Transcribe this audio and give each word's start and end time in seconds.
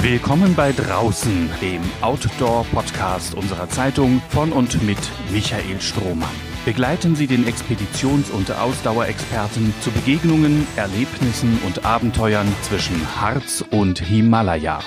Willkommen 0.00 0.54
bei 0.54 0.72
Draußen, 0.72 1.50
dem 1.60 1.82
Outdoor-Podcast 2.00 3.34
unserer 3.34 3.68
Zeitung 3.68 4.22
von 4.30 4.50
und 4.50 4.82
mit 4.82 4.96
Michael 5.30 5.78
Strohmann. 5.78 6.49
Begleiten 6.70 7.16
Sie 7.16 7.26
den 7.26 7.48
Expeditions- 7.48 8.30
und 8.30 8.52
Ausdauerexperten 8.52 9.74
zu 9.80 9.90
Begegnungen, 9.90 10.68
Erlebnissen 10.76 11.58
und 11.66 11.84
Abenteuern 11.84 12.46
zwischen 12.62 13.20
Harz 13.20 13.64
und 13.72 13.98
Himalaya. 13.98 14.78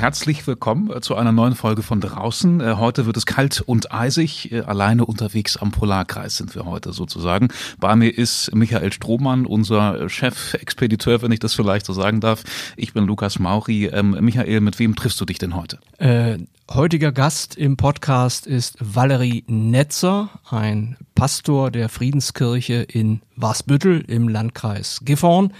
Herzlich 0.00 0.46
willkommen 0.46 0.90
äh, 0.90 1.02
zu 1.02 1.14
einer 1.14 1.30
neuen 1.30 1.54
Folge 1.54 1.82
von 1.82 2.00
draußen. 2.00 2.62
Äh, 2.62 2.76
heute 2.78 3.04
wird 3.04 3.18
es 3.18 3.26
kalt 3.26 3.60
und 3.60 3.92
eisig. 3.92 4.50
Äh, 4.50 4.60
alleine 4.60 5.04
unterwegs 5.04 5.58
am 5.58 5.72
Polarkreis 5.72 6.38
sind 6.38 6.54
wir 6.54 6.64
heute 6.64 6.94
sozusagen. 6.94 7.48
Bei 7.78 7.94
mir 7.94 8.08
ist 8.08 8.54
Michael 8.54 8.94
Strohmann, 8.94 9.44
unser 9.44 10.08
Chef-Expediteur, 10.08 11.20
wenn 11.20 11.32
ich 11.32 11.38
das 11.38 11.52
vielleicht 11.52 11.84
so 11.84 11.92
sagen 11.92 12.20
darf. 12.20 12.44
Ich 12.78 12.94
bin 12.94 13.04
Lukas 13.04 13.38
Mauri. 13.38 13.88
Ähm, 13.92 14.16
Michael, 14.22 14.62
mit 14.62 14.78
wem 14.78 14.96
triffst 14.96 15.20
du 15.20 15.26
dich 15.26 15.36
denn 15.36 15.54
heute? 15.54 15.78
Äh, 15.98 16.38
heutiger 16.70 17.12
Gast 17.12 17.58
im 17.58 17.76
Podcast 17.76 18.46
ist 18.46 18.78
Valerie 18.80 19.44
Netzer, 19.48 20.30
ein 20.48 20.96
Pastor 21.14 21.70
der 21.70 21.90
Friedenskirche 21.90 22.86
in 22.88 23.20
Wasbüttel 23.36 24.02
im 24.08 24.28
Landkreis 24.28 25.00
Gifhorn. 25.04 25.52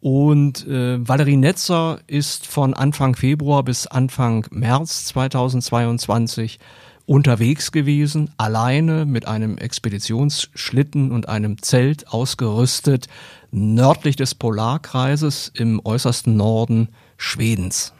Und 0.00 0.66
äh, 0.66 1.06
Valerie 1.06 1.36
Netzer 1.36 2.00
ist 2.06 2.46
von 2.46 2.72
Anfang 2.72 3.14
Februar 3.14 3.62
bis 3.62 3.86
Anfang 3.86 4.46
März 4.50 5.04
2022 5.06 6.58
unterwegs 7.04 7.70
gewesen, 7.72 8.30
alleine 8.38 9.04
mit 9.04 9.26
einem 9.26 9.58
Expeditionsschlitten 9.58 11.10
und 11.10 11.28
einem 11.28 11.60
Zelt 11.60 12.08
ausgerüstet, 12.08 13.08
nördlich 13.50 14.16
des 14.16 14.34
Polarkreises 14.34 15.50
im 15.54 15.80
äußersten 15.84 16.36
Norden 16.36 16.88
Schwedens 17.16 17.92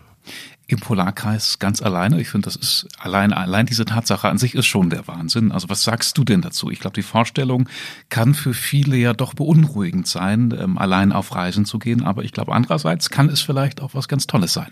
im 0.67 0.79
Polarkreis 0.79 1.59
ganz 1.59 1.83
alleine. 1.83 2.21
Ich 2.21 2.29
finde, 2.29 2.45
das 2.47 2.57
ist 2.57 2.87
allein, 2.99 3.33
allein 3.33 3.67
diese 3.67 3.85
Tatsache 3.85 4.29
an 4.29 4.39
sich 4.39 4.55
ist 4.55 4.67
schon 4.67 4.89
der 4.89 5.09
Wahnsinn. 5.09 5.51
Also 5.51 5.69
was 5.69 5.83
sagst 5.83 6.17
du 6.17 6.25
denn 6.25 6.43
dazu? 6.43 6.71
Ich 6.71 6.79
glaube, 6.79 6.95
die 6.95 7.03
Vorstellung 7.03 7.69
kann 8.09 8.35
für 8.35 8.55
viele 8.55 8.97
ja 8.97 9.13
doch 9.13 9.35
beunruhigend 9.35 10.07
sein, 10.07 10.57
ähm, 10.59 10.79
allein 10.79 11.13
auf 11.13 11.35
Reisen 11.35 11.65
zu 11.65 11.79
gehen. 11.79 12.05
Aber 12.05 12.23
ich 12.23 12.33
glaube, 12.33 12.53
andererseits 12.53 13.11
kann 13.11 13.29
es 13.29 13.41
vielleicht 13.41 13.81
auch 13.81 13.95
was 13.95 14.07
ganz 14.07 14.27
Tolles 14.27 14.53
sein. 14.53 14.71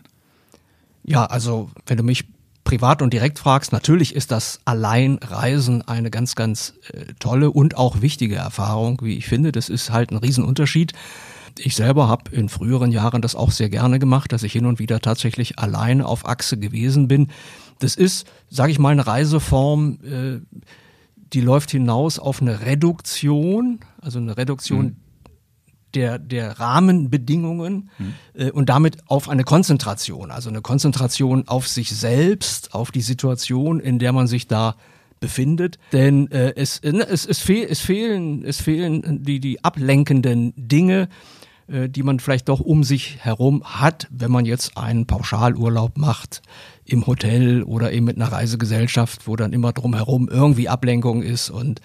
Ja, 1.02 1.24
also 1.26 1.70
wenn 1.86 1.96
du 1.96 2.04
mich 2.04 2.26
privat 2.62 3.02
und 3.02 3.12
direkt 3.12 3.38
fragst, 3.38 3.72
natürlich 3.72 4.14
ist 4.14 4.30
das 4.30 4.60
Alleinreisen 4.66 5.88
eine 5.88 6.10
ganz, 6.10 6.34
ganz 6.34 6.74
äh, 6.92 7.14
tolle 7.18 7.50
und 7.50 7.76
auch 7.76 8.02
wichtige 8.02 8.36
Erfahrung, 8.36 9.00
wie 9.02 9.16
ich 9.16 9.26
finde. 9.26 9.52
Das 9.52 9.68
ist 9.68 9.90
halt 9.90 10.12
ein 10.12 10.18
Riesenunterschied. 10.18 10.92
Ich 11.58 11.76
selber 11.76 12.08
habe 12.08 12.30
in 12.30 12.48
früheren 12.48 12.90
Jahren 12.90 13.22
das 13.22 13.34
auch 13.34 13.50
sehr 13.50 13.68
gerne 13.68 13.98
gemacht, 13.98 14.32
dass 14.32 14.42
ich 14.42 14.52
hin 14.52 14.66
und 14.66 14.78
wieder 14.78 15.00
tatsächlich 15.00 15.58
allein 15.58 16.02
auf 16.02 16.26
Achse 16.26 16.58
gewesen 16.58 17.08
bin. 17.08 17.28
Das 17.78 17.94
ist, 17.94 18.26
sage 18.48 18.72
ich 18.72 18.78
mal, 18.78 18.90
eine 18.90 19.06
Reiseform, 19.06 19.98
äh, 20.02 20.40
die 21.32 21.40
läuft 21.40 21.70
hinaus 21.70 22.18
auf 22.18 22.40
eine 22.40 22.60
Reduktion, 22.62 23.80
also 24.00 24.18
eine 24.18 24.36
Reduktion 24.36 24.84
mhm. 24.84 24.96
der, 25.94 26.18
der 26.18 26.58
Rahmenbedingungen 26.58 27.90
mhm. 27.98 28.14
äh, 28.34 28.50
und 28.50 28.68
damit 28.68 28.98
auf 29.06 29.28
eine 29.28 29.44
Konzentration, 29.44 30.30
also 30.30 30.48
eine 30.48 30.62
Konzentration 30.62 31.46
auf 31.46 31.68
sich 31.68 31.90
selbst, 31.90 32.74
auf 32.74 32.90
die 32.90 33.02
Situation, 33.02 33.80
in 33.80 33.98
der 33.98 34.12
man 34.12 34.26
sich 34.26 34.46
da 34.46 34.76
befindet. 35.20 35.78
Denn 35.92 36.30
äh, 36.30 36.54
es, 36.56 36.78
äh, 36.78 36.92
es, 37.08 37.26
es, 37.26 37.38
fehl, 37.40 37.66
es, 37.68 37.80
fehlen, 37.80 38.44
es 38.44 38.60
fehlen 38.60 39.22
die, 39.22 39.40
die 39.40 39.64
ablenkenden 39.64 40.52
Dinge, 40.56 41.08
die 41.68 42.02
man 42.02 42.18
vielleicht 42.18 42.48
doch 42.48 42.60
um 42.60 42.82
sich 42.82 43.18
herum 43.20 43.62
hat, 43.64 44.06
wenn 44.10 44.30
man 44.30 44.46
jetzt 44.46 44.78
einen 44.78 45.06
Pauschalurlaub 45.06 45.98
macht 45.98 46.40
im 46.88 47.06
Hotel 47.06 47.62
oder 47.62 47.92
eben 47.92 48.06
mit 48.06 48.16
einer 48.16 48.32
Reisegesellschaft, 48.32 49.26
wo 49.26 49.36
dann 49.36 49.52
immer 49.52 49.72
drumherum 49.72 50.28
irgendwie 50.28 50.68
Ablenkung 50.68 51.22
ist 51.22 51.50
und 51.50 51.80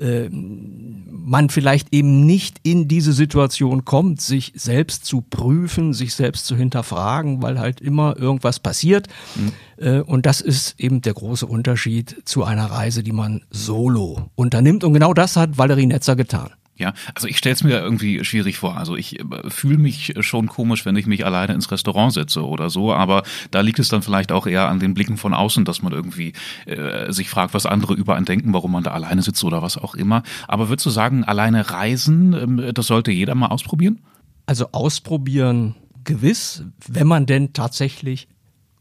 äh, 0.00 0.30
man 0.30 1.50
vielleicht 1.50 1.92
eben 1.92 2.24
nicht 2.24 2.58
in 2.62 2.88
diese 2.88 3.12
Situation 3.12 3.84
kommt, 3.84 4.20
sich 4.20 4.52
selbst 4.56 5.04
zu 5.04 5.20
prüfen, 5.20 5.92
sich 5.92 6.14
selbst 6.14 6.46
zu 6.46 6.56
hinterfragen, 6.56 7.42
weil 7.42 7.58
halt 7.58 7.80
immer 7.80 8.16
irgendwas 8.16 8.60
passiert. 8.60 9.08
Mhm. 9.36 9.52
Äh, 9.76 10.00
und 10.00 10.24
das 10.24 10.40
ist 10.40 10.80
eben 10.80 11.02
der 11.02 11.12
große 11.12 11.46
Unterschied 11.46 12.22
zu 12.24 12.44
einer 12.44 12.66
Reise, 12.66 13.02
die 13.02 13.12
man 13.12 13.42
solo 13.50 14.30
unternimmt. 14.36 14.84
Und 14.84 14.94
genau 14.94 15.12
das 15.12 15.36
hat 15.36 15.58
Valerie 15.58 15.86
Netzer 15.86 16.16
getan. 16.16 16.50
Ja, 16.80 16.94
also 17.14 17.28
ich 17.28 17.36
stelle 17.36 17.52
es 17.52 17.62
mir 17.62 17.78
irgendwie 17.78 18.24
schwierig 18.24 18.56
vor. 18.56 18.78
Also 18.78 18.96
ich 18.96 19.20
äh, 19.20 19.24
fühle 19.48 19.76
mich 19.76 20.14
schon 20.20 20.46
komisch, 20.46 20.86
wenn 20.86 20.96
ich 20.96 21.06
mich 21.06 21.26
alleine 21.26 21.52
ins 21.52 21.70
Restaurant 21.70 22.14
setze 22.14 22.42
oder 22.44 22.70
so, 22.70 22.92
aber 22.92 23.22
da 23.50 23.60
liegt 23.60 23.78
es 23.78 23.88
dann 23.88 24.00
vielleicht 24.00 24.32
auch 24.32 24.46
eher 24.46 24.68
an 24.68 24.80
den 24.80 24.94
Blicken 24.94 25.18
von 25.18 25.34
außen, 25.34 25.66
dass 25.66 25.82
man 25.82 25.92
irgendwie 25.92 26.32
äh, 26.64 27.12
sich 27.12 27.28
fragt, 27.28 27.52
was 27.52 27.66
andere 27.66 27.92
über 27.92 28.16
einen 28.16 28.24
denken, 28.24 28.54
warum 28.54 28.72
man 28.72 28.82
da 28.82 28.92
alleine 28.92 29.20
sitzt 29.20 29.44
oder 29.44 29.60
was 29.60 29.76
auch 29.76 29.94
immer. 29.94 30.22
Aber 30.48 30.70
würdest 30.70 30.86
du 30.86 30.90
sagen, 30.90 31.22
alleine 31.22 31.70
reisen, 31.70 32.32
ähm, 32.32 32.72
das 32.72 32.86
sollte 32.86 33.12
jeder 33.12 33.34
mal 33.34 33.48
ausprobieren? 33.48 34.00
Also 34.46 34.68
ausprobieren 34.72 35.74
gewiss, 36.04 36.64
wenn 36.88 37.06
man 37.06 37.26
denn 37.26 37.52
tatsächlich 37.52 38.26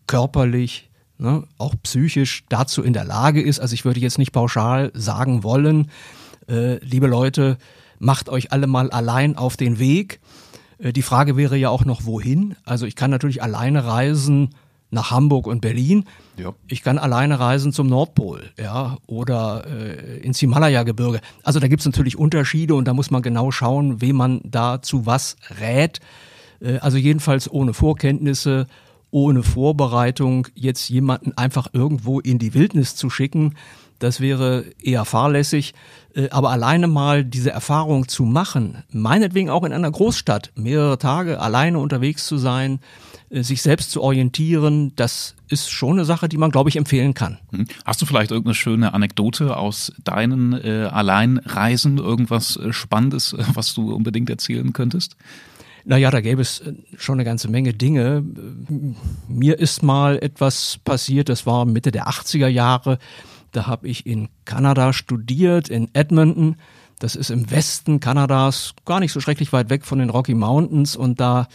körperlich 0.08 0.90
ne, 1.18 1.44
auch 1.58 1.76
psychisch 1.84 2.46
dazu 2.48 2.82
in 2.82 2.94
der 2.94 3.04
Lage 3.04 3.42
ist. 3.42 3.60
Also 3.60 3.74
ich 3.74 3.84
würde 3.84 4.00
jetzt 4.00 4.18
nicht 4.18 4.32
pauschal 4.32 4.92
sagen 4.94 5.44
wollen, 5.44 5.92
äh, 6.50 6.84
liebe 6.84 7.08
Leute, 7.08 7.58
macht 8.00 8.30
euch 8.30 8.52
alle 8.52 8.68
mal 8.68 8.90
allein 8.90 9.38
auf 9.38 9.58
den 9.58 9.78
Weg. 9.80 10.20
Äh, 10.80 10.94
die 10.94 11.02
Frage 11.02 11.38
wäre 11.38 11.58
ja 11.58 11.70
auch 11.70 11.86
noch, 11.86 12.06
wohin? 12.06 12.56
Also 12.66 12.86
ich 12.86 12.96
kann 12.96 13.12
natürlich 13.12 13.44
alleine 13.44 13.86
reisen 13.86 14.56
nach 14.92 15.12
Hamburg 15.12 15.46
und 15.48 15.62
Berlin. 15.62 16.06
Ja. 16.38 16.54
Ich 16.68 16.82
kann 16.82 16.98
alleine 16.98 17.40
reisen 17.40 17.72
zum 17.72 17.88
Nordpol, 17.88 18.50
ja, 18.58 18.98
oder 19.06 19.66
äh, 19.68 20.18
ins 20.20 20.40
Himalaya-Gebirge. 20.40 21.22
Also 21.44 21.60
da 21.60 21.68
gibt 21.68 21.82
es 21.82 21.86
natürlich 21.86 22.18
Unterschiede 22.18 22.74
und 22.74 22.88
da 22.88 22.94
muss 22.94 23.12
man 23.12 23.22
genau 23.22 23.52
schauen, 23.52 24.02
wem 24.02 24.16
man 24.16 24.42
da 24.44 24.82
zu 24.82 25.06
was 25.06 25.36
rät. 25.60 26.00
Äh, 26.60 26.78
also 26.80 26.98
jedenfalls 26.98 27.52
ohne 27.52 27.74
Vorkenntnisse, 27.74 28.68
ohne 29.12 29.44
Vorbereitung, 29.44 30.48
jetzt 30.56 30.90
jemanden 30.90 31.34
einfach 31.38 31.68
irgendwo 31.74 32.20
in 32.20 32.40
die 32.40 32.54
Wildnis 32.54 32.96
zu 32.96 33.10
schicken, 33.10 33.56
das 34.00 34.20
wäre 34.20 34.66
eher 34.82 35.06
fahrlässig. 35.06 35.74
Äh, 36.16 36.30
aber 36.30 36.50
alleine 36.50 36.88
mal 36.88 37.24
diese 37.24 37.52
Erfahrung 37.52 38.08
zu 38.08 38.24
machen, 38.24 38.84
meinetwegen 38.92 39.50
auch 39.50 39.64
in 39.64 39.74
einer 39.74 39.92
Großstadt, 39.92 40.52
mehrere 40.56 40.98
Tage 40.98 41.40
alleine 41.40 41.80
unterwegs 41.80 42.26
zu 42.26 42.38
sein, 42.38 42.80
äh, 43.30 43.44
sich 43.44 43.62
selbst 43.62 43.92
zu 43.92 44.02
orientieren, 44.02 44.94
das 44.96 45.36
ist 45.50 45.70
schon 45.70 45.94
eine 45.94 46.06
Sache, 46.06 46.30
die 46.30 46.38
man, 46.38 46.52
glaube 46.52 46.70
ich, 46.70 46.76
empfehlen 46.78 47.14
kann. 47.14 47.38
Hm. 47.52 47.68
Hast 47.86 48.02
du 48.02 48.06
vielleicht 48.06 48.32
irgendeine 48.32 48.56
schöne 48.56 48.94
Anekdote 48.94 49.56
aus 49.58 49.94
deinen 50.04 50.54
äh, 50.54 50.90
Alleinreisen, 50.92 51.98
irgendwas 51.98 52.58
äh, 52.58 52.74
Spannendes, 52.74 53.36
was 53.54 53.74
du 53.74 53.94
unbedingt 53.94 54.30
erzählen 54.30 54.74
könntest? 54.74 55.16
Naja, 55.86 56.12
da 56.12 56.22
gäbe 56.22 56.42
es 56.42 56.62
schon 56.98 57.16
eine 57.16 57.24
ganze 57.24 57.50
Menge 57.50 57.74
Dinge. 57.74 58.24
Mir 59.28 59.58
ist 59.58 59.82
mal 59.82 60.20
etwas 60.22 60.78
passiert, 60.84 61.30
das 61.30 61.46
war 61.46 61.66
Mitte 61.66 61.92
der 61.92 62.08
80er 62.08 62.48
Jahre. 62.48 63.00
Da 63.52 63.68
habe 63.68 63.88
ich 63.88 64.06
in 64.06 64.30
Kanada 64.46 64.94
studiert, 64.94 65.70
in 65.70 65.90
Edmonton. 65.94 66.56
Das 67.00 67.16
ist 67.16 67.30
im 67.30 67.50
Westen 67.50 68.00
Kanadas, 68.00 68.74
gar 68.86 69.00
nicht 69.00 69.14
so 69.14 69.22
schrecklich 69.22 69.54
weit 69.54 69.70
weg 69.70 69.86
von 69.86 70.00
den 70.00 70.10
Rocky 70.10 70.34
Mountains. 70.34 70.96
Und 70.96 71.20
da 71.20 71.48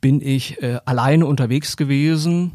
bin 0.00 0.20
ich 0.20 0.62
äh, 0.62 0.78
alleine 0.84 1.26
unterwegs 1.26 1.76
gewesen. 1.76 2.52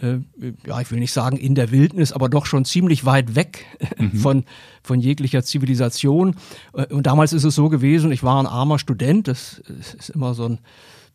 Äh, 0.00 0.18
ja, 0.66 0.80
ich 0.80 0.90
will 0.90 0.98
nicht 0.98 1.12
sagen 1.12 1.36
in 1.36 1.54
der 1.54 1.70
Wildnis, 1.70 2.12
aber 2.12 2.28
doch 2.28 2.46
schon 2.46 2.64
ziemlich 2.64 3.04
weit 3.04 3.34
weg 3.34 3.66
mhm. 3.98 4.12
von, 4.14 4.44
von 4.82 5.00
jeglicher 5.00 5.42
Zivilisation. 5.42 6.36
Äh, 6.72 6.86
und 6.86 7.06
damals 7.06 7.32
ist 7.32 7.44
es 7.44 7.54
so 7.54 7.68
gewesen, 7.68 8.10
ich 8.10 8.22
war 8.22 8.40
ein 8.40 8.46
armer 8.46 8.78
Student. 8.78 9.28
Das 9.28 9.58
ist 9.98 10.10
immer 10.10 10.34
so 10.34 10.46
ein 10.46 10.58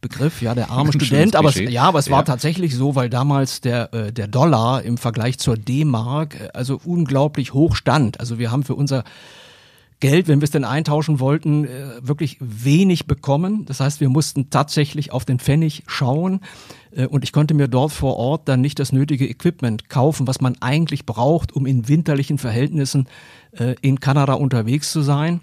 Begriff, 0.07 0.43
ja, 0.43 0.53
der 0.53 0.69
arme 0.69 0.93
Student, 0.93 1.35
aber 1.35 1.49
es, 1.49 1.55
ja, 1.55 1.81
aber 1.81 1.97
es 1.97 2.05
ja. 2.05 2.11
war 2.11 2.25
tatsächlich 2.25 2.75
so, 2.75 2.93
weil 2.93 3.09
damals 3.09 3.59
der 3.61 3.91
äh, 3.91 4.13
der 4.13 4.27
Dollar 4.27 4.83
im 4.83 4.99
Vergleich 4.99 5.39
zur 5.39 5.57
D-Mark 5.57 6.39
äh, 6.39 6.49
also 6.53 6.79
unglaublich 6.85 7.55
hoch 7.55 7.75
stand. 7.75 8.19
Also 8.19 8.37
wir 8.37 8.51
haben 8.51 8.61
für 8.61 8.75
unser 8.75 9.03
Geld, 9.99 10.27
wenn 10.27 10.41
wir 10.41 10.43
es 10.43 10.51
denn 10.51 10.63
eintauschen 10.63 11.19
wollten, 11.19 11.65
äh, 11.65 11.69
wirklich 12.01 12.37
wenig 12.39 13.07
bekommen. 13.07 13.65
Das 13.65 13.79
heißt, 13.79 13.99
wir 13.99 14.09
mussten 14.09 14.51
tatsächlich 14.51 15.11
auf 15.11 15.25
den 15.25 15.39
Pfennig 15.39 15.83
schauen 15.87 16.41
und 17.09 17.25
ich 17.25 17.33
konnte 17.33 17.53
mir 17.53 17.67
dort 17.67 17.91
vor 17.91 18.15
Ort 18.15 18.47
dann 18.47 18.61
nicht 18.61 18.79
das 18.79 18.93
nötige 18.93 19.27
Equipment 19.27 19.89
kaufen, 19.89 20.27
was 20.27 20.39
man 20.39 20.55
eigentlich 20.61 21.05
braucht, 21.05 21.51
um 21.51 21.65
in 21.65 21.89
winterlichen 21.89 22.37
Verhältnissen 22.37 23.09
in 23.81 23.99
Kanada 23.99 24.35
unterwegs 24.35 24.93
zu 24.93 25.01
sein 25.01 25.41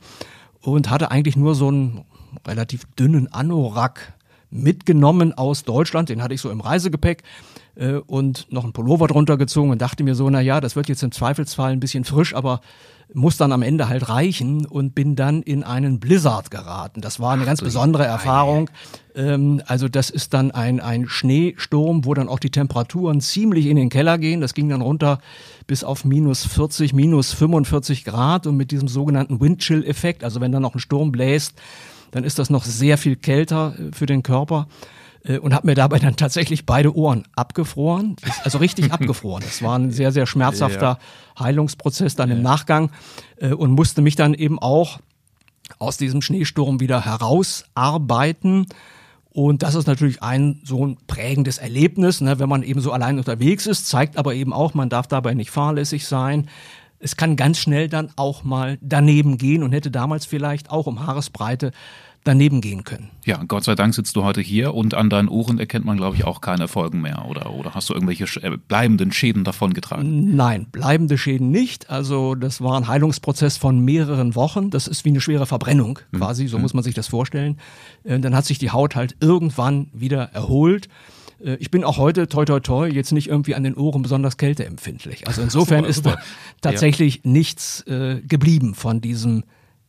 und 0.63 0.89
hatte 0.89 1.11
eigentlich 1.11 1.37
nur 1.37 1.55
so 1.55 1.71
ein 1.71 2.05
relativ 2.47 2.87
dünnen 2.99 3.33
Anorak 3.33 4.15
mitgenommen 4.53 5.33
aus 5.33 5.65
Deutschland. 5.65 6.09
Den 6.09 6.23
hatte 6.23 6.35
ich 6.35 6.41
so 6.41 6.51
im 6.51 6.61
Reisegepäck 6.61 7.23
äh, 7.75 7.95
und 7.95 8.53
noch 8.53 8.65
einen 8.65 8.73
Pullover 8.73 9.09
drunter 9.09 9.37
gezogen 9.37 9.71
und 9.71 9.83
dachte 9.83 10.05
mir 10.05 10.15
so, 10.15 10.29
na 10.31 10.41
ja, 10.41 10.61
das 10.61 10.77
wird 10.77 10.89
jetzt 10.89 11.03
im 11.03 11.13
Zweifelsfall 11.13 11.73
ein 11.73 11.81
bisschen 11.81 12.05
frisch, 12.05 12.35
aber 12.35 12.61
muss 13.15 13.37
dann 13.37 13.53
am 13.53 13.63
Ende 13.63 13.89
halt 13.89 14.09
reichen 14.09 14.65
und 14.67 14.95
bin 14.95 15.17
dann 15.17 15.43
in 15.43 15.65
einen 15.65 16.01
Blizzard 16.01 16.51
geraten. 16.51 17.01
Das 17.01 17.21
war 17.21 17.33
eine 17.33 17.45
ganz 17.45 17.61
besondere 17.61 18.05
Erfahrung. 18.05 18.71
Ähm, 19.15 19.63
also 19.67 19.89
das 19.89 20.11
ist 20.11 20.35
dann 20.35 20.51
ein, 20.51 20.81
ein 20.81 21.09
Schneesturm, 21.09 22.05
wo 22.05 22.15
dann 22.15 22.29
auch 22.29 22.39
die 22.39 22.51
Temperaturen 22.51 23.21
ziemlich 23.21 23.67
in 23.67 23.77
den 23.77 23.91
Keller 23.91 24.19
gehen. 24.19 24.41
Das 24.41 24.55
ging 24.55 24.69
dann 24.69 24.81
runter 24.81 25.19
bis 25.67 25.85
auf 25.85 26.05
minus 26.05 26.47
40, 26.47 26.93
minus 26.93 27.33
45 27.33 28.05
Grad 28.05 28.47
und 28.47 28.57
mit 28.57 28.71
diesem 28.71 28.89
sogenannten 28.89 29.41
Windchill-Effekt, 29.41 30.25
also 30.25 30.41
wenn 30.41 30.53
dann 30.53 30.63
noch 30.63 30.75
ein 30.75 30.81
Sturm 30.81 31.13
bläst, 31.13 31.55
dann 32.13 32.23
ist 32.23 32.39
das 32.39 32.49
noch 32.49 32.65
sehr 32.65 32.97
viel 32.97 33.17
kälter 33.17 33.75
äh, 33.77 33.93
für 33.93 34.07
den 34.07 34.23
Körper 34.23 34.69
äh, 35.25 35.39
und 35.39 35.53
habe 35.55 35.67
mir 35.67 35.75
dabei 35.75 35.99
dann 35.99 36.17
tatsächlich 36.17 36.65
beide 36.65 36.95
Ohren 36.95 37.25
abgefroren, 37.35 38.17
also 38.45 38.59
richtig 38.59 38.93
abgefroren. 38.93 39.43
Das 39.45 39.63
war 39.63 39.77
ein 39.79 39.91
sehr, 39.91 40.13
sehr 40.13 40.27
schmerzhafter 40.27 40.99
ja. 41.37 41.45
Heilungsprozess 41.45 42.15
dann 42.15 42.31
ja. 42.31 42.37
im 42.37 42.43
Nachgang 42.43 42.91
äh, 43.39 43.53
und 43.53 43.73
musste 43.73 44.03
mich 44.03 44.15
dann 44.15 44.35
eben 44.35 44.61
auch 44.61 45.01
aus 45.79 45.97
diesem 45.97 46.23
Schneesturm 46.23 46.81
wieder 46.81 47.05
herausarbeiten. 47.05 48.67
Und 49.31 49.63
das 49.63 49.75
ist 49.75 49.87
natürlich 49.87 50.23
ein 50.23 50.61
so 50.63 50.87
ein 50.87 50.99
prägendes 51.07 51.57
Erlebnis, 51.57 52.21
ne, 52.21 52.39
wenn 52.39 52.51
man 52.51 52.63
eben 52.63 52.81
so 52.81 52.93
allein 52.93 53.17
unterwegs 53.17 53.67
ist, 53.67 53.89
zeigt 53.89 54.19
aber 54.19 54.35
eben 54.35 54.53
auch, 54.53 54.75
man 54.75 54.91
darf 54.91 55.07
dabei 55.07 55.33
nicht 55.33 55.51
fahrlässig 55.51 56.07
sein. 56.07 56.51
Es 57.03 57.17
kann 57.17 57.37
ganz 57.37 57.59
schnell 57.59 57.89
dann 57.89 58.11
auch 58.17 58.45
mal 58.45 58.79
daneben 58.81 59.37
gehen 59.37 59.63
und 59.63 59.73
hätte 59.73 59.91
damals 59.91 60.25
vielleicht 60.25 60.71
auch 60.71 60.87
um 60.87 61.07
Haaresbreite 61.07 61.73
daneben 62.25 62.61
gehen 62.61 62.85
können. 62.85 63.11
Ja, 63.25 63.43
Gott 63.47 63.65
sei 63.65 63.75
Dank 63.75 63.95
sitzt 63.95 64.15
du 64.15 64.23
heute 64.23 64.41
hier 64.41 64.75
und 64.75 64.95
an 64.95 65.11
deinen 65.11 65.29
Ohren 65.29 65.59
erkennt 65.59 65.85
man, 65.85 65.97
glaube 65.97 66.17
ich, 66.17 66.25
auch 66.25 66.41
keine 66.41 66.69
Folgen 66.69 67.01
mehr. 67.01 67.25
Oder, 67.29 67.51
oder 67.51 67.75
hast 67.75 67.91
du 67.91 67.95
irgendwelche 67.95 68.25
äh, 68.43 68.57
bleibenden 68.57 69.13
Schäden 69.13 69.43
davongetragen? 69.43 70.37
Nein, 70.37 70.67
bleibende 70.71 71.19
Schäden 71.19 71.51
nicht. 71.51 71.91
Also 71.91 72.35
das 72.37 72.61
war 72.61 72.77
ein 72.77 72.87
Heilungsprozess 72.87 73.57
von 73.57 73.81
mehreren 73.81 74.35
Wochen. 74.37 74.71
Das 74.71 74.87
ist 74.87 75.05
wie 75.05 75.09
eine 75.09 75.21
schwere 75.21 75.47
Verbrennung 75.47 75.99
hm. 76.13 76.21
quasi, 76.21 76.47
so 76.47 76.59
mhm. 76.59 76.63
muss 76.63 76.75
man 76.75 76.85
sich 76.85 76.95
das 76.95 77.09
vorstellen. 77.09 77.59
Äh, 78.05 78.21
dann 78.21 78.37
hat 78.37 78.45
sich 78.45 78.59
die 78.59 78.71
Haut 78.71 78.95
halt 78.95 79.17
irgendwann 79.21 79.89
wieder 79.93 80.31
erholt. 80.33 80.89
Äh, 81.45 81.57
ich 81.57 81.71
bin 81.71 81.85
auch 81.85 81.99
heute, 81.99 82.29
toi 82.29 82.45
toi 82.45 82.61
toi, 82.61 82.89
jetzt 82.89 83.13
nicht 83.13 83.29
irgendwie 83.29 83.55
an 83.55 83.65
den 83.65 83.75
Ohren 83.75 84.03
besonders 84.03 84.37
kälteempfindlich. 84.37 85.27
Also 85.27 85.43
insofern 85.43 85.85
ist 85.85 86.07
da 86.07 86.17
tatsächlich 86.61 87.17
ja. 87.17 87.31
nichts 87.31 87.83
äh, 87.87 88.21
geblieben 88.23 88.75
von 88.75 89.01
diesem 89.01 89.45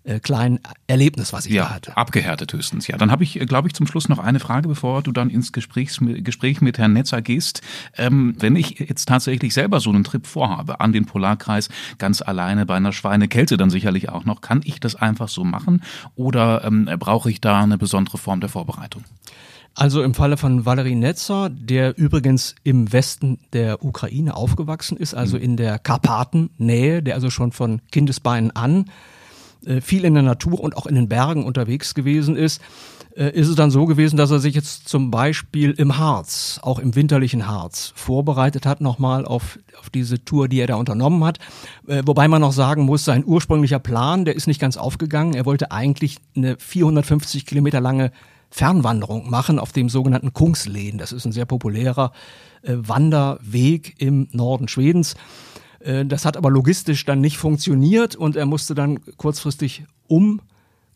äh, 0.06 0.20
kleinen 0.20 0.60
Erlebnis, 0.88 1.32
was 1.32 1.46
ich 1.46 1.54
ja, 1.54 1.64
da 1.64 1.70
hatte. 1.76 1.98
Abgehärtet 1.98 2.52
höchstens. 2.52 2.88
Ja, 2.88 2.98
dann 2.98 3.10
habe 3.10 3.24
ich, 3.24 3.40
äh, 3.40 3.46
glaube 3.46 3.70
ich, 3.70 3.74
zum 3.74 3.88
Schluss 3.88 4.10
noch 4.10 4.20
eine 4.20 4.42
Frage, 4.42 4.68
bevor 4.68 5.02
du 5.02 5.14
dann 5.14 5.30
ins 5.30 5.54
Gespräch, 5.54 5.98
Gespräch 6.02 6.60
mit 6.60 6.78
Herrn 6.78 6.92
Netzer 6.92 7.22
gehst. 7.22 7.62
Ähm, 7.98 8.36
wenn 8.40 8.58
ich 8.58 8.80
jetzt 8.80 9.08
tatsächlich 9.08 9.54
selber 9.54 9.80
so 9.80 9.92
einen 9.92 10.04
Trip 10.04 10.28
vorhabe 10.28 10.82
an 10.82 10.92
den 10.92 11.06
Polarkreis, 11.06 11.70
ganz 12.00 12.22
alleine 12.22 12.66
bei 12.66 12.76
einer 12.76 12.92
Schweinekälte 12.92 13.56
dann 13.56 13.70
sicherlich 13.70 14.10
auch 14.10 14.26
noch, 14.26 14.42
kann 14.42 14.62
ich 14.66 14.82
das 14.82 14.96
einfach 14.96 15.30
so 15.30 15.46
machen 15.46 15.82
oder 16.16 16.66
ähm, 16.66 16.90
brauche 17.00 17.30
ich 17.32 17.40
da 17.40 17.62
eine 17.62 17.78
besondere 17.78 18.18
Form 18.18 18.42
der 18.42 18.50
Vorbereitung? 18.50 19.06
Also 19.76 20.04
im 20.04 20.14
Falle 20.14 20.38
von 20.38 20.66
Valerie 20.66 20.96
Netzer, 20.96 21.50
der 21.50 21.98
übrigens 21.98 22.54
im 22.64 22.94
Westen 22.94 23.40
der 23.54 23.84
Ukraine 23.84 24.36
aufgewachsen 24.36 24.98
ist, 24.98 25.16
also 25.16 25.38
mhm. 25.38 25.44
in 25.44 25.58
der 25.58 25.80
Karpatennähe, 25.80 27.02
der 27.02 27.16
also 27.16 27.30
schon 27.30 27.52
von 27.52 27.82
Kindesbeinen 27.92 28.56
an 28.56 28.86
äh, 29.66 29.82
viel 29.82 30.06
in 30.06 30.14
der 30.14 30.24
Natur 30.24 30.60
und 30.60 30.78
auch 30.78 30.86
in 30.86 30.96
den 30.96 31.10
Bergen 31.10 31.44
unterwegs 31.44 31.96
gewesen 31.96 32.36
ist, 32.36 32.62
äh, 33.16 33.32
ist 33.32 33.48
es 33.48 33.56
dann 33.56 33.72
so 33.72 33.86
gewesen, 33.86 34.18
dass 34.18 34.30
er 34.30 34.40
sich 34.40 34.56
jetzt 34.56 34.88
zum 34.88 35.10
Beispiel 35.10 35.72
im 35.72 35.98
Harz, 35.98 36.60
auch 36.62 36.80
im 36.80 36.96
winterlichen 36.96 37.48
Harz, 37.48 37.94
vorbereitet 37.96 38.66
hat 38.66 38.82
nochmal 38.82 39.26
auf, 39.26 39.58
auf 39.80 39.90
diese 39.90 40.24
Tour, 40.24 40.48
die 40.48 40.60
er 40.60 40.68
da 40.68 40.76
unternommen 40.76 41.24
hat. 41.24 41.40
Äh, 41.88 42.04
wobei 42.06 42.28
man 42.28 42.42
noch 42.42 42.54
sagen 42.54 42.84
muss, 42.84 43.06
sein 43.06 43.24
ursprünglicher 43.26 43.80
Plan, 43.80 44.26
der 44.26 44.36
ist 44.36 44.48
nicht 44.48 44.62
ganz 44.62 44.78
aufgegangen. 44.78 45.34
Er 45.34 45.46
wollte 45.46 45.72
eigentlich 45.72 46.18
eine 46.36 46.58
450 46.58 47.46
Kilometer 47.46 47.82
lange 47.82 48.12
Fernwanderung 48.54 49.32
machen 49.32 49.58
auf 49.58 49.72
dem 49.72 49.90
sogenannten 49.90 50.32
Kungsleden. 50.32 51.00
Das 51.00 51.12
ist 51.12 51.26
ein 51.26 51.32
sehr 51.32 51.48
populärer 51.48 52.12
äh, 52.62 52.76
Wanderweg 52.76 53.96
im 53.98 54.28
Norden 54.32 54.68
Schwedens. 54.68 55.16
Äh, 55.80 56.06
das 56.06 56.24
hat 56.24 56.38
aber 56.38 56.52
logistisch 56.52 57.04
dann 57.04 57.20
nicht 57.20 57.38
funktioniert 57.38 58.16
und 58.16 58.36
er 58.36 58.46
musste 58.46 58.76
dann 58.76 59.00
kurzfristig 59.18 59.86
um 60.08 60.40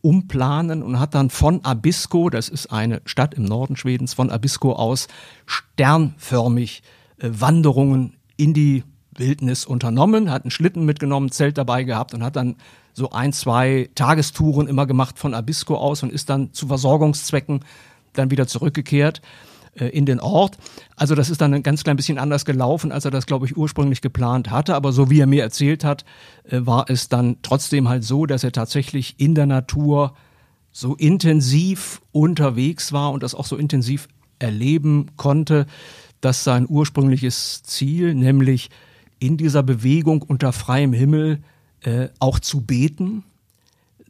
umplanen 0.01 0.83
und 0.83 0.99
hat 0.99 1.15
dann 1.15 1.31
von 1.31 1.65
Abisko, 1.65 2.29
das 2.29 2.47
ist 2.47 2.71
eine 2.71 3.01
Stadt 3.05 3.33
im 3.33 3.45
Norden 3.45 3.75
Schwedens, 3.75 4.13
von 4.13 4.29
Abisko 4.29 4.73
aus 4.73 5.07
sternförmig 5.47 6.83
äh, 7.17 7.29
Wanderungen 7.31 8.17
in 8.37 8.53
die 8.53 8.83
Wildnis 9.15 9.65
unternommen, 9.65 10.29
hat 10.29 10.43
einen 10.43 10.51
Schlitten 10.51 10.85
mitgenommen, 10.85 11.31
Zelt 11.31 11.57
dabei 11.57 11.83
gehabt 11.85 12.13
und 12.13 12.21
hat 12.21 12.35
dann 12.35 12.55
so 12.97 13.11
ein, 13.11 13.31
zwei 13.31 13.91
Tagestouren 13.93 14.67
immer 14.67 14.87
gemacht 14.87 15.19
von 15.19 15.35
Abisko 15.35 15.75
aus 15.75 16.01
und 16.01 16.11
ist 16.11 16.31
dann 16.31 16.51
zu 16.51 16.65
Versorgungszwecken 16.65 17.63
dann 18.13 18.31
wieder 18.31 18.47
zurückgekehrt. 18.47 19.21
Äh, 19.75 19.89
in 19.89 20.07
den 20.07 20.19
Ort. 20.19 20.57
Also 20.95 21.13
das 21.13 21.29
ist 21.29 21.41
dann 21.41 21.53
ein 21.53 21.61
ganz 21.61 21.83
klein 21.83 21.95
bisschen 21.95 22.17
anders 22.17 22.43
gelaufen, 22.43 22.91
als 22.91 23.05
er 23.05 23.11
das, 23.11 23.27
glaube 23.27 23.45
ich, 23.45 23.55
ursprünglich 23.55 24.01
geplant 24.01 24.49
hatte. 24.49 24.73
Aber 24.73 24.91
so 24.91 25.11
wie 25.11 25.19
er 25.19 25.27
mir 25.27 25.43
erzählt 25.43 25.83
hat, 25.83 26.05
äh, 26.49 26.61
war 26.61 26.89
es 26.89 27.07
dann 27.07 27.37
trotzdem 27.43 27.87
halt 27.87 28.03
so, 28.03 28.25
dass 28.25 28.43
er 28.43 28.51
tatsächlich 28.51 29.19
in 29.19 29.35
der 29.35 29.45
Natur 29.45 30.15
so 30.71 30.95
intensiv 30.95 32.01
unterwegs 32.11 32.93
war 32.93 33.11
und 33.11 33.21
das 33.21 33.35
auch 33.35 33.45
so 33.45 33.57
intensiv 33.57 34.07
erleben 34.39 35.11
konnte, 35.17 35.67
dass 36.19 36.43
sein 36.43 36.65
ursprüngliches 36.67 37.61
Ziel, 37.61 38.15
nämlich 38.15 38.71
in 39.19 39.37
dieser 39.37 39.61
Bewegung 39.61 40.23
unter 40.23 40.51
freiem 40.51 40.93
Himmel 40.93 41.43
äh, 41.81 42.09
auch 42.19 42.39
zu 42.39 42.61
beten, 42.61 43.23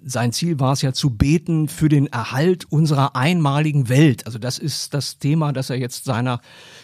sein 0.04 0.32
Ziel 0.32 0.60
war 0.60 0.74
es 0.74 0.82
ja 0.82 0.94
zu 0.94 1.10
beten 1.10 1.68
für 1.68 1.90
den 1.90 2.08
Erhalt 2.08 2.72
unserer 2.72 3.16
einmaligen 3.16 3.90
Welt. 3.90 4.26
Also 4.26 4.40
das 4.40 4.58
ist 4.58 4.94
das 4.94 5.20
Thema, 5.20 5.52
das 5.52 5.70
er 5.70 5.78
jetzt 5.78 6.06
seiner 6.06 6.40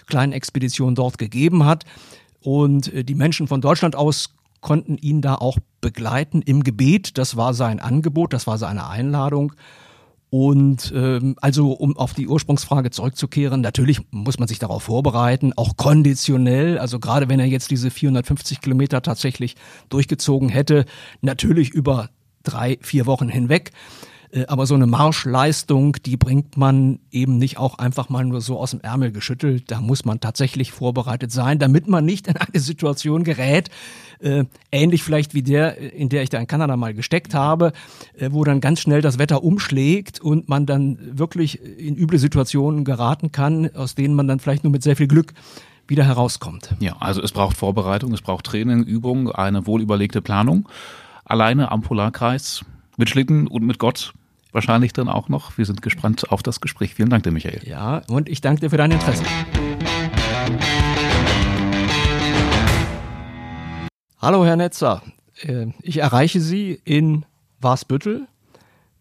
kleinen 0.07 0.33
Expedition 0.33 0.95
dort 0.95 1.17
gegeben 1.17 1.65
hat. 1.65 1.85
Und 2.41 2.93
äh, 2.93 3.03
die 3.03 3.15
Menschen 3.15 3.47
von 3.47 3.61
Deutschland 3.61 3.95
aus 3.95 4.35
konnten 4.59 4.97
ihn 4.97 5.21
da 5.21 5.35
auch 5.35 5.57
begleiten 5.81 6.41
im 6.41 6.63
Gebet. 6.63 7.17
Das 7.17 7.35
war 7.35 7.53
sein 7.53 7.79
Angebot, 7.79 8.33
das 8.33 8.47
war 8.47 8.57
seine 8.57 8.87
Einladung. 8.87 9.53
Und 10.33 10.91
ähm, 10.95 11.35
also, 11.41 11.73
um 11.73 11.95
auf 11.95 12.15
die 12.15 12.27
Ursprungsfrage 12.27 12.89
zurückzukehren, 12.89 13.61
natürlich 13.61 14.01
muss 14.09 14.39
man 14.39 14.47
sich 14.47 14.57
darauf 14.57 14.81
vorbereiten, 14.81 15.53
auch 15.55 15.77
konditionell. 15.77 16.79
Also 16.79 16.99
gerade 16.99 17.29
wenn 17.29 17.39
er 17.39 17.45
jetzt 17.45 17.69
diese 17.69 17.91
450 17.91 18.59
Kilometer 18.59 19.03
tatsächlich 19.03 19.55
durchgezogen 19.89 20.49
hätte, 20.49 20.85
natürlich 21.21 21.69
über 21.69 22.09
drei, 22.41 22.79
vier 22.81 23.05
Wochen 23.05 23.29
hinweg. 23.29 23.73
Äh, 24.33 24.45
aber 24.47 24.65
so 24.65 24.75
eine 24.75 24.87
Marschleistung, 24.87 25.97
die 26.05 26.17
bringt 26.17 26.57
man 26.57 26.99
eben 27.11 27.37
nicht 27.37 27.57
auch 27.57 27.77
einfach 27.77 28.09
mal 28.09 28.25
nur 28.25 28.41
so 28.41 28.59
aus 28.59 28.71
dem 28.71 28.81
Ärmel 28.81 29.11
geschüttelt. 29.11 29.71
Da 29.71 29.79
muss 29.79 30.05
man 30.05 30.19
tatsächlich 30.19 30.71
vorbereitet 30.71 31.31
sein, 31.31 31.59
damit 31.59 31.87
man 31.87 32.05
nicht 32.05 32.27
in 32.27 32.37
eine 32.37 32.59
Situation 32.59 33.23
gerät, 33.23 33.69
äh, 34.19 34.45
ähnlich 34.71 35.03
vielleicht 35.03 35.33
wie 35.33 35.43
der, 35.43 35.77
in 35.77 36.09
der 36.09 36.23
ich 36.23 36.29
da 36.29 36.39
in 36.39 36.47
Kanada 36.47 36.75
mal 36.77 36.93
gesteckt 36.93 37.33
habe, 37.33 37.73
äh, 38.17 38.29
wo 38.31 38.43
dann 38.43 38.61
ganz 38.61 38.79
schnell 38.79 39.01
das 39.01 39.19
Wetter 39.19 39.43
umschlägt 39.43 40.19
und 40.19 40.49
man 40.49 40.65
dann 40.65 40.97
wirklich 41.17 41.61
in 41.61 41.95
üble 41.95 42.19
Situationen 42.19 42.85
geraten 42.85 43.31
kann, 43.31 43.69
aus 43.75 43.95
denen 43.95 44.15
man 44.15 44.27
dann 44.27 44.39
vielleicht 44.39 44.63
nur 44.63 44.71
mit 44.71 44.83
sehr 44.83 44.95
viel 44.95 45.07
Glück 45.07 45.33
wieder 45.87 46.05
herauskommt. 46.05 46.75
Ja, 46.79 46.95
also 46.99 47.21
es 47.21 47.33
braucht 47.33 47.57
Vorbereitung, 47.57 48.13
es 48.13 48.21
braucht 48.21 48.45
Training, 48.45 48.83
Übung, 48.83 49.29
eine 49.31 49.67
wohlüberlegte 49.67 50.21
Planung 50.21 50.67
alleine 51.25 51.71
am 51.71 51.81
Polarkreis 51.81 52.65
mit 52.97 53.09
Schlitten 53.09 53.47
und 53.47 53.63
mit 53.63 53.79
Gott 53.79 54.13
wahrscheinlich 54.53 54.93
dann 54.93 55.09
auch 55.09 55.29
noch. 55.29 55.57
Wir 55.57 55.65
sind 55.65 55.81
gespannt 55.81 56.31
auf 56.31 56.43
das 56.43 56.61
Gespräch. 56.61 56.93
Vielen 56.95 57.09
Dank 57.09 57.23
dir, 57.23 57.31
Michael. 57.31 57.61
Ja, 57.67 58.01
und 58.07 58.29
ich 58.29 58.41
danke 58.41 58.61
dir 58.61 58.69
für 58.69 58.77
dein 58.77 58.91
Interesse. 58.91 59.23
Hallo, 64.21 64.45
Herr 64.45 64.55
Netzer. 64.55 65.01
Äh, 65.41 65.67
ich 65.81 65.97
erreiche 65.97 66.39
Sie 66.39 66.79
in 66.85 67.25
Wasbüttel 67.59 68.27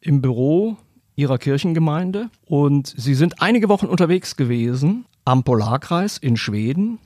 im 0.00 0.20
Büro 0.20 0.76
Ihrer 1.14 1.38
Kirchengemeinde 1.38 2.30
und 2.46 2.92
Sie 2.96 3.14
sind 3.14 3.40
einige 3.40 3.68
Wochen 3.68 3.86
unterwegs 3.86 4.36
gewesen 4.36 5.04
am 5.24 5.44
Polarkreis 5.44 6.18
in 6.18 6.36
Schweden 6.36 6.98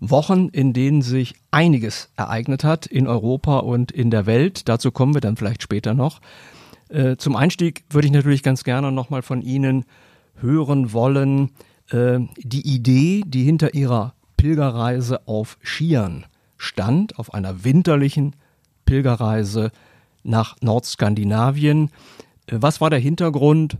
Wochen, 0.00 0.48
in 0.48 0.72
denen 0.72 1.02
sich 1.02 1.34
einiges 1.50 2.10
ereignet 2.16 2.64
hat 2.64 2.86
in 2.86 3.06
Europa 3.06 3.58
und 3.58 3.92
in 3.92 4.10
der 4.10 4.26
Welt. 4.26 4.68
Dazu 4.68 4.90
kommen 4.90 5.14
wir 5.14 5.20
dann 5.20 5.36
vielleicht 5.36 5.62
später 5.62 5.94
noch. 5.94 6.20
Äh, 6.88 7.16
zum 7.16 7.36
Einstieg 7.36 7.84
würde 7.90 8.06
ich 8.06 8.12
natürlich 8.12 8.42
ganz 8.42 8.64
gerne 8.64 8.92
nochmal 8.92 9.22
von 9.22 9.42
Ihnen 9.42 9.84
hören 10.40 10.92
wollen, 10.92 11.50
äh, 11.90 12.20
die 12.38 12.66
Idee, 12.74 13.22
die 13.26 13.44
hinter 13.44 13.74
Ihrer 13.74 14.14
Pilgerreise 14.36 15.26
auf 15.26 15.58
Skiern 15.62 16.26
stand, 16.56 17.18
auf 17.18 17.32
einer 17.34 17.64
winterlichen 17.64 18.36
Pilgerreise 18.84 19.70
nach 20.22 20.56
Nordskandinavien. 20.60 21.90
Äh, 22.46 22.56
was 22.60 22.80
war 22.80 22.90
der 22.90 22.98
Hintergrund? 22.98 23.78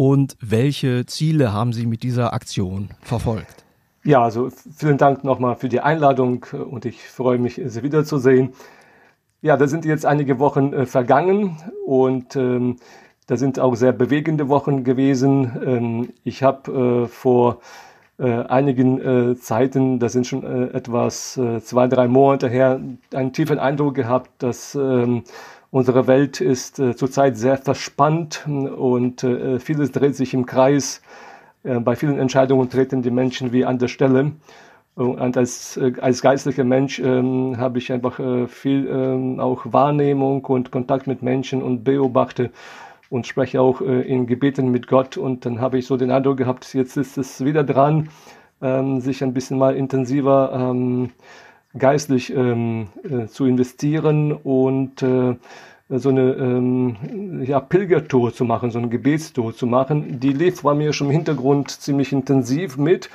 und 0.00 0.38
welche 0.40 1.04
Ziele 1.04 1.52
haben 1.52 1.74
Sie 1.74 1.84
mit 1.84 2.02
dieser 2.02 2.32
Aktion 2.32 2.88
verfolgt? 3.02 3.64
Ja, 4.02 4.22
also 4.22 4.48
vielen 4.74 4.96
Dank 4.96 5.24
nochmal 5.24 5.56
für 5.56 5.68
die 5.68 5.80
Einladung 5.80 6.46
und 6.52 6.86
ich 6.86 7.02
freue 7.02 7.36
mich, 7.36 7.60
Sie 7.62 7.82
wiederzusehen. 7.82 8.54
Ja, 9.42 9.56
da 9.56 9.66
sind 9.66 9.86
jetzt 9.86 10.04
einige 10.04 10.38
Wochen 10.38 10.74
äh, 10.74 10.84
vergangen 10.84 11.56
und 11.86 12.36
ähm, 12.36 12.76
da 13.26 13.38
sind 13.38 13.58
auch 13.58 13.74
sehr 13.74 13.92
bewegende 13.92 14.50
Wochen 14.50 14.84
gewesen. 14.84 15.50
Ähm, 15.64 16.08
ich 16.24 16.42
habe 16.42 17.04
äh, 17.04 17.08
vor 17.08 17.60
äh, 18.18 18.30
einigen 18.30 19.00
äh, 19.00 19.36
Zeiten, 19.36 19.98
das 19.98 20.12
sind 20.12 20.26
schon 20.26 20.42
äh, 20.44 20.76
etwas 20.76 21.38
äh, 21.38 21.62
zwei, 21.62 21.88
drei 21.88 22.06
Monate 22.06 22.50
her, 22.50 22.82
einen 23.14 23.32
tiefen 23.32 23.58
Eindruck 23.58 23.94
gehabt, 23.94 24.30
dass 24.42 24.74
ähm, 24.74 25.22
unsere 25.70 26.06
Welt 26.06 26.42
ist 26.42 26.76
zurzeit 26.76 27.38
sehr 27.38 27.56
verspannt 27.56 28.46
und 28.46 29.24
äh, 29.24 29.58
vieles 29.58 29.90
dreht 29.92 30.16
sich 30.16 30.34
im 30.34 30.44
Kreis. 30.44 31.00
Bei 31.62 31.94
vielen 31.94 32.18
Entscheidungen 32.18 32.70
treten 32.70 33.02
die 33.02 33.10
Menschen 33.10 33.52
wie 33.52 33.66
an 33.66 33.78
der 33.78 33.88
Stelle. 33.88 34.32
Und 35.00 35.36
als, 35.36 35.76
äh, 35.76 35.92
als 36.00 36.20
geistlicher 36.20 36.64
Mensch 36.64 36.98
ähm, 36.98 37.56
habe 37.56 37.78
ich 37.78 37.90
einfach 37.92 38.18
äh, 38.18 38.46
viel 38.46 38.86
ähm, 38.86 39.40
auch 39.40 39.72
Wahrnehmung 39.72 40.44
und 40.44 40.70
Kontakt 40.70 41.06
mit 41.06 41.22
Menschen 41.22 41.62
und 41.62 41.84
beobachte 41.84 42.50
und 43.08 43.26
spreche 43.26 43.60
auch 43.60 43.80
äh, 43.80 44.02
in 44.02 44.26
Gebeten 44.26 44.70
mit 44.70 44.86
Gott. 44.86 45.16
Und 45.16 45.46
dann 45.46 45.60
habe 45.60 45.78
ich 45.78 45.86
so 45.86 45.96
den 45.96 46.10
Eindruck 46.10 46.36
gehabt, 46.36 46.74
jetzt 46.74 46.96
ist 46.96 47.16
es 47.16 47.42
wieder 47.44 47.64
dran, 47.64 48.10
ähm, 48.60 49.00
sich 49.00 49.22
ein 49.22 49.32
bisschen 49.32 49.58
mal 49.58 49.74
intensiver 49.74 50.52
ähm, 50.54 51.10
geistlich 51.78 52.34
ähm, 52.34 52.88
äh, 53.02 53.26
zu 53.26 53.46
investieren 53.46 54.32
und 54.32 55.02
äh, 55.02 55.36
so 55.88 56.08
eine 56.10 56.32
ähm, 56.34 57.42
ja, 57.44 57.58
Pilgertour 57.58 58.32
zu 58.32 58.44
machen, 58.44 58.70
so 58.70 58.78
eine 58.78 58.88
Gebetstour 58.88 59.54
zu 59.54 59.66
machen. 59.66 60.20
Die 60.20 60.32
lief 60.32 60.62
bei 60.62 60.74
mir 60.74 60.92
schon 60.92 61.08
im 61.08 61.12
Hintergrund 61.12 61.70
ziemlich 61.70 62.12
intensiv 62.12 62.76
mit. 62.76 63.10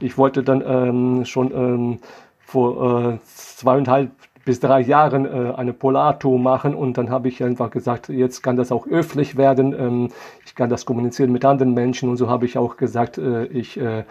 Ich 0.00 0.16
wollte 0.18 0.42
dann 0.42 0.62
ähm, 0.66 1.24
schon 1.24 1.52
ähm, 1.52 1.98
vor 2.38 3.12
äh, 3.12 3.18
zweieinhalb 3.24 4.10
bis 4.44 4.60
drei 4.60 4.80
Jahren 4.80 5.26
äh, 5.26 5.52
eine 5.56 5.74
Polartour 5.74 6.38
machen 6.38 6.74
und 6.74 6.96
dann 6.96 7.10
habe 7.10 7.28
ich 7.28 7.42
einfach 7.44 7.70
gesagt, 7.70 8.08
jetzt 8.08 8.42
kann 8.42 8.56
das 8.56 8.72
auch 8.72 8.86
öffentlich 8.86 9.36
werden, 9.36 9.74
ähm, 9.78 10.08
ich 10.46 10.54
kann 10.54 10.70
das 10.70 10.86
kommunizieren 10.86 11.32
mit 11.32 11.44
anderen 11.44 11.74
Menschen 11.74 12.08
und 12.08 12.16
so 12.16 12.30
habe 12.30 12.46
ich 12.46 12.56
auch 12.56 12.78
gesagt, 12.78 13.18
äh, 13.18 13.44
ich 13.46 13.78
äh, 13.78 14.04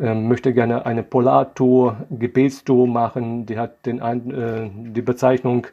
äh, 0.00 0.14
möchte 0.14 0.54
gerne 0.54 0.86
eine 0.86 1.02
Polartour, 1.02 1.96
Gebetstour 2.10 2.86
machen, 2.86 3.44
die 3.44 3.58
hat 3.58 3.84
den, 3.84 4.00
äh, 4.00 4.70
die 4.72 5.02
Bezeichnung 5.02 5.66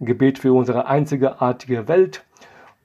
Gebet 0.00 0.38
für 0.38 0.52
unsere 0.52 0.86
einzigartige 0.86 1.88
Welt. 1.88 2.24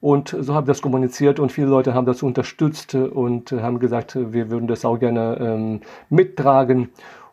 Und 0.01 0.35
so 0.39 0.53
habe 0.53 0.65
ich 0.65 0.67
das 0.67 0.81
kommuniziert 0.81 1.39
und 1.39 1.51
viele 1.51 1.67
Leute 1.67 1.93
haben 1.93 2.05
das 2.05 2.23
unterstützt 2.23 2.95
und 2.95 3.51
haben 3.51 3.79
gesagt, 3.79 4.15
wir 4.15 4.49
würden 4.49 4.67
das 4.67 4.85
auch 4.85 4.97
gerne 4.97 5.37
ähm, 5.39 5.81
mittragen. 6.09 6.89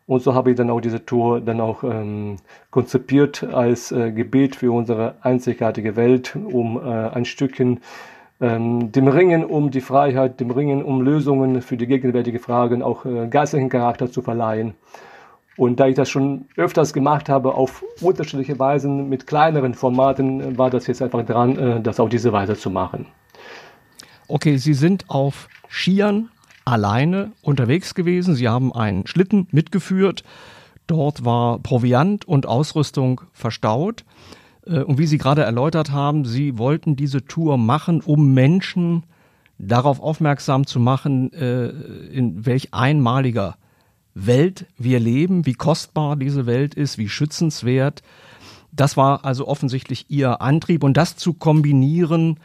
Und 0.06 0.22
so 0.22 0.34
habe 0.34 0.50
ich 0.50 0.56
dann 0.56 0.70
auch 0.70 0.80
diese 0.80 1.04
Tour 1.04 1.40
dann 1.40 1.60
auch 1.60 1.82
ähm, 1.82 2.36
konzipiert 2.70 3.42
als 3.44 3.90
äh, 3.90 4.12
Gebet 4.12 4.56
für 4.56 4.72
unsere 4.72 5.16
einzigartige 5.20 5.96
Welt, 5.96 6.36
um 6.36 6.76
äh, 6.76 6.80
ein 6.80 7.24
Stückchen 7.24 7.80
ähm, 8.40 8.92
dem 8.92 9.08
Ringen 9.08 9.44
um 9.44 9.70
die 9.70 9.80
Freiheit, 9.80 10.40
dem 10.40 10.50
Ringen 10.50 10.82
um 10.82 11.02
Lösungen 11.02 11.62
für 11.62 11.76
die 11.76 11.86
gegenwärtigen 11.86 12.38
Fragen 12.38 12.82
auch 12.82 13.04
äh, 13.04 13.26
geistlichen 13.28 13.68
Charakter 13.68 14.10
zu 14.10 14.22
verleihen. 14.22 14.74
Und 15.56 15.80
da 15.80 15.86
ich 15.86 15.94
das 15.94 16.10
schon 16.10 16.46
öfters 16.56 16.92
gemacht 16.92 17.28
habe, 17.28 17.54
auf 17.54 17.82
unterschiedliche 18.00 18.58
Weisen 18.58 19.08
mit 19.08 19.26
kleineren 19.26 19.74
Formaten, 19.74 20.58
war 20.58 20.70
das 20.70 20.86
jetzt 20.86 21.00
einfach 21.00 21.24
dran, 21.24 21.56
äh, 21.56 21.80
das 21.80 21.98
auf 21.98 22.08
diese 22.08 22.32
Weise 22.32 22.56
zu 22.56 22.70
machen. 22.70 23.06
Okay, 24.28 24.56
Sie 24.56 24.74
sind 24.74 25.08
auf 25.08 25.48
Skiern 25.68 26.30
alleine 26.64 27.32
unterwegs 27.42 27.94
gewesen. 27.94 28.34
Sie 28.34 28.48
haben 28.48 28.72
einen 28.72 29.06
Schlitten 29.06 29.46
mitgeführt. 29.50 30.24
Dort 30.86 31.24
war 31.24 31.58
Proviant 31.60 32.26
und 32.26 32.46
Ausrüstung 32.46 33.22
verstaut. 33.32 34.04
Äh, 34.66 34.80
und 34.80 34.98
wie 34.98 35.06
Sie 35.06 35.18
gerade 35.18 35.42
erläutert 35.42 35.90
haben, 35.90 36.24
Sie 36.24 36.58
wollten 36.58 36.96
diese 36.96 37.24
Tour 37.24 37.56
machen, 37.56 38.02
um 38.02 38.34
Menschen 38.34 39.04
darauf 39.58 40.00
aufmerksam 40.00 40.66
zu 40.66 40.80
machen, 40.80 41.32
äh, 41.32 41.68
in 42.12 42.44
welch 42.44 42.74
einmaliger 42.74 43.56
Welt 44.16 44.66
wir 44.78 44.98
leben, 44.98 45.44
wie 45.44 45.52
kostbar 45.52 46.16
diese 46.16 46.46
Welt 46.46 46.74
ist, 46.74 46.96
wie 46.96 47.08
schützenswert. 47.08 48.02
Das 48.72 48.96
war 48.96 49.24
also 49.24 49.46
offensichtlich 49.46 50.06
Ihr 50.08 50.40
Antrieb 50.40 50.82
und 50.84 50.96
das 50.96 51.16
zu 51.16 51.34
kombinieren 51.34 52.40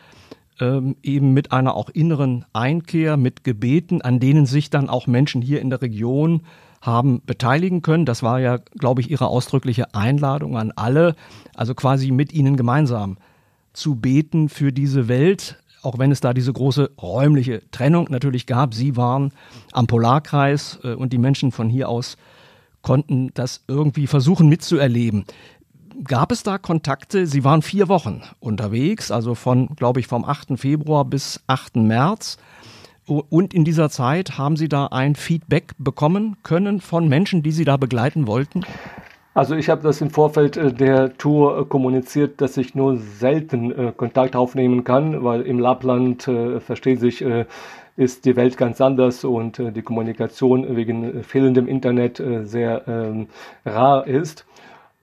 ähm, 0.59 0.97
eben 1.01 1.33
mit 1.33 1.53
einer 1.53 1.75
auch 1.75 1.89
inneren 1.89 2.45
Einkehr, 2.51 3.15
mit 3.15 3.45
Gebeten, 3.45 4.01
an 4.01 4.19
denen 4.19 4.45
sich 4.45 4.69
dann 4.69 4.89
auch 4.89 5.07
Menschen 5.07 5.41
hier 5.41 5.61
in 5.61 5.69
der 5.69 5.81
Region 5.81 6.41
haben 6.81 7.21
beteiligen 7.25 7.81
können. 7.81 8.05
Das 8.05 8.21
war 8.21 8.39
ja, 8.39 8.57
glaube 8.57 8.99
ich, 9.01 9.09
Ihre 9.09 9.27
ausdrückliche 9.27 9.95
Einladung 9.95 10.57
an 10.57 10.73
alle, 10.75 11.15
also 11.55 11.73
quasi 11.73 12.11
mit 12.11 12.33
Ihnen 12.33 12.57
gemeinsam 12.57 13.17
zu 13.73 13.95
beten 13.95 14.49
für 14.49 14.73
diese 14.73 15.07
Welt, 15.07 15.60
auch 15.81 15.97
wenn 15.97 16.11
es 16.11 16.21
da 16.21 16.33
diese 16.33 16.53
große 16.53 16.91
räumliche 17.01 17.61
Trennung 17.71 18.07
natürlich 18.09 18.45
gab. 18.45 18.73
Sie 18.73 18.95
waren 18.97 19.33
am 19.71 19.87
Polarkreis 19.87 20.79
äh, 20.83 20.93
und 20.93 21.13
die 21.13 21.17
Menschen 21.17 21.51
von 21.51 21.69
hier 21.69 21.89
aus 21.89 22.17
konnten 22.81 23.31
das 23.33 23.63
irgendwie 23.67 24.07
versuchen 24.07 24.49
mitzuerleben. 24.49 25.25
Gab 26.03 26.31
es 26.31 26.43
da 26.43 26.57
Kontakte? 26.57 27.27
Sie 27.27 27.43
waren 27.43 27.61
vier 27.61 27.87
Wochen 27.89 28.23
unterwegs, 28.39 29.11
also 29.11 29.35
von, 29.35 29.67
glaube 29.75 29.99
ich, 29.99 30.07
vom 30.07 30.25
8. 30.25 30.57
Februar 30.57 31.05
bis 31.05 31.41
8. 31.47 31.75
März. 31.75 32.37
Und 33.05 33.53
in 33.53 33.65
dieser 33.65 33.89
Zeit 33.89 34.37
haben 34.37 34.55
Sie 34.55 34.69
da 34.69 34.87
ein 34.87 35.15
Feedback 35.15 35.73
bekommen 35.77 36.37
können 36.43 36.79
von 36.81 37.07
Menschen, 37.07 37.43
die 37.43 37.51
Sie 37.51 37.65
da 37.65 37.77
begleiten 37.77 38.25
wollten? 38.25 38.63
Also 39.33 39.55
ich 39.55 39.69
habe 39.69 39.81
das 39.81 40.01
im 40.01 40.09
Vorfeld 40.09 40.57
äh, 40.57 40.73
der 40.73 41.17
Tour 41.17 41.59
äh, 41.59 41.65
kommuniziert, 41.65 42.41
dass 42.41 42.57
ich 42.57 42.75
nur 42.75 42.97
selten 42.97 43.71
äh, 43.71 43.93
Kontakt 43.95 44.35
aufnehmen 44.35 44.83
kann, 44.83 45.23
weil 45.23 45.41
im 45.41 45.59
Lappland 45.59 46.23
versteht 46.59 46.99
sich 46.99 47.23
ist 47.97 48.25
die 48.25 48.35
Welt 48.35 48.57
ganz 48.57 48.79
anders 48.81 49.23
und 49.23 49.57
die 49.57 49.81
Kommunikation 49.81 50.75
wegen 50.75 51.23
fehlendem 51.23 51.67
Internet 51.67 52.21
sehr 52.43 52.87
ähm, 52.87 53.27
rar 53.65 54.07
ist. 54.07 54.45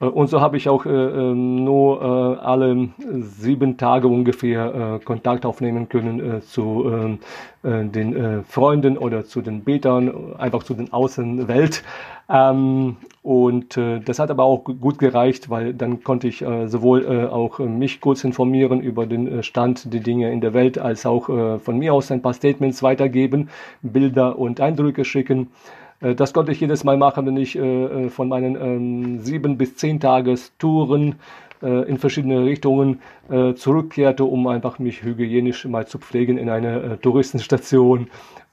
Und 0.00 0.28
so 0.28 0.40
habe 0.40 0.56
ich 0.56 0.68
auch 0.68 0.86
äh, 0.86 0.90
ähm, 0.90 1.64
nur 1.64 2.00
äh, 2.00 2.44
alle 2.44 2.90
sieben 3.18 3.76
Tage 3.76 4.06
ungefähr 4.06 5.00
äh, 5.00 5.04
Kontakt 5.04 5.44
aufnehmen 5.44 5.88
können 5.88 6.40
zu 6.42 6.84
ähm, 6.86 7.18
äh, 7.64 7.84
den 7.84 8.44
Freunden 8.44 8.96
oder 8.96 9.24
zu 9.24 9.40
den 9.40 9.64
Betern, 9.64 10.36
einfach 10.38 10.62
zu 10.62 10.74
den 10.74 10.92
Außenwelt. 10.92 11.82
Ähm, 12.28 12.96
und 13.22 13.76
das 13.76 14.18
hat 14.18 14.30
aber 14.30 14.44
auch 14.44 14.64
gut 14.64 14.98
gereicht, 14.98 15.50
weil 15.50 15.74
dann 15.74 16.02
konnte 16.02 16.28
ich 16.28 16.38
sowohl 16.38 17.28
auch 17.28 17.58
mich 17.58 18.00
kurz 18.00 18.24
informieren 18.24 18.80
über 18.80 19.04
den 19.04 19.42
Stand 19.42 19.92
der 19.92 20.00
Dinge 20.00 20.32
in 20.32 20.40
der 20.40 20.54
Welt, 20.54 20.78
als 20.78 21.04
auch 21.04 21.26
von 21.26 21.78
mir 21.78 21.92
aus 21.92 22.10
ein 22.10 22.22
paar 22.22 22.32
Statements 22.32 22.82
weitergeben, 22.82 23.50
Bilder 23.82 24.38
und 24.38 24.62
Eindrücke 24.62 25.04
schicken. 25.04 25.48
Äh, 26.00 26.14
das 26.14 26.32
konnte 26.32 26.52
ich 26.52 26.60
jedes 26.60 26.84
Mal 26.84 26.96
machen, 26.96 27.26
wenn 27.26 27.36
ich 27.36 27.56
äh, 27.56 27.84
äh, 28.06 28.08
von 28.08 28.28
meinen 28.28 28.56
ähm, 28.56 29.20
sieben 29.20 29.58
bis 29.58 29.76
zehn 29.76 30.00
Tagestouren 30.00 31.16
in 31.60 31.98
verschiedene 31.98 32.44
Richtungen 32.44 33.00
zurückkehrte, 33.56 34.22
um 34.22 34.46
einfach 34.46 34.78
mich 34.78 35.02
hygienisch 35.02 35.64
mal 35.64 35.88
zu 35.88 35.98
pflegen 35.98 36.38
in 36.38 36.48
einer 36.50 37.00
Touristenstation. 37.00 38.06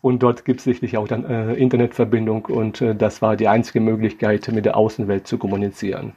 Und 0.05 0.21
dort 0.21 0.45
gibt 0.45 0.59
es 0.59 0.65
sicherlich 0.65 0.97
auch 0.97 1.07
dann 1.07 1.25
Internetverbindung 1.55 2.45
und 2.45 2.79
das 2.79 3.23
war 3.23 3.35
die 3.35 3.47
einzige 3.47 3.79
Möglichkeit, 3.79 4.47
mit 4.53 4.63
der 4.63 4.77
Außenwelt 4.77 5.25
zu 5.25 5.39
kommunizieren. 5.39 6.13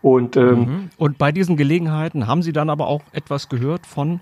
Und, 0.00 0.38
ähm, 0.38 0.58
mhm. 0.58 0.90
und 0.96 1.18
bei 1.18 1.30
diesen 1.30 1.58
Gelegenheiten 1.58 2.26
haben 2.26 2.40
Sie 2.40 2.54
dann 2.54 2.70
aber 2.70 2.86
auch 2.86 3.02
etwas 3.12 3.50
gehört 3.50 3.86
von 3.86 4.20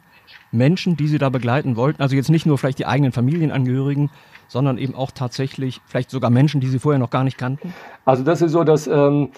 Menschen, 0.51 0.97
die 0.97 1.07
Sie 1.07 1.19
da 1.19 1.29
begleiten 1.29 1.77
wollten? 1.77 2.03
Also 2.03 2.17
jetzt 2.17 2.31
nicht 2.31 2.47
nur 2.47 2.59
vielleicht 2.59 2.81
die 2.81 2.87
eigenen 2.87 3.13
Familienangehörigen, 3.13 4.11
sondern 4.49 4.77
eben 4.77 4.97
auch 4.97 5.13
tatsächlich 5.13 5.81
vielleicht 5.87 6.11
sogar 6.11 6.31
Menschen, 6.31 6.61
die 6.61 6.67
Sie 6.67 6.81
vorher 6.81 6.99
noch 6.99 7.11
gar 7.11 7.23
nicht 7.23 7.39
kannten? 7.39 7.73
Also 8.05 8.25
das 8.25 8.43
ist 8.43 8.51
so, 8.51 8.65
dass, 8.65 8.89
ähm, 8.89 9.29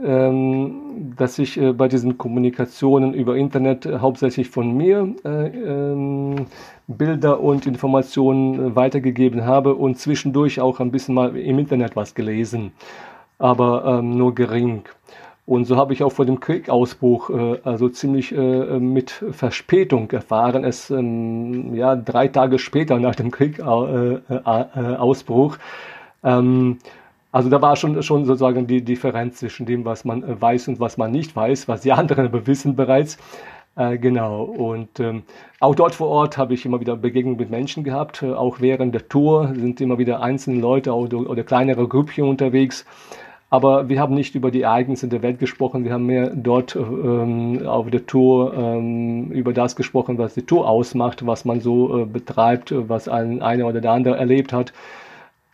dass 0.00 1.38
ich 1.38 1.60
äh, 1.60 1.72
bei 1.72 1.88
diesen 1.88 2.16
Kommunikationen 2.16 3.12
über 3.12 3.36
Internet 3.36 3.86
äh, 3.86 3.98
hauptsächlich 3.98 4.48
von 4.48 4.76
mir 4.76 5.14
äh, 5.24 5.48
ähm, 5.48 6.46
Bilder 6.86 7.40
und 7.40 7.66
Informationen 7.66 8.74
weitergegeben 8.74 9.44
habe 9.44 9.74
und 9.74 9.98
zwischendurch 9.98 10.60
auch 10.60 10.80
ein 10.80 10.90
bisschen 10.90 11.14
mal 11.14 11.36
im 11.36 11.58
Internet 11.58 11.96
was 11.96 12.14
gelesen, 12.14 12.72
aber 13.38 13.98
ähm, 13.98 14.16
nur 14.16 14.34
gering. 14.34 14.82
Und 15.46 15.64
so 15.64 15.76
habe 15.76 15.92
ich 15.92 16.02
auch 16.02 16.12
vor 16.12 16.26
dem 16.26 16.40
Kriegausbruch 16.40 17.30
äh, 17.30 17.58
also 17.64 17.88
ziemlich 17.88 18.32
äh, 18.32 18.78
mit 18.78 19.10
Verspätung 19.10 20.10
erfahren. 20.12 20.64
Es 20.64 20.90
ähm, 20.90 21.74
ja 21.74 21.96
drei 21.96 22.28
Tage 22.28 22.58
später 22.58 22.98
nach 23.00 23.16
dem 23.16 23.30
Kriegausbruch. 23.30 25.56
Äh, 25.56 25.58
ähm, 26.22 26.78
also 27.32 27.48
da 27.48 27.62
war 27.62 27.76
schon, 27.76 28.02
schon 28.02 28.24
sozusagen 28.24 28.66
die 28.66 28.82
Differenz 28.82 29.38
zwischen 29.38 29.66
dem, 29.66 29.84
was 29.84 30.04
man 30.04 30.40
weiß 30.40 30.68
und 30.68 30.80
was 30.80 30.96
man 30.96 31.10
nicht 31.10 31.34
weiß, 31.34 31.68
was 31.68 31.82
die 31.82 31.92
anderen 32.00 32.26
aber 32.26 32.46
wissen 32.46 32.76
bereits. 32.76 33.18
Äh, 33.76 33.98
genau. 33.98 34.42
Und 34.42 34.98
ähm, 35.00 35.22
auch 35.60 35.74
dort 35.74 35.94
vor 35.94 36.08
Ort 36.08 36.36
habe 36.36 36.54
ich 36.54 36.66
immer 36.66 36.80
wieder 36.80 36.96
Begegnungen 36.96 37.38
mit 37.38 37.50
Menschen 37.50 37.84
gehabt. 37.84 38.22
Äh, 38.22 38.32
auch 38.32 38.60
während 38.60 38.94
der 38.94 39.08
Tour 39.08 39.52
sind 39.54 39.80
immer 39.80 39.98
wieder 39.98 40.20
einzelne 40.22 40.60
Leute 40.60 40.92
oder, 40.94 41.18
oder 41.18 41.44
kleinere 41.44 41.86
Grüppchen 41.86 42.24
unterwegs. 42.24 42.84
Aber 43.48 43.88
wir 43.88 44.00
haben 44.00 44.14
nicht 44.14 44.36
über 44.36 44.52
die 44.52 44.62
Ereignisse 44.62 45.08
der 45.08 45.22
Welt 45.22 45.40
gesprochen. 45.40 45.84
Wir 45.84 45.92
haben 45.92 46.06
mehr 46.06 46.30
dort 46.30 46.76
ähm, 46.76 47.66
auf 47.66 47.90
der 47.90 48.06
Tour 48.06 48.54
ähm, 48.54 49.30
über 49.32 49.52
das 49.52 49.74
gesprochen, 49.74 50.18
was 50.18 50.34
die 50.34 50.42
Tour 50.42 50.68
ausmacht, 50.68 51.26
was 51.26 51.44
man 51.44 51.60
so 51.60 52.02
äh, 52.02 52.04
betreibt, 52.04 52.72
was 52.88 53.08
ein, 53.08 53.42
einer 53.42 53.66
oder 53.66 53.80
der 53.80 53.90
andere 53.90 54.16
erlebt 54.16 54.52
hat. 54.52 54.72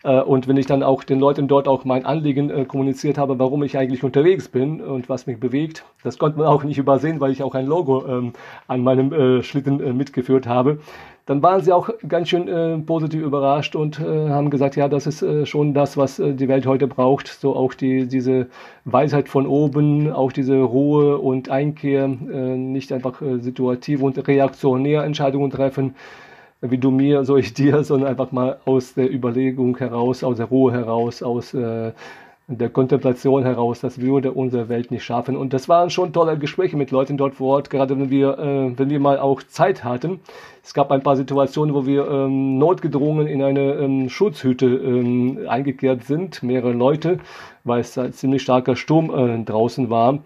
Äh, 0.07 0.21
und 0.21 0.47
wenn 0.49 0.57
ich 0.57 0.67
dann 0.67 0.83
auch 0.83 1.05
den 1.05 1.19
Leuten 1.19 1.49
dort 1.49 1.69
auch 1.69 1.85
mein 1.85 2.07
Anliegen 2.07 2.49
äh, 2.51 2.65
kommuniziert 2.65 3.19
habe, 3.19 3.39
warum 3.39 3.63
ich 3.65 3.77
eigentlich 3.77 4.05
unterwegs 4.05 4.49
bin 4.49 4.81
und 4.81 5.09
was 5.09 5.27
mich 5.27 5.41
bewegt, 5.41 5.85
das 6.05 6.19
konnte 6.19 6.39
man 6.39 6.47
auch 6.47 6.63
nicht 6.63 6.79
übersehen, 6.79 7.21
weil 7.21 7.33
ich 7.33 7.43
auch 7.43 7.55
ein 7.55 7.67
Logo 7.67 8.07
ähm, 8.07 8.33
an 8.69 8.83
meinem 8.83 9.13
äh, 9.13 9.43
Schlitten 9.43 9.97
mitgeführt 9.97 10.47
habe. 10.47 10.79
Dann 11.27 11.43
waren 11.43 11.61
sie 11.61 11.73
auch 11.73 11.91
ganz 12.07 12.29
schön 12.29 12.87
positiv 12.87 13.21
überrascht 13.21 13.75
und 13.75 13.99
haben 13.99 14.49
gesagt, 14.49 14.77
ja, 14.77 14.87
das 14.89 15.09
ist 15.09 15.49
schon 15.49 15.75
das, 15.75 15.97
was 15.97 16.23
die 16.25 16.47
Welt 16.47 16.67
heute 16.67 16.87
braucht. 16.87 17.27
So 17.27 17.57
auch 17.57 17.75
die, 17.75 18.07
diese 18.07 18.47
Weisheit 18.85 19.29
von 19.29 19.45
oben, 19.45 20.13
auch 20.13 20.31
diese 20.31 20.61
Ruhe 20.63 21.19
und 21.19 21.49
Einkehr, 21.49 22.07
nicht 22.07 22.93
einfach 22.93 23.21
situativ 23.41 24.03
und 24.03 24.29
reaktionär 24.29 25.03
Entscheidungen 25.03 25.51
treffen 25.51 25.97
wie 26.71 26.79
du 26.79 26.91
mir, 26.91 27.25
so 27.25 27.37
ich 27.37 27.55
dir, 27.55 27.83
sondern 27.85 28.11
einfach 28.11 28.33
mal 28.33 28.59
aus 28.65 28.95
der 28.95 29.13
Überlegung 29.13 29.77
heraus, 29.79 30.25
aus 30.25 30.37
der 30.37 30.47
Ruhe 30.47 30.73
heraus, 30.73 31.23
aus 31.23 31.55
äh, 31.55 31.93
der 32.49 32.71
Kontemplation 32.71 33.43
heraus, 33.43 33.81
das 33.81 34.01
würde 34.01 34.31
unsere 34.31 34.69
Welt 34.69 34.93
nicht 34.93 35.03
schaffen. 35.03 35.37
Und 35.37 35.53
das 35.53 35.69
waren 35.69 35.91
schon 35.91 36.13
tolle 36.13 36.39
Gespräche 36.39 36.77
mit 36.77 36.93
Leuten 36.93 37.17
dort 37.17 37.35
vor 37.35 37.57
Ort, 37.57 37.71
gerade 37.71 37.99
wenn 37.99 38.09
wir, 38.09 38.39
äh, 38.39 38.79
wenn 38.79 38.89
wir 38.89 39.01
mal 39.01 39.19
auch 39.19 39.43
Zeit 39.43 39.83
hatten. 39.83 40.21
Es 40.63 40.73
gab 40.73 40.93
ein 40.93 41.03
paar 41.03 41.17
Situationen, 41.17 41.75
wo 41.75 41.87
wir 41.87 42.09
ähm, 42.09 42.59
notgedrungen 42.59 43.27
in 43.27 43.43
eine 43.43 43.75
ähm, 43.75 44.09
Schutzhütte 44.09 44.67
ähm, 44.67 45.41
eingekehrt 45.49 46.05
sind, 46.05 46.43
mehrere 46.45 46.73
Leute, 46.73 47.19
weil 47.65 47.81
es 47.81 47.99
ein 47.99 48.13
ziemlich 48.13 48.43
starker 48.43 48.77
Sturm 48.77 49.11
äh, 49.11 49.45
draußen 49.45 49.91
war. 49.91 50.21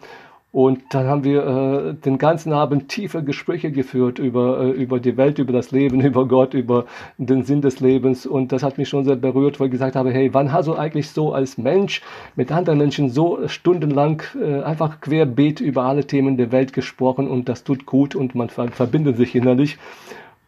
Und 0.53 0.81
dann 0.91 1.07
haben 1.07 1.23
wir 1.23 1.47
äh, 1.47 1.95
den 1.95 2.19
ganzen 2.19 2.53
Abend 2.53 2.89
tiefe 2.89 3.23
Gespräche 3.23 3.71
geführt 3.71 4.19
über, 4.19 4.61
äh, 4.61 4.71
über 4.71 4.99
die 4.99 5.17
Welt, 5.17 5.39
über 5.39 5.53
das 5.53 5.71
Leben, 5.71 6.01
über 6.05 6.27
Gott, 6.27 6.55
über 6.55 6.87
den 7.19 7.45
Sinn 7.45 7.61
des 7.61 7.79
Lebens. 7.79 8.27
Und 8.27 8.51
das 8.51 8.65
hat 8.65 8.77
mich 8.77 8.89
schon 8.89 9.05
sehr 9.05 9.15
berührt, 9.15 9.61
weil 9.61 9.69
ich 9.69 9.73
gesagt 9.73 9.95
habe, 9.95 10.11
hey, 10.11 10.35
wann 10.35 10.51
hast 10.51 10.67
du 10.67 10.75
eigentlich 10.75 11.11
so 11.11 11.33
als 11.33 11.57
Mensch 11.57 12.03
mit 12.35 12.51
anderen 12.51 12.79
Menschen 12.79 13.11
so 13.11 13.47
stundenlang 13.47 14.23
äh, 14.41 14.63
einfach 14.63 15.01
querbeet 15.01 15.61
über 15.61 15.85
alle 15.85 16.05
Themen 16.05 16.37
der 16.37 16.51
Welt 16.51 16.73
gesprochen 16.73 17.29
und 17.29 17.49
das 17.49 17.63
tut 17.63 17.87
gut 17.87 18.17
und 18.17 18.35
man 18.35 18.49
ver 18.49 18.69
verbindet 18.69 19.17
sich 19.19 19.37
innerlich 19.37 19.79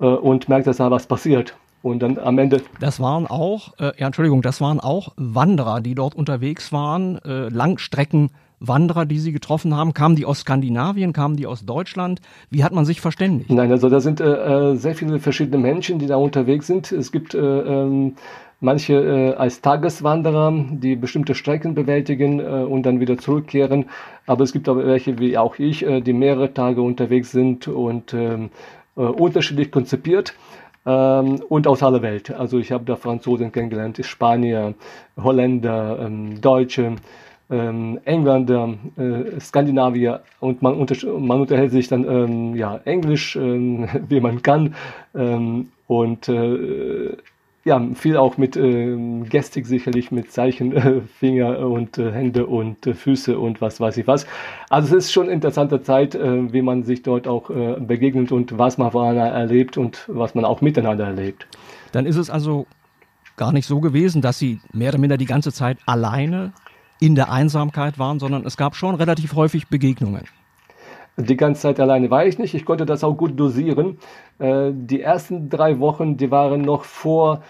äh, 0.01 0.07
und 0.07 0.49
merkt, 0.49 0.67
dass 0.67 0.79
da 0.79 0.91
was 0.91 1.07
passiert. 1.07 1.55
Und 1.83 2.01
dann 2.01 2.19
am 2.19 2.39
Ende. 2.39 2.63
Das 2.79 3.01
waren 3.01 3.27
auch, 3.27 3.73
äh, 3.79 3.93
ja, 3.99 4.07
Entschuldigung, 4.07 4.41
das 4.43 4.61
waren 4.61 4.79
auch 4.79 5.13
Wanderer, 5.17 5.81
die 5.81 5.97
dort 5.97 6.15
unterwegs 6.15 6.73
waren, 6.73 7.19
äh, 7.25 7.49
Langstrecken 7.49 8.31
Wanderer, 8.67 9.07
die 9.07 9.19
Sie 9.19 9.33
getroffen 9.33 9.77
haben? 9.77 9.93
Kamen 9.93 10.17
die 10.17 10.25
aus 10.25 10.41
Skandinavien? 10.41 11.13
Kamen 11.13 11.37
die 11.37 11.47
aus 11.47 11.65
Deutschland? 11.65 12.21
Wie 12.51 12.65
hat 12.65 12.73
man 12.73 12.85
sich 12.85 13.01
verständigt? 13.01 13.51
Nein, 13.51 13.71
also 13.71 13.89
da 13.89 14.01
sind 14.01 14.21
äh, 14.21 14.73
äh 14.73 14.77
sehr 14.77 14.95
viele 14.95 15.19
verschiedene 15.19 15.59
Menschen, 15.59 15.99
die 15.99 16.07
da 16.07 16.17
unterwegs 16.17 16.67
sind. 16.67 16.93
Es 16.93 17.11
gibt 17.13 17.35
äh, 17.35 17.39
ähm, 17.39 18.15
manche 18.61 18.95
äh, 18.95 19.35
als 19.35 19.61
Tageswanderer, 19.61 20.55
die 20.71 20.97
bestimmte 20.97 21.35
Strecken 21.35 21.75
bewältigen 21.75 22.41
äh, 22.41 22.43
und 22.43 22.85
dann 22.85 23.01
wieder 23.01 23.19
zurückkehren. 23.19 23.87
Aber 24.27 24.45
es 24.45 24.53
gibt 24.53 24.69
auch 24.69 24.77
welche 24.77 25.19
wie 25.19 25.37
auch 25.37 25.59
ich, 25.59 25.85
äh, 25.85 26.01
die 26.01 26.13
mehrere 26.13 26.55
Tage 26.55 26.81
unterwegs 26.81 27.33
sind 27.33 27.69
und 27.69 28.15
ähm, 28.15 28.51
äh, 28.97 29.01
unterschiedlich 29.01 29.71
konzipiert 29.71 30.35
ähm, 30.87 31.43
und 31.49 31.67
aus 31.67 31.83
aller 31.83 32.03
Welt. 32.03 32.31
Also 32.31 32.59
ich 32.59 32.73
habe 32.73 32.85
da 32.85 32.97
Franzosen 32.97 33.51
kennengelernt, 33.53 33.99
Spanier, 34.05 34.75
Holländer, 35.17 35.99
ähm, 36.07 36.41
Deutsche 36.41 36.97
ähm, 37.53 38.01
Engländer, 38.05 38.75
äh, 38.97 39.39
Skandinavier 39.39 40.23
und 40.41 40.63
man, 40.63 40.75
unter, 40.75 40.97
man 41.19 41.41
unterhält 41.41 41.71
sich 41.71 41.89
dann 41.89 42.05
ähm, 42.09 42.57
ja, 42.57 42.81
Englisch, 42.85 43.37
ähm, 43.37 43.89
wie 44.09 44.21
man 44.21 44.43
kann 44.43 44.75
ähm, 45.15 45.69
und 45.87 46.29
äh, 46.29 47.17
ja, 47.65 47.81
viel 47.95 48.17
auch 48.17 48.39
mit 48.39 48.57
ähm, 48.57 49.29
Gestik 49.29 49.67
sicherlich, 49.67 50.11
mit 50.11 50.33
Zeichen, 50.33 50.73
äh, 50.73 51.01
Finger 51.21 51.61
und 51.61 51.97
äh, 51.97 52.11
Hände 52.11 52.47
und 52.47 52.85
äh, 52.89 52.95
Füße 52.95 53.39
und 53.39 53.61
was 53.61 53.79
weiß 53.79 53.99
ich 53.99 54.07
was. 54.09 54.27
Also 54.69 54.97
es 54.97 55.05
ist 55.05 55.13
schon 55.13 55.25
eine 55.25 55.33
interessante 55.33 55.81
Zeit, 55.81 56.17
äh, 56.17 56.53
wie 56.53 56.63
man 56.63 56.83
sich 56.83 57.03
dort 57.03 57.29
auch 57.29 57.51
begegnet 57.79 58.33
und 58.33 58.59
was 58.59 58.79
man 58.79 58.91
voneinander 58.91 59.33
erlebt 59.33 59.77
und 59.77 60.05
was 60.09 60.35
man 60.35 60.45
auch 60.45 60.61
miteinander 60.61 61.07
erlebt. 61.07 61.47
Dann 61.93 62.07
ist 62.07 62.17
es 62.17 62.31
also 62.31 62.67
gar 63.37 63.53
nicht 63.53 63.67
so 63.67 63.81
gewesen, 63.81 64.23
dass 64.23 64.39
Sie 64.39 64.61
mehr 64.73 64.91
oder 64.91 64.99
minder 64.99 65.17
die 65.17 65.27
ganze 65.27 65.53
Zeit 65.53 65.79
alleine 65.87 66.53
in 67.03 67.17
der 67.17 67.33
Einsamkeit 67.33 67.99
waren, 67.99 68.21
sondern 68.21 68.47
es 68.47 68.57
gab 68.57 68.77
schon 68.77 68.95
relativ 68.95 69.35
häufig 69.35 69.67
Begegnungen. 69.67 70.23
Die 71.17 71.37
ganze 71.37 71.63
Zeit 71.63 71.81
alleine 71.81 72.11
war 72.11 72.25
ich 72.25 72.39
nicht. 72.39 72.55
Ich 72.55 72.65
konnte 72.65 72.87
das 72.87 73.03
auch 73.03 73.15
gut 73.15 73.39
dosieren. 73.39 73.99
Äh, 74.39 74.71
die 74.73 75.03
ersten 75.03 75.51
drei 75.51 75.81
Wochen, 75.81 76.17
die 76.17 76.31
waren 76.31 76.63
noch 76.63 76.85
vor, 76.85 77.43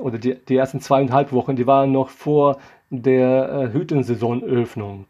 oder 0.00 0.18
die, 0.18 0.36
die 0.48 0.56
ersten 0.56 0.80
zweieinhalb 0.80 1.32
Wochen, 1.32 1.56
die 1.56 1.66
waren 1.66 1.90
noch 1.90 2.08
vor 2.08 2.58
der 2.90 3.52
äh, 3.52 3.72
Hüttensaisonöffnung. 3.74 5.06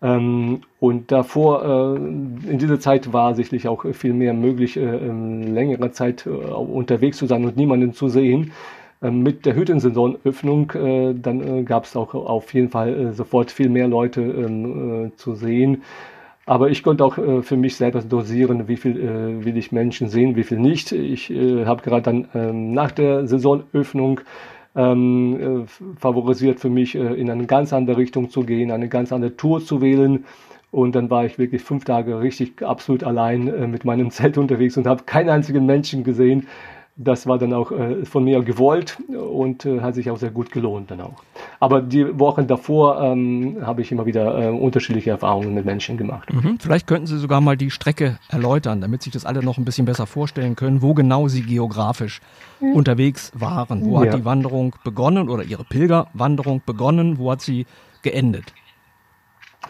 Ähm, 0.00 0.60
und 0.78 1.10
davor, 1.10 1.64
äh, 1.64 1.96
in 1.96 2.58
dieser 2.58 2.78
Zeit 2.78 3.12
war 3.12 3.34
sicherlich 3.34 3.66
auch 3.66 3.84
viel 3.94 4.12
mehr 4.14 4.32
möglich, 4.32 4.76
längere 4.76 5.90
Zeit 5.90 6.24
unterwegs 6.24 7.18
zu 7.18 7.26
sein 7.26 7.44
und 7.44 7.56
niemanden 7.56 7.92
zu 7.92 8.08
sehen. 8.08 8.52
Ähm, 9.00 9.22
mit 9.22 9.46
der 9.46 9.54
Hüttensaisonöffnung, 9.54 10.72
äh, 10.72 11.14
dann 11.14 11.40
äh, 11.40 11.62
gab 11.62 11.84
es 11.84 11.94
auch 11.94 12.14
auf 12.14 12.52
jeden 12.52 12.68
Fall 12.68 12.94
äh, 12.94 13.12
sofort 13.12 13.52
viel 13.52 13.68
mehr 13.68 13.86
Leute 13.86 14.20
ähm, 14.22 15.12
zu 15.16 15.34
sehen. 15.34 15.82
Aber 16.48 16.70
ich 16.70 16.82
konnte 16.82 17.04
auch 17.04 17.18
äh, 17.18 17.42
für 17.42 17.58
mich 17.58 17.76
selber 17.76 18.00
dosieren, 18.00 18.68
wie 18.68 18.78
viel 18.78 18.98
äh, 18.98 19.44
will 19.44 19.58
ich 19.58 19.70
Menschen 19.70 20.08
sehen, 20.08 20.34
wie 20.34 20.44
viel 20.44 20.58
nicht. 20.58 20.92
Ich 20.92 21.30
äh, 21.30 21.66
habe 21.66 21.82
gerade 21.82 22.02
dann 22.02 22.28
ähm, 22.34 22.72
nach 22.72 22.90
der 22.90 23.26
Saisonöffnung 23.26 24.20
ähm, 24.74 25.66
favorisiert 25.98 26.58
für 26.58 26.70
mich, 26.70 26.94
in 26.94 27.30
eine 27.30 27.46
ganz 27.46 27.72
andere 27.72 27.96
Richtung 27.96 28.30
zu 28.30 28.44
gehen, 28.44 28.70
eine 28.70 28.88
ganz 28.88 29.12
andere 29.12 29.36
Tour 29.36 29.60
zu 29.64 29.82
wählen. 29.82 30.24
Und 30.70 30.94
dann 30.94 31.10
war 31.10 31.24
ich 31.24 31.38
wirklich 31.38 31.62
fünf 31.62 31.84
Tage 31.84 32.20
richtig 32.20 32.62
absolut 32.62 33.02
allein 33.02 33.70
mit 33.70 33.84
meinem 33.84 34.10
Zelt 34.12 34.38
unterwegs 34.38 34.76
und 34.76 34.86
habe 34.86 35.02
keinen 35.04 35.30
einzigen 35.30 35.66
Menschen 35.66 36.04
gesehen. 36.04 36.46
Das 37.00 37.28
war 37.28 37.38
dann 37.38 37.52
auch 37.52 37.70
äh, 37.70 38.04
von 38.04 38.24
mir 38.24 38.42
gewollt 38.42 38.98
und 39.08 39.64
äh, 39.64 39.80
hat 39.80 39.94
sich 39.94 40.10
auch 40.10 40.18
sehr 40.18 40.32
gut 40.32 40.50
gelohnt 40.50 40.90
dann 40.90 41.00
auch. 41.00 41.22
Aber 41.60 41.80
die 41.80 42.18
Wochen 42.18 42.48
davor 42.48 43.00
ähm, 43.00 43.58
habe 43.62 43.82
ich 43.82 43.92
immer 43.92 44.04
wieder 44.04 44.36
äh, 44.36 44.48
unterschiedliche 44.48 45.10
Erfahrungen 45.10 45.54
mit 45.54 45.64
Menschen 45.64 45.96
gemacht. 45.96 46.32
Mhm. 46.32 46.58
Vielleicht 46.58 46.88
könnten 46.88 47.06
Sie 47.06 47.18
sogar 47.18 47.40
mal 47.40 47.56
die 47.56 47.70
Strecke 47.70 48.18
erläutern, 48.28 48.80
damit 48.80 49.02
sich 49.02 49.12
das 49.12 49.24
alle 49.24 49.44
noch 49.44 49.58
ein 49.58 49.64
bisschen 49.64 49.86
besser 49.86 50.08
vorstellen 50.08 50.56
können, 50.56 50.82
wo 50.82 50.92
genau 50.92 51.28
Sie 51.28 51.42
geografisch 51.42 52.20
mhm. 52.58 52.72
unterwegs 52.72 53.30
waren. 53.32 53.84
Wo 53.84 54.02
ja. 54.02 54.10
hat 54.10 54.18
die 54.18 54.24
Wanderung 54.24 54.74
begonnen 54.82 55.28
oder 55.28 55.44
Ihre 55.44 55.62
Pilgerwanderung 55.62 56.62
begonnen? 56.66 57.18
Wo 57.18 57.30
hat 57.30 57.42
sie 57.42 57.66
geendet? 58.02 58.52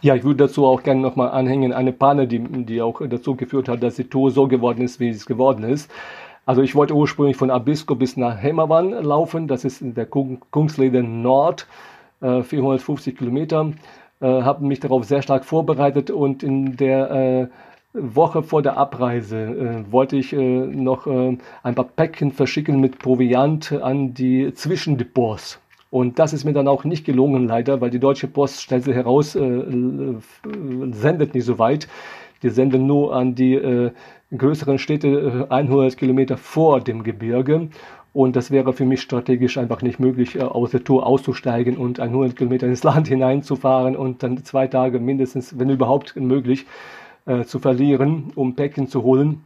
Ja, 0.00 0.14
ich 0.14 0.24
würde 0.24 0.44
dazu 0.46 0.64
auch 0.64 0.82
gerne 0.82 1.00
nochmal 1.00 1.30
anhängen, 1.30 1.72
eine 1.72 1.92
Panne, 1.92 2.26
die, 2.26 2.38
die 2.38 2.80
auch 2.80 3.00
dazu 3.06 3.34
geführt 3.34 3.68
hat, 3.68 3.82
dass 3.82 3.96
die 3.96 4.04
Tour 4.04 4.30
so 4.30 4.46
geworden 4.46 4.82
ist, 4.82 5.00
wie 5.00 5.08
es 5.08 5.26
geworden 5.26 5.64
ist. 5.64 5.90
Also 6.48 6.62
ich 6.62 6.74
wollte 6.74 6.94
ursprünglich 6.94 7.36
von 7.36 7.50
Abisko 7.50 7.94
bis 7.94 8.16
nach 8.16 8.42
Hemavan 8.42 8.92
laufen, 8.92 9.48
das 9.48 9.66
ist 9.66 9.82
in 9.82 9.92
der 9.92 10.06
Kungslede 10.06 11.02
Nord, 11.02 11.66
äh, 12.22 12.42
450 12.42 13.18
Kilometer. 13.18 13.72
Äh, 14.22 14.26
habe 14.26 14.64
mich 14.64 14.80
darauf 14.80 15.04
sehr 15.04 15.20
stark 15.20 15.44
vorbereitet 15.44 16.10
und 16.10 16.42
in 16.42 16.78
der 16.78 17.10
äh, 17.10 17.48
Woche 17.92 18.42
vor 18.42 18.62
der 18.62 18.78
Abreise 18.78 19.36
äh, 19.36 19.92
wollte 19.92 20.16
ich 20.16 20.32
äh, 20.32 20.38
noch 20.38 21.06
äh, 21.06 21.36
ein 21.62 21.74
paar 21.74 21.84
Päckchen 21.84 22.32
verschicken 22.32 22.80
mit 22.80 22.98
Proviant 22.98 23.70
an 23.82 24.14
die 24.14 24.54
Zwischendepots. 24.54 25.60
Und 25.90 26.18
das 26.18 26.32
ist 26.32 26.46
mir 26.46 26.54
dann 26.54 26.66
auch 26.66 26.84
nicht 26.84 27.04
gelungen, 27.04 27.46
leider, 27.46 27.82
weil 27.82 27.90
die 27.90 28.00
Deutsche 28.00 28.26
Post 28.26 28.62
stellt 28.62 28.84
sich 28.84 28.94
heraus, 28.94 29.32
sendet 29.32 29.74
nicht 31.34 31.44
so 31.44 31.58
weit. 31.58 31.88
Die 32.42 32.50
senden 32.50 32.86
nur 32.86 33.14
an 33.14 33.34
die 33.34 33.54
äh, 33.54 33.90
größeren 34.36 34.78
Städte 34.78 35.46
100 35.48 35.92
äh, 35.92 35.96
Kilometer 35.96 36.36
vor 36.36 36.80
dem 36.80 37.02
Gebirge. 37.02 37.68
Und 38.12 38.36
das 38.36 38.50
wäre 38.50 38.72
für 38.72 38.84
mich 38.84 39.00
strategisch 39.00 39.58
einfach 39.58 39.82
nicht 39.82 40.00
möglich, 40.00 40.36
äh, 40.36 40.42
aus 40.42 40.70
der 40.70 40.84
Tour 40.84 41.06
auszusteigen 41.06 41.76
und 41.76 42.00
100 42.00 42.36
Kilometer 42.36 42.66
ins 42.66 42.82
Land 42.84 43.08
hineinzufahren 43.08 43.96
und 43.96 44.22
dann 44.22 44.44
zwei 44.44 44.66
Tage 44.66 44.98
mindestens, 44.98 45.58
wenn 45.58 45.70
überhaupt 45.70 46.16
möglich, 46.16 46.66
äh, 47.26 47.44
zu 47.44 47.58
verlieren, 47.58 48.32
um 48.34 48.54
Päckchen 48.54 48.88
zu 48.88 49.02
holen. 49.02 49.44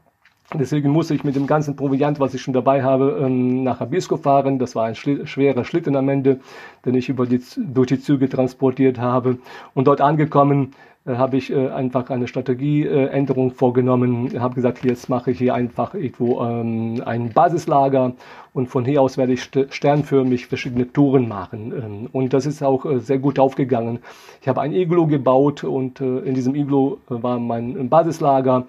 Deswegen 0.55 0.91
muss 0.91 1.11
ich 1.11 1.25
mit 1.25 1.35
dem 1.35 1.47
ganzen 1.47 1.77
Proviant, 1.77 2.21
was 2.21 2.35
ich 2.35 2.43
schon 2.43 2.53
dabei 2.53 2.83
habe, 2.83 3.23
ähm, 3.23 3.63
nach 3.63 3.81
Abisko 3.81 4.19
fahren. 4.19 4.59
Das 4.59 4.75
war 4.75 4.85
ein 4.85 4.95
schwerer 4.95 5.65
Schlitten 5.65 5.97
am 5.97 6.09
Ende, 6.09 6.41
den 6.85 6.95
ich 6.95 7.09
über 7.09 7.27
die, 7.27 7.41
durch 7.57 7.89
die 7.89 8.01
Züge 8.01 8.29
transportiert 8.29 8.99
habe. 8.99 9.39
Und 9.73 9.87
dort 9.87 10.03
angekommen, 10.03 10.73
habe 11.07 11.37
ich 11.37 11.53
äh, 11.53 11.69
einfach 11.69 12.11
eine 12.11 12.29
Strategieänderung 12.29 13.53
vorgenommen, 13.53 14.41
habe 14.41 14.55
gesagt, 14.55 14.85
jetzt 14.85 15.09
mache 15.09 15.33
ich 15.33 15.39
hier 15.39 15.55
einfach 15.55 15.95
irgendwo 15.95 16.43
ähm, 16.43 17.03
ein 17.05 17.33
Basislager 17.33 18.13
und 18.53 18.69
von 18.69 18.85
hier 18.85 19.03
aus 19.03 19.17
werde 19.17 19.33
ich 19.33 19.51
sternförmig 19.71 20.47
verschiedene 20.47 20.93
Touren 20.93 21.27
machen. 21.27 21.73
Ähm, 21.73 22.09
und 22.13 22.33
das 22.33 22.47
ist 22.47 22.63
auch 22.63 22.85
äh, 22.85 23.01
sehr 23.01 23.19
gut 23.19 23.39
aufgegangen. 23.39 23.99
Ich 24.41 24.49
habe 24.49 24.61
ein 24.61 24.73
Iglo 24.73 25.07
gebaut 25.07 25.65
und 25.65 26.01
äh, 26.01 26.19
in 26.21 26.35
diesem 26.35 26.55
Iglo 26.55 26.99
äh, 27.11 27.23
war 27.23 27.39
mein 27.39 27.89
Basislager 27.89 28.67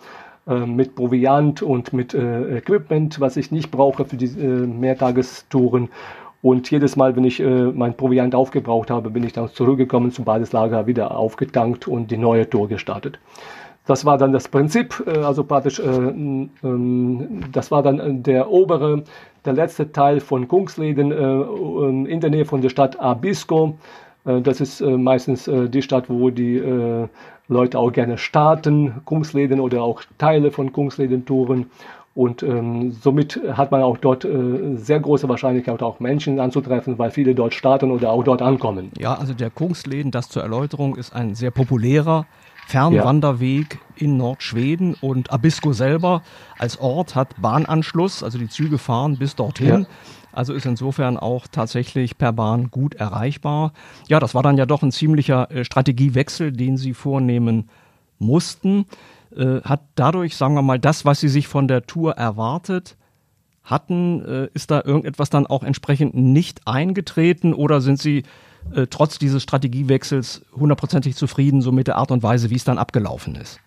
äh, 0.47 0.65
mit 0.65 0.95
Proviant 0.95 1.61
und 1.61 1.93
mit 1.93 2.13
äh, 2.13 2.57
Equipment, 2.57 3.19
was 3.19 3.37
ich 3.37 3.51
nicht 3.51 3.71
brauche 3.71 4.05
für 4.05 4.17
die 4.17 4.25
äh, 4.25 4.65
Mehrtagestouren. 4.65 5.89
Und 6.43 6.69
jedes 6.69 6.97
Mal, 6.97 7.15
wenn 7.15 7.23
ich 7.23 7.39
äh, 7.39 7.71
mein 7.71 7.95
Proviant 7.95 8.35
aufgebraucht 8.35 8.91
habe, 8.91 9.09
bin 9.09 9.23
ich 9.23 9.31
dann 9.31 9.47
zurückgekommen 9.47 10.11
zum 10.11 10.25
Basislager, 10.25 10.87
wieder 10.87 11.17
aufgetankt 11.17 11.87
und 11.87 12.11
die 12.11 12.17
neue 12.17 12.49
Tour 12.49 12.67
gestartet. 12.67 13.17
Das 13.85 14.03
war 14.03 14.17
dann 14.17 14.33
das 14.33 14.49
Prinzip, 14.49 15.01
äh, 15.07 15.19
also 15.19 15.45
praktisch, 15.45 15.79
äh, 15.79 15.83
ähm, 15.85 17.43
das 17.53 17.71
war 17.71 17.81
dann 17.81 18.23
der 18.23 18.51
obere, 18.51 19.03
der 19.45 19.53
letzte 19.53 19.93
Teil 19.93 20.19
von 20.19 20.49
Kungsleden 20.49 21.13
äh, 21.13 22.11
in 22.11 22.19
der 22.19 22.29
Nähe 22.29 22.43
von 22.43 22.59
der 22.59 22.69
Stadt 22.69 22.99
Abisko. 22.99 23.77
Äh, 24.25 24.41
das 24.41 24.59
ist 24.59 24.81
äh, 24.81 24.97
meistens 24.97 25.49
die 25.49 25.81
Stadt, 25.81 26.09
wo 26.09 26.29
die 26.29 26.61
Leute 27.47 27.79
auch 27.79 27.91
gerne 27.91 28.17
starten, 28.17 29.01
Kungsleden 29.05 29.61
oder 29.61 29.81
auch 29.81 30.01
Teile 30.17 30.51
von 30.51 30.73
Kungsleden-Touren. 30.73 31.67
Und 32.15 32.43
ähm, 32.43 32.91
somit 32.91 33.39
hat 33.53 33.71
man 33.71 33.81
auch 33.81 33.97
dort 33.97 34.23
äh, 34.23 34.75
sehr 34.75 34.99
große 34.99 35.27
Wahrscheinlichkeit, 35.27 35.81
auch 35.81 35.99
Menschen 35.99 36.39
anzutreffen, 36.39 36.99
weil 36.99 37.09
viele 37.09 37.33
dort 37.33 37.55
starten 37.55 37.89
oder 37.89 38.11
auch 38.11 38.23
dort 38.23 38.43
ankommen. 38.43 38.91
Ja, 38.99 39.15
also 39.15 39.33
der 39.33 39.49
Kungsläden, 39.49 40.11
das 40.11 40.29
zur 40.29 40.43
Erläuterung, 40.43 40.95
ist 40.95 41.13
ein 41.13 41.33
sehr 41.33 41.49
populärer 41.49 42.27
Fernwanderweg 42.67 43.79
ja. 43.97 44.05
in 44.05 44.17
Nordschweden 44.17 44.95
und 45.01 45.31
Abisko 45.31 45.73
selber 45.73 46.21
als 46.59 46.79
Ort 46.79 47.15
hat 47.15 47.41
Bahnanschluss, 47.41 48.23
also 48.23 48.37
die 48.37 48.47
Züge 48.47 48.77
fahren 48.77 49.17
bis 49.17 49.35
dorthin. 49.35 49.81
Ja. 49.81 49.87
Also 50.31 50.53
ist 50.53 50.65
insofern 50.65 51.17
auch 51.17 51.47
tatsächlich 51.47 52.17
per 52.17 52.33
Bahn 52.33 52.71
gut 52.71 52.95
erreichbar. 52.95 53.73
Ja, 54.07 54.19
das 54.19 54.33
war 54.33 54.41
dann 54.41 54.57
ja 54.57 54.65
doch 54.65 54.81
ein 54.81 54.91
ziemlicher 54.91 55.49
äh, 55.51 55.63
Strategiewechsel, 55.63 56.51
den 56.51 56.77
Sie 56.77 56.93
vornehmen 56.93 57.69
mussten. 58.17 58.85
Äh, 59.35 59.61
hat 59.61 59.81
dadurch, 59.95 60.35
sagen 60.35 60.55
wir 60.55 60.61
mal, 60.61 60.79
das, 60.79 61.05
was 61.05 61.19
sie 61.19 61.29
sich 61.29 61.47
von 61.47 61.67
der 61.67 61.85
Tour 61.85 62.13
erwartet 62.13 62.97
hatten, 63.63 64.23
äh, 64.25 64.47
ist 64.53 64.71
da 64.71 64.81
irgendetwas 64.83 65.29
dann 65.29 65.47
auch 65.47 65.63
entsprechend 65.63 66.15
nicht 66.15 66.67
eingetreten 66.67 67.53
oder 67.53 67.81
sind 67.81 67.99
sie 67.99 68.23
äh, 68.73 68.87
trotz 68.89 69.19
dieses 69.19 69.43
Strategiewechsels 69.43 70.43
hundertprozentig 70.55 71.15
zufrieden 71.15 71.61
so 71.61 71.71
mit 71.71 71.87
der 71.87 71.97
Art 71.97 72.11
und 72.11 72.23
Weise, 72.23 72.49
wie 72.49 72.55
es 72.55 72.63
dann 72.63 72.77
abgelaufen 72.77 73.35
ist? 73.35 73.59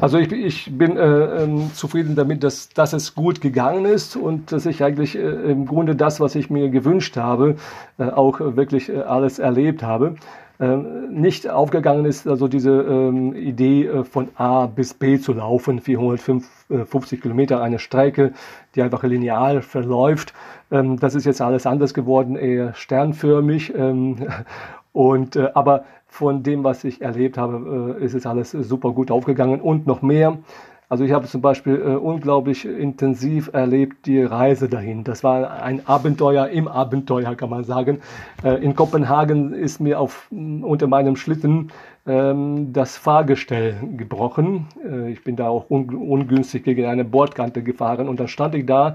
Also 0.00 0.18
ich, 0.18 0.32
ich 0.32 0.76
bin 0.76 0.96
äh, 0.96 1.44
ähm, 1.44 1.70
zufrieden 1.72 2.16
damit, 2.16 2.42
dass, 2.42 2.68
dass 2.68 2.92
es 2.92 3.14
gut 3.14 3.40
gegangen 3.40 3.84
ist 3.84 4.16
und 4.16 4.50
dass 4.50 4.66
ich 4.66 4.82
eigentlich 4.82 5.16
äh, 5.16 5.20
im 5.20 5.66
Grunde 5.66 5.94
das, 5.94 6.20
was 6.20 6.34
ich 6.34 6.50
mir 6.50 6.68
gewünscht 6.68 7.16
habe, 7.16 7.56
äh, 7.98 8.04
auch 8.04 8.40
wirklich 8.40 8.88
äh, 8.88 9.02
alles 9.02 9.38
erlebt 9.38 9.82
habe. 9.82 10.16
Ähm, 10.64 11.20
nicht 11.20 11.48
aufgegangen 11.50 12.06
ist, 12.06 12.26
also 12.26 12.48
diese 12.48 12.70
ähm, 12.70 13.34
Idee 13.34 13.86
äh, 13.86 14.04
von 14.04 14.28
A 14.36 14.64
bis 14.66 14.94
B 14.94 15.18
zu 15.18 15.34
laufen, 15.34 15.78
450 15.80 17.20
Kilometer 17.20 17.60
eine 17.60 17.78
Strecke, 17.78 18.32
die 18.74 18.80
einfach 18.80 19.02
lineal 19.02 19.60
verläuft. 19.60 20.32
Ähm, 20.70 20.98
das 20.98 21.14
ist 21.14 21.26
jetzt 21.26 21.42
alles 21.42 21.66
anders 21.66 21.92
geworden, 21.92 22.36
eher 22.36 22.72
sternförmig. 22.72 23.74
Ähm, 23.76 24.16
und 24.92 25.36
äh, 25.36 25.50
aber 25.52 25.84
von 26.06 26.42
dem, 26.42 26.64
was 26.64 26.84
ich 26.84 27.02
erlebt 27.02 27.36
habe, 27.36 27.96
äh, 28.00 28.04
ist 28.04 28.14
es 28.14 28.24
alles 28.24 28.52
super 28.52 28.92
gut 28.92 29.10
aufgegangen 29.10 29.60
und 29.60 29.86
noch 29.86 30.00
mehr. 30.00 30.38
Also 30.88 31.04
ich 31.04 31.12
habe 31.12 31.26
zum 31.26 31.40
Beispiel 31.40 31.74
äh, 31.76 31.96
unglaublich 31.96 32.66
intensiv 32.66 33.50
erlebt 33.52 34.06
die 34.06 34.22
Reise 34.22 34.68
dahin. 34.68 35.02
Das 35.02 35.24
war 35.24 35.62
ein 35.62 35.86
Abenteuer 35.86 36.48
im 36.48 36.68
Abenteuer, 36.68 37.34
kann 37.34 37.50
man 37.50 37.64
sagen. 37.64 38.00
Äh, 38.42 38.62
in 38.62 38.74
Kopenhagen 38.74 39.54
ist 39.54 39.80
mir 39.80 39.98
auf, 39.98 40.28
unter 40.30 40.86
meinem 40.86 41.16
Schlitten 41.16 41.72
ähm, 42.06 42.72
das 42.74 42.98
Fahrgestell 42.98 43.76
gebrochen. 43.96 44.66
Äh, 44.84 45.10
ich 45.10 45.24
bin 45.24 45.36
da 45.36 45.48
auch 45.48 45.70
un 45.70 45.88
ungünstig 45.94 46.64
gegen 46.64 46.84
eine 46.84 47.04
Bordkante 47.04 47.62
gefahren 47.62 48.08
und 48.08 48.20
dann 48.20 48.28
stand 48.28 48.54
ich 48.54 48.66
da 48.66 48.94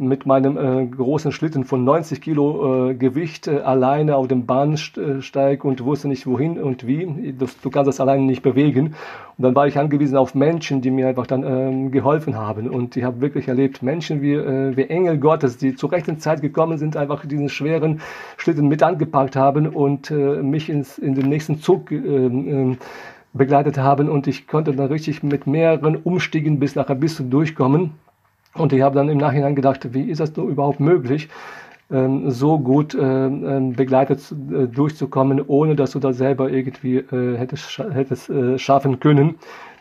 mit 0.00 0.24
meinem 0.24 0.56
äh, 0.56 0.86
großen 0.86 1.30
Schlitten 1.30 1.64
von 1.64 1.84
90 1.84 2.22
Kilo 2.22 2.90
äh, 2.90 2.94
Gewicht 2.94 3.46
äh, 3.46 3.58
alleine 3.58 4.16
auf 4.16 4.28
dem 4.28 4.46
Bahnsteig 4.46 5.64
und 5.64 5.84
wusste 5.84 6.08
nicht 6.08 6.26
wohin 6.26 6.60
und 6.60 6.86
wie. 6.86 7.34
Das, 7.38 7.60
du 7.60 7.68
kannst 7.70 7.88
das 7.88 8.00
alleine 8.00 8.24
nicht 8.24 8.42
bewegen. 8.42 8.94
Und 9.36 9.44
dann 9.44 9.54
war 9.54 9.66
ich 9.66 9.78
angewiesen 9.78 10.16
auf 10.16 10.34
Menschen, 10.34 10.80
die 10.80 10.90
mir 10.90 11.06
einfach 11.06 11.26
dann 11.26 11.44
ähm, 11.44 11.90
geholfen 11.90 12.36
haben. 12.36 12.70
Und 12.70 12.96
ich 12.96 13.04
habe 13.04 13.20
wirklich 13.20 13.46
erlebt, 13.46 13.82
Menschen 13.82 14.22
wie, 14.22 14.32
äh, 14.32 14.74
wie 14.74 14.84
Engel 14.84 15.18
Gottes, 15.18 15.58
die 15.58 15.74
zur 15.74 15.92
rechten 15.92 16.18
Zeit 16.18 16.40
gekommen 16.40 16.78
sind, 16.78 16.96
einfach 16.96 17.26
diesen 17.26 17.50
schweren 17.50 18.00
Schlitten 18.38 18.68
mit 18.68 18.82
angepackt 18.82 19.36
haben 19.36 19.68
und 19.68 20.10
äh, 20.10 20.42
mich 20.42 20.70
ins, 20.70 20.98
in 20.98 21.14
den 21.14 21.28
nächsten 21.28 21.60
Zug 21.60 21.92
äh, 21.92 22.76
begleitet 23.34 23.76
haben. 23.76 24.08
Und 24.08 24.26
ich 24.26 24.46
konnte 24.48 24.72
dann 24.72 24.86
richtig 24.86 25.22
mit 25.22 25.46
mehreren 25.46 25.96
Umstiegen 25.96 26.58
bis 26.58 26.74
nachher 26.74 26.94
bis 26.94 27.22
durchkommen. 27.28 27.92
Und 28.54 28.72
ich 28.72 28.82
habe 28.82 28.94
dann 28.94 29.08
im 29.08 29.18
Nachhinein 29.18 29.54
gedacht, 29.54 29.94
wie 29.94 30.10
ist 30.10 30.20
das 30.20 30.36
nur 30.36 30.48
überhaupt 30.48 30.80
möglich, 30.80 31.28
ähm, 31.90 32.30
so 32.30 32.58
gut 32.58 32.94
ähm, 32.94 33.44
ähm, 33.46 33.72
begleitet 33.72 34.20
äh, 34.30 34.66
durchzukommen, 34.66 35.42
ohne 35.46 35.76
dass 35.76 35.92
du 35.92 35.98
da 35.98 36.12
selber 36.12 36.50
irgendwie 36.50 36.98
äh, 36.98 37.36
hättest, 37.36 37.78
hättest 37.78 38.30
äh, 38.30 38.58
schaffen 38.58 39.00
können. 39.00 39.36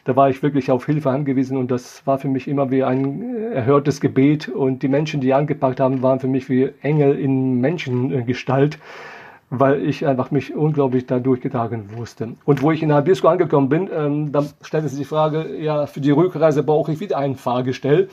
Da 0.05 0.15
war 0.15 0.29
ich 0.29 0.41
wirklich 0.41 0.71
auf 0.71 0.85
Hilfe 0.85 1.11
angewiesen 1.11 1.57
und 1.57 1.69
das 1.69 2.05
war 2.05 2.17
für 2.17 2.27
mich 2.27 2.47
immer 2.47 2.71
wie 2.71 2.83
ein 2.83 3.51
erhörtes 3.53 4.01
Gebet 4.01 4.47
und 4.47 4.81
die 4.81 4.87
Menschen, 4.87 5.21
die 5.21 5.33
angepackt 5.33 5.79
haben, 5.79 6.01
waren 6.01 6.19
für 6.19 6.27
mich 6.27 6.49
wie 6.49 6.71
Engel 6.81 7.19
in 7.19 7.59
Menschengestalt 7.59 8.79
weil 9.51 9.83
ich 9.83 10.05
einfach 10.05 10.29
mich 10.31 10.55
unglaublich 10.55 11.07
da 11.07 11.19
durchgetragen 11.19 11.97
wusste. 11.97 12.35
Und 12.45 12.61
wo 12.61 12.71
ich 12.71 12.83
in 12.83 12.91
Abisko 12.91 13.27
angekommen 13.27 13.67
bin, 13.67 13.89
ähm, 13.91 14.31
dann 14.31 14.47
stellte 14.61 14.87
sich 14.89 14.99
die 14.99 15.05
Frage, 15.05 15.57
ja, 15.57 15.87
für 15.87 16.01
die 16.01 16.11
Rückreise 16.11 16.61
brauche 16.63 16.91
ich 16.91 16.99
wieder 16.99 17.17
ein 17.17 17.35
Fahrgestell 17.35 18.09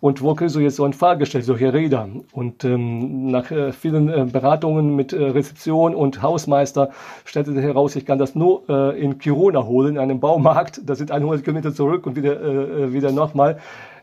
und 0.00 0.22
wo 0.22 0.34
kriegst 0.34 0.54
du 0.54 0.60
jetzt 0.60 0.76
so 0.76 0.84
ein 0.84 0.92
Fahrgestell, 0.92 1.42
solche 1.42 1.72
Räder? 1.72 2.08
Und 2.32 2.64
ähm, 2.64 3.30
nach 3.30 3.50
äh, 3.50 3.72
vielen 3.72 4.08
äh, 4.08 4.26
Beratungen 4.30 4.94
mit 4.94 5.12
äh, 5.12 5.22
Rezeption 5.22 5.94
und 5.94 6.22
Hausmeister 6.22 6.90
stellte 7.24 7.52
sich 7.52 7.62
heraus, 7.62 7.96
ich 7.96 8.06
kann 8.06 8.18
das 8.18 8.34
nur 8.34 8.62
äh, 8.68 9.00
in 9.00 9.18
Kiruna 9.18 9.64
holen, 9.64 9.94
in 9.94 9.98
einem 9.98 10.20
Baumarkt. 10.20 10.80
Das 10.84 10.98
sind 10.98 11.10
100 11.10 11.42
Kilometer 11.44 11.72
zurück 11.74 12.06
und 12.06 12.16
wieder, 12.16 12.40
äh, 12.40 12.84
äh 12.84 12.92
wieder 12.92 13.12
nochmal. 13.12 13.58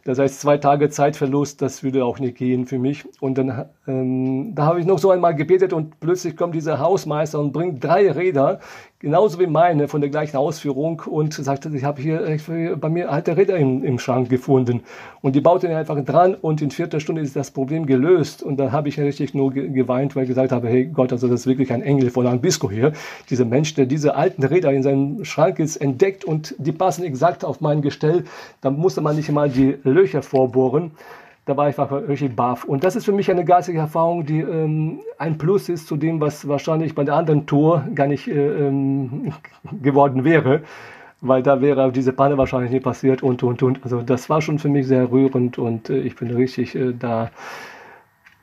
Das 0.06 0.20
heißt, 0.20 0.42
zwei 0.42 0.58
Tage 0.58 0.90
Zeitverlust, 0.90 1.62
das 1.62 1.82
würde 1.82 2.04
auch 2.04 2.20
nicht 2.20 2.36
gehen 2.36 2.66
für 2.66 2.78
mich. 2.78 3.06
Und 3.22 3.38
dann, 3.38 3.66
ähm, 3.88 4.54
da 4.54 4.66
habe 4.66 4.82
ich 4.82 4.86
noch 4.86 5.00
so 5.00 5.12
einmal 5.12 5.34
gebetet 5.34 5.72
und 5.72 5.98
plötzlich 6.02 6.36
kommt 6.36 6.56
dieser 6.56 6.80
Hausmeister 6.80 7.40
und 7.40 7.54
bringt 7.54 7.82
drei 7.82 8.12
Räder, 8.12 8.60
genauso 9.04 9.38
wie 9.38 9.48
meine, 9.48 9.90
von 9.90 10.00
der 10.00 10.10
gleichen 10.10 10.38
Ausführung 10.38 11.02
und 11.06 11.34
sagte, 11.34 11.70
ich 11.76 11.84
habe 11.84 12.02
hier 12.02 12.26
äh, 12.26 12.76
bei 12.78 12.88
mir 12.88 13.12
alte 13.12 13.36
Räder 13.36 13.58
im, 13.58 13.84
im 13.84 14.00
Schrank 14.00 14.30
gefunden. 14.30 14.82
Und 15.22 15.36
die 15.36 15.42
baute 15.42 15.68
er 15.68 15.78
einfach 15.78 16.02
dran 16.06 16.36
und 16.36 16.62
in 16.62 16.72
vierter 16.72 17.02
Stunde 17.02 17.22
ist 17.22 17.36
das 17.36 17.52
Problem 17.52 17.86
gelöst. 17.86 18.42
Und 18.42 18.58
da 18.58 18.72
habe 18.72 18.88
ich 18.88 18.98
richtig 18.98 19.34
nur 19.34 19.52
geweint, 19.52 20.16
weil 20.16 20.24
ich 20.24 20.30
gesagt 20.30 20.54
habe, 20.54 20.70
hey 20.70 20.86
Gott, 20.86 21.12
also 21.12 21.28
das 21.28 21.42
ist 21.42 21.48
wirklich 21.48 21.74
ein 21.74 21.82
Engel 21.82 22.12
von 22.12 22.26
Anbisco 22.26 22.72
hier. 22.72 22.94
Dieser 23.30 23.44
Mensch, 23.44 23.74
der 23.76 23.88
diese 23.88 24.16
alten 24.16 24.42
Räder 24.42 24.72
in 24.72 24.84
seinem 24.84 25.26
Schrank 25.26 25.60
jetzt 25.60 25.82
entdeckt 25.82 26.24
und 26.24 26.56
die 26.58 26.72
passen 26.72 27.04
exakt 27.04 27.44
auf 27.44 27.60
mein 27.60 27.82
Gestell. 27.82 28.24
Da 28.62 28.72
musste 28.72 29.02
man 29.02 29.18
nicht 29.18 29.30
mal 29.30 29.50
die 29.50 29.76
Löcher 29.84 30.22
vorbohren. 30.22 30.92
Da 31.46 31.58
war 31.58 31.68
ich 31.68 31.78
einfach 31.78 32.08
richtig 32.08 32.36
baff. 32.36 32.64
Und 32.64 32.86
das 32.86 32.96
ist 32.96 33.04
für 33.04 33.12
mich 33.12 33.30
eine 33.30 33.44
geistige 33.44 33.80
Erfahrung, 33.80 34.26
die 34.26 34.40
ähm, 34.40 35.02
ein 35.18 35.38
Plus 35.38 35.68
ist 35.68 35.88
zu 35.88 35.98
dem, 35.98 36.22
was 36.22 36.48
wahrscheinlich 36.48 36.96
bei 36.96 37.04
der 37.04 37.16
anderen 37.16 37.46
Tour 37.46 37.86
gar 37.94 38.08
nicht 38.08 38.30
äh, 38.30 38.68
ähm, 38.68 39.34
geworden 39.82 40.24
wäre. 40.24 40.62
Weil 41.20 41.44
da 41.44 41.60
wäre 41.62 41.92
diese 41.92 42.14
Panne 42.14 42.38
wahrscheinlich 42.38 42.72
nie 42.72 42.80
passiert 42.80 43.24
und, 43.24 43.44
und, 43.44 43.62
und. 43.62 43.84
Also 43.84 44.02
das 44.02 44.30
war 44.30 44.42
schon 44.42 44.58
für 44.58 44.70
mich 44.70 44.88
sehr 44.88 45.12
rührend 45.12 45.58
und 45.58 45.90
äh, 45.90 46.00
ich 46.00 46.16
bin 46.16 46.32
richtig 46.32 46.76
äh, 46.76 46.94
da 46.98 47.30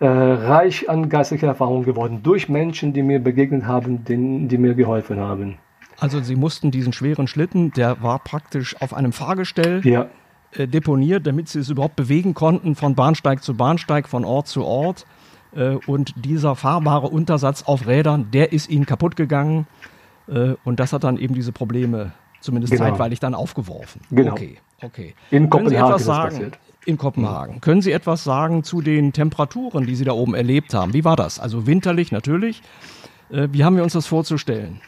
äh, 0.00 0.06
reich 0.06 0.88
an 0.90 1.08
geistiger 1.08 1.48
Erfahrung 1.48 1.84
geworden. 1.84 2.20
Durch 2.22 2.50
Menschen, 2.50 2.92
die 2.92 3.02
mir 3.02 3.18
begegnet 3.18 3.66
haben, 3.66 4.04
denen, 4.04 4.48
die 4.48 4.58
mir 4.58 4.74
geholfen 4.74 5.20
haben. 5.20 5.56
Also 5.98 6.20
Sie 6.20 6.36
mussten 6.36 6.70
diesen 6.70 6.92
schweren 6.92 7.26
Schlitten, 7.26 7.72
der 7.72 8.02
war 8.02 8.18
praktisch 8.18 8.80
auf 8.80 8.92
einem 8.92 9.12
Fahrgestell. 9.12 9.80
Ja 9.84 10.06
äh, 10.52 10.66
deponiert, 10.66 11.26
damit 11.26 11.48
sie 11.48 11.60
es 11.60 11.68
überhaupt 11.68 11.96
bewegen 11.96 12.34
konnten 12.34 12.74
von 12.74 12.94
Bahnsteig 12.94 13.42
zu 13.42 13.54
Bahnsteig, 13.54 14.08
von 14.08 14.24
Ort 14.24 14.48
zu 14.48 14.64
Ort. 14.64 15.06
Äh, 15.54 15.76
und 15.86 16.14
dieser 16.16 16.56
fahrbare 16.56 17.08
Untersatz 17.08 17.62
auf 17.62 17.86
Rädern, 17.86 18.30
der 18.32 18.52
ist 18.52 18.68
ihnen 18.68 18.84
kaputt 18.84 19.14
gegangen. 19.14 19.66
Äh, 20.28 20.54
und 20.64 20.80
das 20.80 20.92
hat 20.92 21.04
dann 21.04 21.18
eben 21.18 21.34
diese 21.34 21.52
Probleme 21.52 22.12
zumindest 22.40 22.72
genau. 22.72 22.86
zeitweilig 22.86 23.20
dann 23.20 23.34
aufgeworfen. 23.34 24.00
Genau. 24.10 24.32
Okay, 24.32 24.58
okay. 24.82 25.14
In 25.30 25.50
Können 25.50 25.50
Kopenhagen 25.50 25.86
Sie 25.86 25.92
etwas 25.92 26.04
sagen? 26.04 26.52
In 26.86 26.98
Kopenhagen. 26.98 27.54
Mhm. 27.56 27.60
Können 27.60 27.82
Sie 27.82 27.92
etwas 27.92 28.24
sagen 28.24 28.64
zu 28.64 28.80
den 28.80 29.12
Temperaturen, 29.12 29.86
die 29.86 29.94
Sie 29.94 30.04
da 30.04 30.12
oben 30.12 30.34
erlebt 30.34 30.74
haben? 30.74 30.94
Wie 30.94 31.04
war 31.04 31.16
das? 31.16 31.38
Also 31.38 31.66
winterlich 31.66 32.10
natürlich. 32.10 32.62
Wie 33.28 33.62
haben 33.62 33.76
wir 33.76 33.84
uns 33.84 33.92
das 33.92 34.06
vorzustellen? 34.06 34.80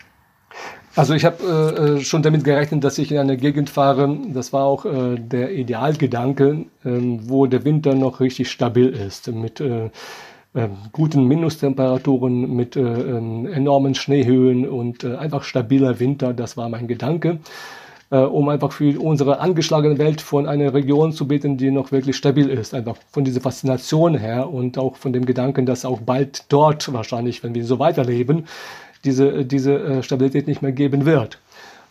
Also 0.95 1.15
ich 1.15 1.25
habe 1.25 1.99
äh, 2.01 2.05
schon 2.05 2.23
damit 2.23 2.45
gerechnet, 2.45 2.85
dass 2.85 2.99
ich 2.99 3.11
in 3.11 3.19
eine 3.19 3.39
Gegend 3.39 3.71
fahre. 3.71 4.15
Das 4.35 4.53
war 4.53 4.65
auch 4.65 4.85
äh, 4.85 5.17
der 5.17 5.53
Idealgedanke, 5.53 6.67
äh, 6.85 6.91
wo 7.23 7.47
der 7.47 7.65
Winter 7.65 7.95
noch 7.95 8.21
richtig 8.21 8.51
stabil 8.51 8.89
ist, 8.89 9.29
mit 9.29 9.61
äh, 9.61 9.87
äh, 10.55 10.69
guten 10.93 11.25
Minustemperaturen, 11.25 12.55
mit 12.55 12.77
äh, 12.77 12.81
ähm, 12.83 13.47
enormen 13.47 13.95
Schneehöhen 13.95 14.69
und 14.69 15.03
äh, 15.03 15.17
einfach 15.17 15.45
stabiler 15.45 15.99
Winter. 15.99 16.35
Das 16.35 16.59
war 16.59 16.69
mein 16.69 16.89
Gedanke, 16.89 17.39
äh, 18.11 18.19
um 18.19 18.51
einfach 18.51 18.73
für 18.73 19.01
unsere 19.01 19.41
angeschlagene 19.41 19.97
Welt 19.97 20.21
von 20.21 20.47
einer 20.47 20.75
Region 20.75 21.13
zu 21.13 21.27
beten, 21.27 21.57
die 21.57 21.71
noch 21.71 21.91
wirklich 21.91 22.17
stabil 22.17 22.51
ist. 22.51 22.75
Einfach 22.75 22.97
von 23.11 23.25
dieser 23.25 23.41
Faszination 23.41 24.15
her 24.15 24.51
und 24.51 24.77
auch 24.77 24.97
von 24.97 25.15
dem 25.15 25.25
Gedanken, 25.25 25.65
dass 25.65 25.87
auch 25.87 26.03
bald 26.03 26.45
dort 26.51 26.93
wahrscheinlich, 26.93 27.43
wenn 27.43 27.55
wir 27.55 27.65
so 27.65 27.79
weiterleben, 27.79 28.45
diese, 29.05 29.45
diese 29.45 29.75
äh, 29.75 30.03
Stabilität 30.03 30.47
nicht 30.47 30.63
mehr 30.63 30.73
geben 30.73 31.05
wird. 31.05 31.39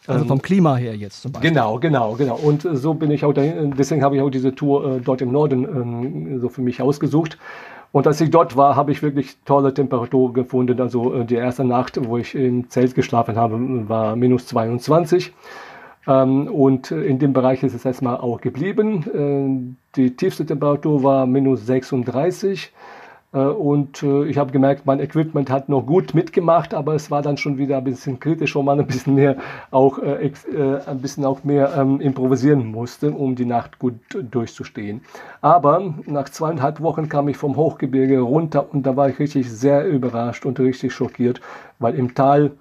Also 0.08 0.26
vom 0.26 0.42
Klima 0.42 0.76
her 0.78 0.96
jetzt 0.96 1.22
zum 1.22 1.32
Beispiel. 1.32 1.52
Genau, 1.52 1.78
genau, 1.78 2.14
genau. 2.14 2.36
Und 2.36 2.68
so 2.74 2.96
bin 2.96 3.12
ich 3.12 3.24
auch 3.24 3.34
dahin, 3.34 3.76
deswegen 3.78 4.04
habe 4.04 4.16
ich 4.16 4.22
auch 4.22 4.32
diese 4.32 4.56
Tour 4.56 4.98
äh, 4.98 5.00
dort 5.00 5.22
im 5.22 5.32
Norden 5.32 5.64
ähm, 5.64 6.40
so 6.40 6.50
für 6.50 6.62
mich 6.62 6.82
ausgesucht. 6.82 7.38
Und 7.92 8.08
als 8.08 8.20
ich 8.22 8.30
dort 8.30 8.56
war, 8.56 8.76
habe 8.76 8.92
ich 8.92 9.04
wirklich 9.04 9.38
tolle 9.46 9.74
Temperaturen 9.74 10.34
gefunden. 10.34 10.80
Also 10.82 11.14
äh, 11.14 11.26
die 11.26 11.36
erste 11.36 11.66
Nacht, 11.66 12.00
wo 12.04 12.18
ich 12.18 12.34
im 12.34 12.70
Zelt 12.70 12.96
geschlafen 12.96 13.36
habe, 13.36 13.90
war 13.90 14.16
minus 14.16 14.48
22. 14.48 15.34
Ähm, 16.08 16.48
und 16.48 16.90
in 16.92 17.20
dem 17.20 17.34
Bereich 17.34 17.62
ist 17.62 17.76
es 17.76 17.86
erstmal 17.86 18.18
auch 18.18 18.42
geblieben. 18.42 19.76
Äh, 19.94 19.96
die 19.96 20.16
tiefste 20.16 20.46
Temperatur 20.46 21.04
war 21.04 21.28
minus 21.28 21.66
36. 21.66 22.72
Äh, 23.34 23.40
und 23.40 24.04
äh, 24.04 24.26
ich 24.26 24.38
habe 24.38 24.52
gemerkt, 24.52 24.86
mein 24.86 25.00
Equipment 25.00 25.50
hat 25.50 25.70
noch 25.70 25.86
gut 25.86 26.14
mitgemacht, 26.14 26.74
aber 26.74 26.96
es 26.96 27.12
war 27.12 27.22
dann 27.22 27.38
schon 27.38 27.58
wieder 27.58 27.78
ein 27.78 27.84
bisschen 27.84 28.20
kritisch, 28.20 28.56
wo 28.56 28.62
man 28.62 28.80
ein 28.80 28.88
bisschen 28.88 29.16
mehr 29.16 29.38
auch 29.72 30.00
äh, 30.00 30.32
ein 30.86 31.00
bisschen 31.00 31.26
auch 31.26 31.44
mehr 31.44 31.74
ähm, 31.76 32.02
improvisieren 32.02 32.72
musste, 32.72 33.12
um 33.12 33.36
die 33.36 33.46
Nacht 33.46 33.80
gut 33.80 33.96
durchzustehen. 34.32 35.02
Aber 35.42 35.94
nach 36.06 36.30
zweieinhalb 36.30 36.82
Wochen 36.82 37.10
kam 37.10 37.28
ich 37.30 37.38
vom 37.38 37.56
Hochgebirge 37.56 38.20
runter 38.20 38.74
und 38.74 38.86
da 38.86 38.96
war 38.96 39.10
ich 39.10 39.20
richtig 39.20 39.50
sehr 39.50 39.88
überrascht 39.88 40.46
und 40.46 40.60
richtig 40.60 40.94
schockiert, 40.94 41.42
weil 41.80 41.96
im 41.96 42.14
Tal 42.14 42.52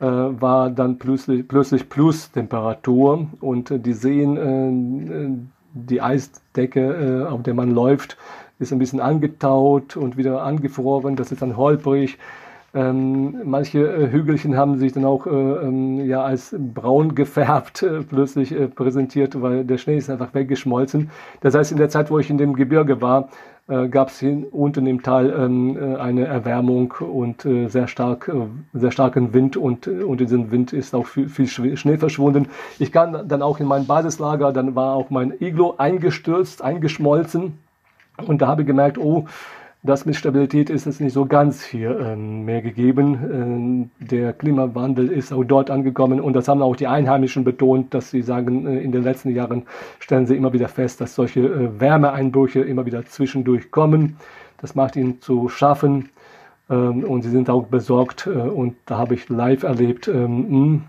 äh, 0.00 0.04
war 0.06 0.70
dann 0.70 0.98
plötzlich, 0.98 1.48
plötzlich 1.48 1.88
Plus-Temperatur 1.88 3.26
und 3.40 3.70
äh, 3.70 3.78
die 3.80 3.94
Seen, 3.94 4.36
äh, 4.36 5.48
die 5.74 6.00
Eisdecke, 6.00 7.28
auf 7.30 7.42
der 7.42 7.54
man 7.54 7.70
läuft, 7.70 8.16
ist 8.58 8.72
ein 8.72 8.78
bisschen 8.78 9.00
angetaut 9.00 9.96
und 9.96 10.16
wieder 10.16 10.42
angefroren, 10.42 11.16
das 11.16 11.32
ist 11.32 11.42
dann 11.42 11.56
holprig. 11.56 12.18
Ähm, 12.74 13.36
manche 13.44 13.78
äh, 13.78 14.10
Hügelchen 14.12 14.56
haben 14.56 14.76
sich 14.78 14.92
dann 14.92 15.06
auch 15.06 15.26
äh, 15.26 15.30
ähm, 15.30 16.04
ja, 16.06 16.22
als 16.22 16.54
braun 16.58 17.14
gefärbt 17.14 17.82
äh, 17.82 18.02
plötzlich 18.02 18.52
äh, 18.52 18.68
präsentiert, 18.68 19.40
weil 19.40 19.64
der 19.64 19.78
Schnee 19.78 19.96
ist 19.96 20.10
einfach 20.10 20.34
weggeschmolzen. 20.34 21.10
Das 21.40 21.54
heißt, 21.54 21.72
in 21.72 21.78
der 21.78 21.88
Zeit, 21.88 22.10
wo 22.10 22.18
ich 22.18 22.28
in 22.28 22.36
dem 22.36 22.54
Gebirge 22.54 23.00
war, 23.00 23.30
äh, 23.68 23.88
gab 23.88 24.08
es 24.08 24.22
unten 24.50 24.86
im 24.86 25.02
Tal 25.02 25.30
ähm, 25.30 25.78
äh, 25.78 25.96
eine 25.96 26.26
Erwärmung 26.26 26.92
und 27.00 27.42
sehr 27.42 27.88
stark, 27.88 28.30
sehr 28.74 28.90
starken 28.90 29.32
Wind 29.32 29.56
und 29.56 29.86
unter 29.88 30.24
diesem 30.24 30.50
Wind 30.50 30.74
ist 30.74 30.94
auch 30.94 31.06
viel, 31.06 31.28
viel 31.30 31.46
Schnee 31.48 31.96
verschwunden. 31.96 32.48
Ich 32.78 32.92
kam 32.92 33.26
dann 33.26 33.40
auch 33.40 33.60
in 33.60 33.66
mein 33.66 33.86
Basislager, 33.86 34.52
dann 34.52 34.74
war 34.74 34.94
auch 34.94 35.08
mein 35.08 35.32
Iglo 35.40 35.74
eingestürzt, 35.78 36.62
eingeschmolzen 36.62 37.54
und 38.26 38.42
da 38.42 38.48
habe 38.48 38.62
ich 38.62 38.66
gemerkt, 38.66 38.98
oh, 38.98 39.26
das 39.84 40.04
mit 40.04 40.16
Stabilität 40.16 40.70
ist 40.70 40.86
es 40.86 40.98
nicht 40.98 41.12
so 41.12 41.26
ganz 41.26 41.62
hier 41.64 41.98
ähm, 42.00 42.44
mehr 42.44 42.62
gegeben. 42.62 43.18
Ähm, 43.32 43.90
der 44.00 44.32
Klimawandel 44.32 45.08
ist 45.08 45.32
auch 45.32 45.44
dort 45.44 45.70
angekommen 45.70 46.20
und 46.20 46.32
das 46.32 46.48
haben 46.48 46.62
auch 46.62 46.74
die 46.74 46.88
Einheimischen 46.88 47.44
betont, 47.44 47.94
dass 47.94 48.10
sie 48.10 48.22
sagen, 48.22 48.66
äh, 48.66 48.80
in 48.80 48.90
den 48.90 49.04
letzten 49.04 49.30
Jahren 49.30 49.66
stellen 50.00 50.26
sie 50.26 50.36
immer 50.36 50.52
wieder 50.52 50.68
fest, 50.68 51.00
dass 51.00 51.14
solche 51.14 51.40
äh, 51.40 51.80
Wärmeeinbrüche 51.80 52.60
immer 52.60 52.86
wieder 52.86 53.06
zwischendurch 53.06 53.70
kommen. 53.70 54.16
Das 54.60 54.74
macht 54.74 54.96
ihnen 54.96 55.20
zu 55.22 55.48
schaffen 55.48 56.08
ähm, 56.68 57.04
und 57.04 57.22
sie 57.22 57.30
sind 57.30 57.48
auch 57.48 57.66
besorgt 57.66 58.26
äh, 58.26 58.30
und 58.30 58.74
da 58.86 58.98
habe 58.98 59.14
ich 59.14 59.28
live 59.28 59.62
erlebt, 59.62 60.08
ähm, 60.08 60.48
hm, 60.48 60.82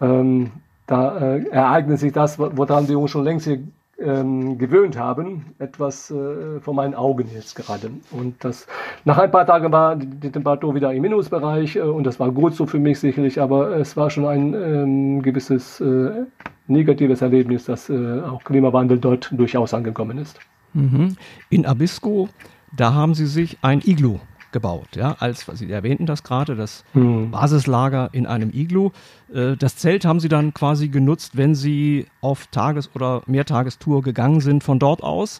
ähm, 0.00 0.50
da 0.88 1.18
äh, 1.18 1.48
ereignet 1.50 2.00
sich 2.00 2.12
das, 2.12 2.38
woran 2.38 2.88
wir 2.88 2.98
uns 2.98 3.10
schon 3.10 3.22
längst 3.22 3.46
hier 3.46 3.60
ähm, 3.98 4.58
gewöhnt 4.58 4.98
haben, 4.98 5.46
etwas 5.58 6.10
äh, 6.10 6.60
vor 6.60 6.74
meinen 6.74 6.94
Augen 6.94 7.28
jetzt 7.34 7.54
gerade. 7.56 7.90
Und 8.10 8.42
das 8.44 8.66
nach 9.04 9.18
ein 9.18 9.30
paar 9.30 9.46
Tagen 9.46 9.72
war 9.72 9.96
die 9.96 10.30
Temperatur 10.30 10.74
wieder 10.74 10.92
im 10.92 11.02
Minusbereich 11.02 11.76
äh, 11.76 11.80
und 11.80 12.04
das 12.04 12.20
war 12.20 12.30
gut 12.30 12.54
so 12.54 12.66
für 12.66 12.78
mich 12.78 13.00
sicherlich, 13.00 13.40
aber 13.40 13.76
es 13.76 13.96
war 13.96 14.10
schon 14.10 14.26
ein 14.26 14.54
ähm, 14.54 15.22
gewisses 15.22 15.80
äh, 15.80 16.24
negatives 16.68 17.22
Erlebnis, 17.22 17.64
dass 17.64 17.90
äh, 17.90 18.20
auch 18.20 18.44
Klimawandel 18.44 18.98
dort 18.98 19.30
durchaus 19.32 19.74
angekommen 19.74 20.18
ist. 20.18 20.38
Mhm. 20.74 21.16
In 21.50 21.66
Abisko, 21.66 22.28
da 22.76 22.92
haben 22.94 23.14
Sie 23.14 23.26
sich 23.26 23.58
ein 23.62 23.80
Iglu 23.84 24.18
gebaut. 24.52 24.96
Ja, 24.96 25.16
als 25.18 25.46
Sie 25.54 25.70
erwähnten 25.70 26.06
das 26.06 26.22
gerade, 26.22 26.56
das 26.56 26.84
hm. 26.92 27.30
Basislager 27.30 28.10
in 28.12 28.26
einem 28.26 28.50
Iglu. 28.52 28.90
Äh, 29.32 29.56
das 29.56 29.76
Zelt 29.76 30.04
haben 30.04 30.20
Sie 30.20 30.28
dann 30.28 30.54
quasi 30.54 30.88
genutzt, 30.88 31.36
wenn 31.36 31.54
Sie 31.54 32.06
auf 32.20 32.46
Tages- 32.48 32.90
oder 32.94 33.22
Mehrtagestour 33.26 34.02
gegangen 34.02 34.40
sind 34.40 34.64
von 34.64 34.78
dort 34.78 35.02
aus. 35.02 35.38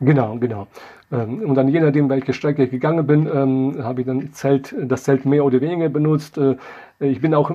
Genau, 0.00 0.36
genau. 0.38 0.68
Ähm, 1.10 1.40
und 1.40 1.54
dann 1.56 1.68
je 1.68 1.80
nachdem, 1.80 2.08
welche 2.08 2.32
Strecke 2.32 2.64
ich 2.64 2.70
gegangen 2.70 3.06
bin, 3.06 3.28
ähm, 3.32 3.76
habe 3.82 4.02
ich 4.02 4.06
dann 4.06 4.32
Zelt, 4.32 4.74
das 4.80 5.04
Zelt 5.04 5.24
mehr 5.24 5.44
oder 5.44 5.60
weniger 5.60 5.88
benutzt. 5.88 6.38
Äh, 6.38 6.56
ich 7.00 7.20
bin 7.20 7.34
auch 7.34 7.50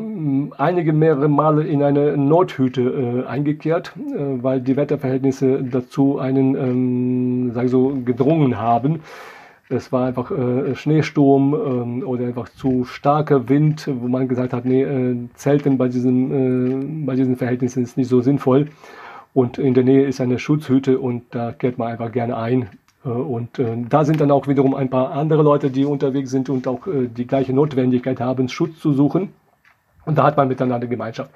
einige 0.58 0.94
mehrere 0.94 1.28
Male 1.28 1.64
in 1.64 1.84
eine 1.84 2.18
Nothüte 2.18 2.82
äh, 3.26 3.28
eingekehrt, 3.28 3.94
weil 3.96 4.62
die 4.62 4.78
Wetterverhältnisse 4.78 5.62
dazu 5.64 6.18
einen, 6.18 6.56
ähm, 6.56 7.52
sag 7.54 7.68
so, 7.68 7.90
gedrungen 8.06 8.58
haben. 8.58 9.02
Es 9.74 9.92
war 9.92 10.06
einfach 10.06 10.30
äh, 10.32 10.76
Schneesturm 10.76 11.54
ähm, 11.54 12.08
oder 12.08 12.26
einfach 12.28 12.50
zu 12.50 12.86
starker 12.86 13.50
Wind, 13.50 13.90
wo 13.92 14.08
man 14.08 14.28
gesagt 14.28 14.54
hat, 14.54 14.66
nee, 14.66 14.84
äh, 14.84 15.18
Zelten 15.34 15.78
bei 15.78 15.88
diesen, 15.88 17.04
äh, 17.04 17.06
bei 17.06 17.16
diesen 17.16 17.36
Verhältnissen 17.38 17.82
ist 17.84 17.98
nicht 17.98 18.10
so 18.10 18.22
sinnvoll. 18.22 18.68
Und 19.34 19.58
in 19.58 19.74
der 19.74 19.84
Nähe 19.84 20.06
ist 20.06 20.22
eine 20.22 20.38
Schutzhütte 20.38 21.00
und 21.00 21.24
da 21.32 21.52
kehrt 21.54 21.80
man 21.80 21.92
einfach 21.92 22.12
gerne 22.12 22.38
ein. 22.38 22.70
Äh, 23.04 23.10
und 23.10 23.58
äh, 23.58 23.78
da 23.90 24.06
sind 24.06 24.22
dann 24.22 24.30
auch 24.30 24.48
wiederum 24.48 24.76
ein 24.76 24.90
paar 24.90 25.12
andere 25.12 25.42
Leute, 25.42 25.72
die 25.72 25.86
unterwegs 25.86 26.30
sind 26.30 26.50
und 26.50 26.68
auch 26.68 26.86
äh, 26.86 27.08
die 27.08 27.26
gleiche 27.26 27.54
Notwendigkeit 27.54 28.20
haben, 28.20 28.50
Schutz 28.50 28.80
zu 28.80 28.94
suchen. 28.94 29.30
Und 30.06 30.18
da 30.18 30.24
hat 30.24 30.38
man 30.38 30.48
miteinander 30.48 30.86
Gemeinschaft. 30.86 31.32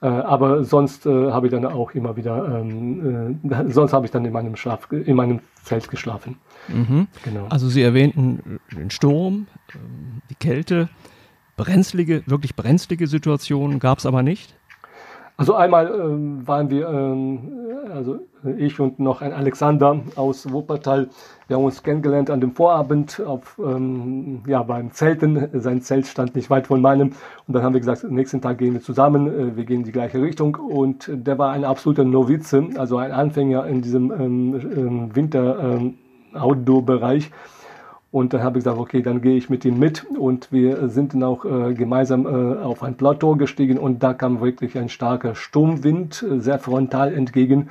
Äh, 0.00 0.06
aber 0.06 0.64
sonst 0.64 1.06
äh, 1.06 1.30
habe 1.30 1.46
ich 1.46 1.52
dann 1.52 1.64
auch 1.64 1.92
immer 1.92 2.16
wieder, 2.16 2.60
ähm, 2.60 3.40
äh, 3.48 3.64
sonst 3.70 3.92
habe 3.92 4.06
ich 4.06 4.12
dann 4.12 4.24
in 4.24 4.32
meinem 4.32 4.56
Schlaf, 4.56 4.90
in 4.90 5.16
meinem 5.16 5.40
Feld 5.62 5.88
geschlafen. 5.90 6.36
Mhm. 6.68 7.08
Genau. 7.24 7.46
Also 7.48 7.68
Sie 7.68 7.82
erwähnten 7.82 8.60
den 8.76 8.90
Sturm, 8.90 9.46
ähm, 9.74 10.22
die 10.30 10.34
Kälte, 10.34 10.88
brenzlige, 11.56 12.22
wirklich 12.26 12.56
brenzlige 12.56 13.06
Situationen 13.06 13.78
gab 13.78 13.98
es 13.98 14.06
aber 14.06 14.22
nicht? 14.22 14.54
Also 15.38 15.54
einmal 15.54 15.86
ähm, 15.86 16.48
waren 16.48 16.68
wir, 16.68 16.88
ähm, 16.88 17.38
also 17.94 18.18
ich 18.56 18.80
und 18.80 18.98
noch 18.98 19.22
ein 19.22 19.32
Alexander 19.32 20.00
aus 20.16 20.50
Wuppertal, 20.52 21.10
wir 21.46 21.56
haben 21.56 21.64
uns 21.64 21.84
kennengelernt 21.84 22.28
an 22.28 22.40
dem 22.40 22.50
Vorabend 22.50 23.20
auf, 23.20 23.56
ähm, 23.64 24.42
ja, 24.48 24.64
beim 24.64 24.90
Zelten. 24.90 25.48
Sein 25.60 25.80
Zelt 25.80 26.08
stand 26.08 26.34
nicht 26.34 26.50
weit 26.50 26.66
von 26.66 26.80
meinem. 26.80 27.12
Und 27.46 27.54
dann 27.54 27.62
haben 27.62 27.72
wir 27.72 27.80
gesagt, 27.80 28.02
nächsten 28.10 28.40
Tag 28.40 28.58
gehen 28.58 28.74
wir 28.74 28.80
zusammen, 28.80 29.28
äh, 29.28 29.56
wir 29.56 29.64
gehen 29.64 29.80
in 29.80 29.84
die 29.84 29.92
gleiche 29.92 30.20
Richtung. 30.20 30.56
Und 30.56 31.08
der 31.12 31.38
war 31.38 31.52
ein 31.52 31.64
absoluter 31.64 32.02
Novize, 32.02 32.70
also 32.76 32.96
ein 32.96 33.12
Anfänger 33.12 33.64
in 33.66 33.80
diesem 33.80 34.10
ähm, 34.10 35.10
ähm 35.14 35.94
Winter-Outdoor-Bereich. 36.32 37.26
Ähm, 37.26 37.32
und 38.10 38.32
dann 38.32 38.42
habe 38.42 38.58
ich 38.58 38.64
gesagt, 38.64 38.80
okay, 38.80 39.02
dann 39.02 39.20
gehe 39.20 39.36
ich 39.36 39.50
mit 39.50 39.64
ihm 39.64 39.78
mit. 39.78 40.06
Und 40.18 40.50
wir 40.50 40.88
sind 40.88 41.12
dann 41.12 41.22
auch 41.22 41.44
äh, 41.44 41.74
gemeinsam 41.74 42.26
äh, 42.26 42.58
auf 42.58 42.82
ein 42.82 42.96
Plateau 42.96 43.36
gestiegen 43.36 43.78
und 43.78 44.02
da 44.02 44.14
kam 44.14 44.40
wirklich 44.40 44.78
ein 44.78 44.88
starker 44.88 45.34
Sturmwind, 45.34 46.22
äh, 46.22 46.40
sehr 46.40 46.58
frontal 46.58 47.12
entgegen. 47.12 47.68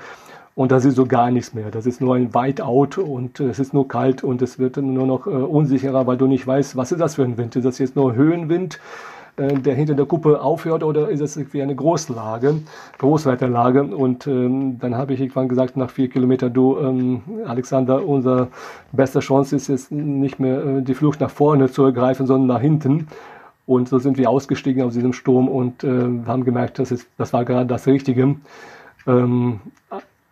Und 0.54 0.72
das 0.72 0.86
ist 0.86 0.96
so 0.96 1.06
gar 1.06 1.32
nichts 1.32 1.54
mehr. 1.54 1.70
Das 1.72 1.86
ist 1.86 2.02
nur 2.02 2.16
ein 2.16 2.34
Whiteout 2.34 3.02
und 3.02 3.40
äh, 3.40 3.50
es 3.50 3.60
ist 3.60 3.74
nur 3.74 3.88
kalt 3.88 4.24
und 4.24 4.42
es 4.44 4.60
wird 4.60 4.78
nur 4.78 5.08
noch 5.08 5.26
äh, 5.26 5.32
unsicherer, 5.32 6.06
weil 6.06 6.18
du 6.18 6.28
nicht 6.28 6.46
weißt, 6.46 6.76
was 6.76 6.92
ist 6.92 7.00
das 7.00 7.16
für 7.16 7.24
ein 7.24 7.38
Wind? 7.38 7.56
Ist 7.56 7.66
das 7.66 7.80
jetzt 7.80 7.96
nur 7.96 8.14
Höhenwind? 8.14 8.80
Äh, 9.38 9.60
der 9.60 9.76
hinter 9.76 9.94
der 9.94 10.08
Kuppe 10.08 10.42
aufhört 10.42 10.84
oder 10.84 11.10
ist 11.10 11.22
es 11.22 11.38
irgendwie 11.38 11.62
eine 11.62 11.76
Großlage, 11.76 12.56
Großwetterlage? 12.98 13.84
Und 13.84 14.26
ähm, 14.26 14.80
dann 14.80 14.96
habe 14.96 15.14
ich 15.14 15.22
irgendwann 15.22 15.48
gesagt, 15.48 15.78
nach 15.78 15.92
vier 15.92 16.10
Kilometern, 16.10 16.52
du 16.52 16.78
ähm, 16.80 17.22
Alexander, 17.46 18.04
unsere 18.04 18.48
beste 18.92 19.20
Chance 19.20 19.56
ist 19.56 19.68
jetzt 19.68 19.92
nicht 19.92 20.40
mehr 20.40 20.66
äh, 20.66 20.82
die 20.82 20.96
Flucht 20.96 21.20
nach 21.20 21.30
vorne 21.30 21.70
zu 21.70 21.84
ergreifen, 21.84 22.26
sondern 22.26 22.48
nach 22.48 22.62
hinten. 22.62 23.08
Und 23.68 23.90
so 23.90 24.00
sind 24.00 24.18
wir 24.18 24.28
ausgestiegen 24.30 24.82
aus 24.82 24.94
diesem 24.94 25.14
Sturm 25.14 25.48
und 25.50 25.84
äh, 25.84 26.10
haben 26.26 26.44
gemerkt, 26.44 26.80
das, 26.80 26.90
ist, 26.90 27.08
das 27.18 27.32
war 27.32 27.46
gerade 27.46 27.68
das 27.68 27.86
Richtige. 27.86 28.38
Ähm, 29.06 29.60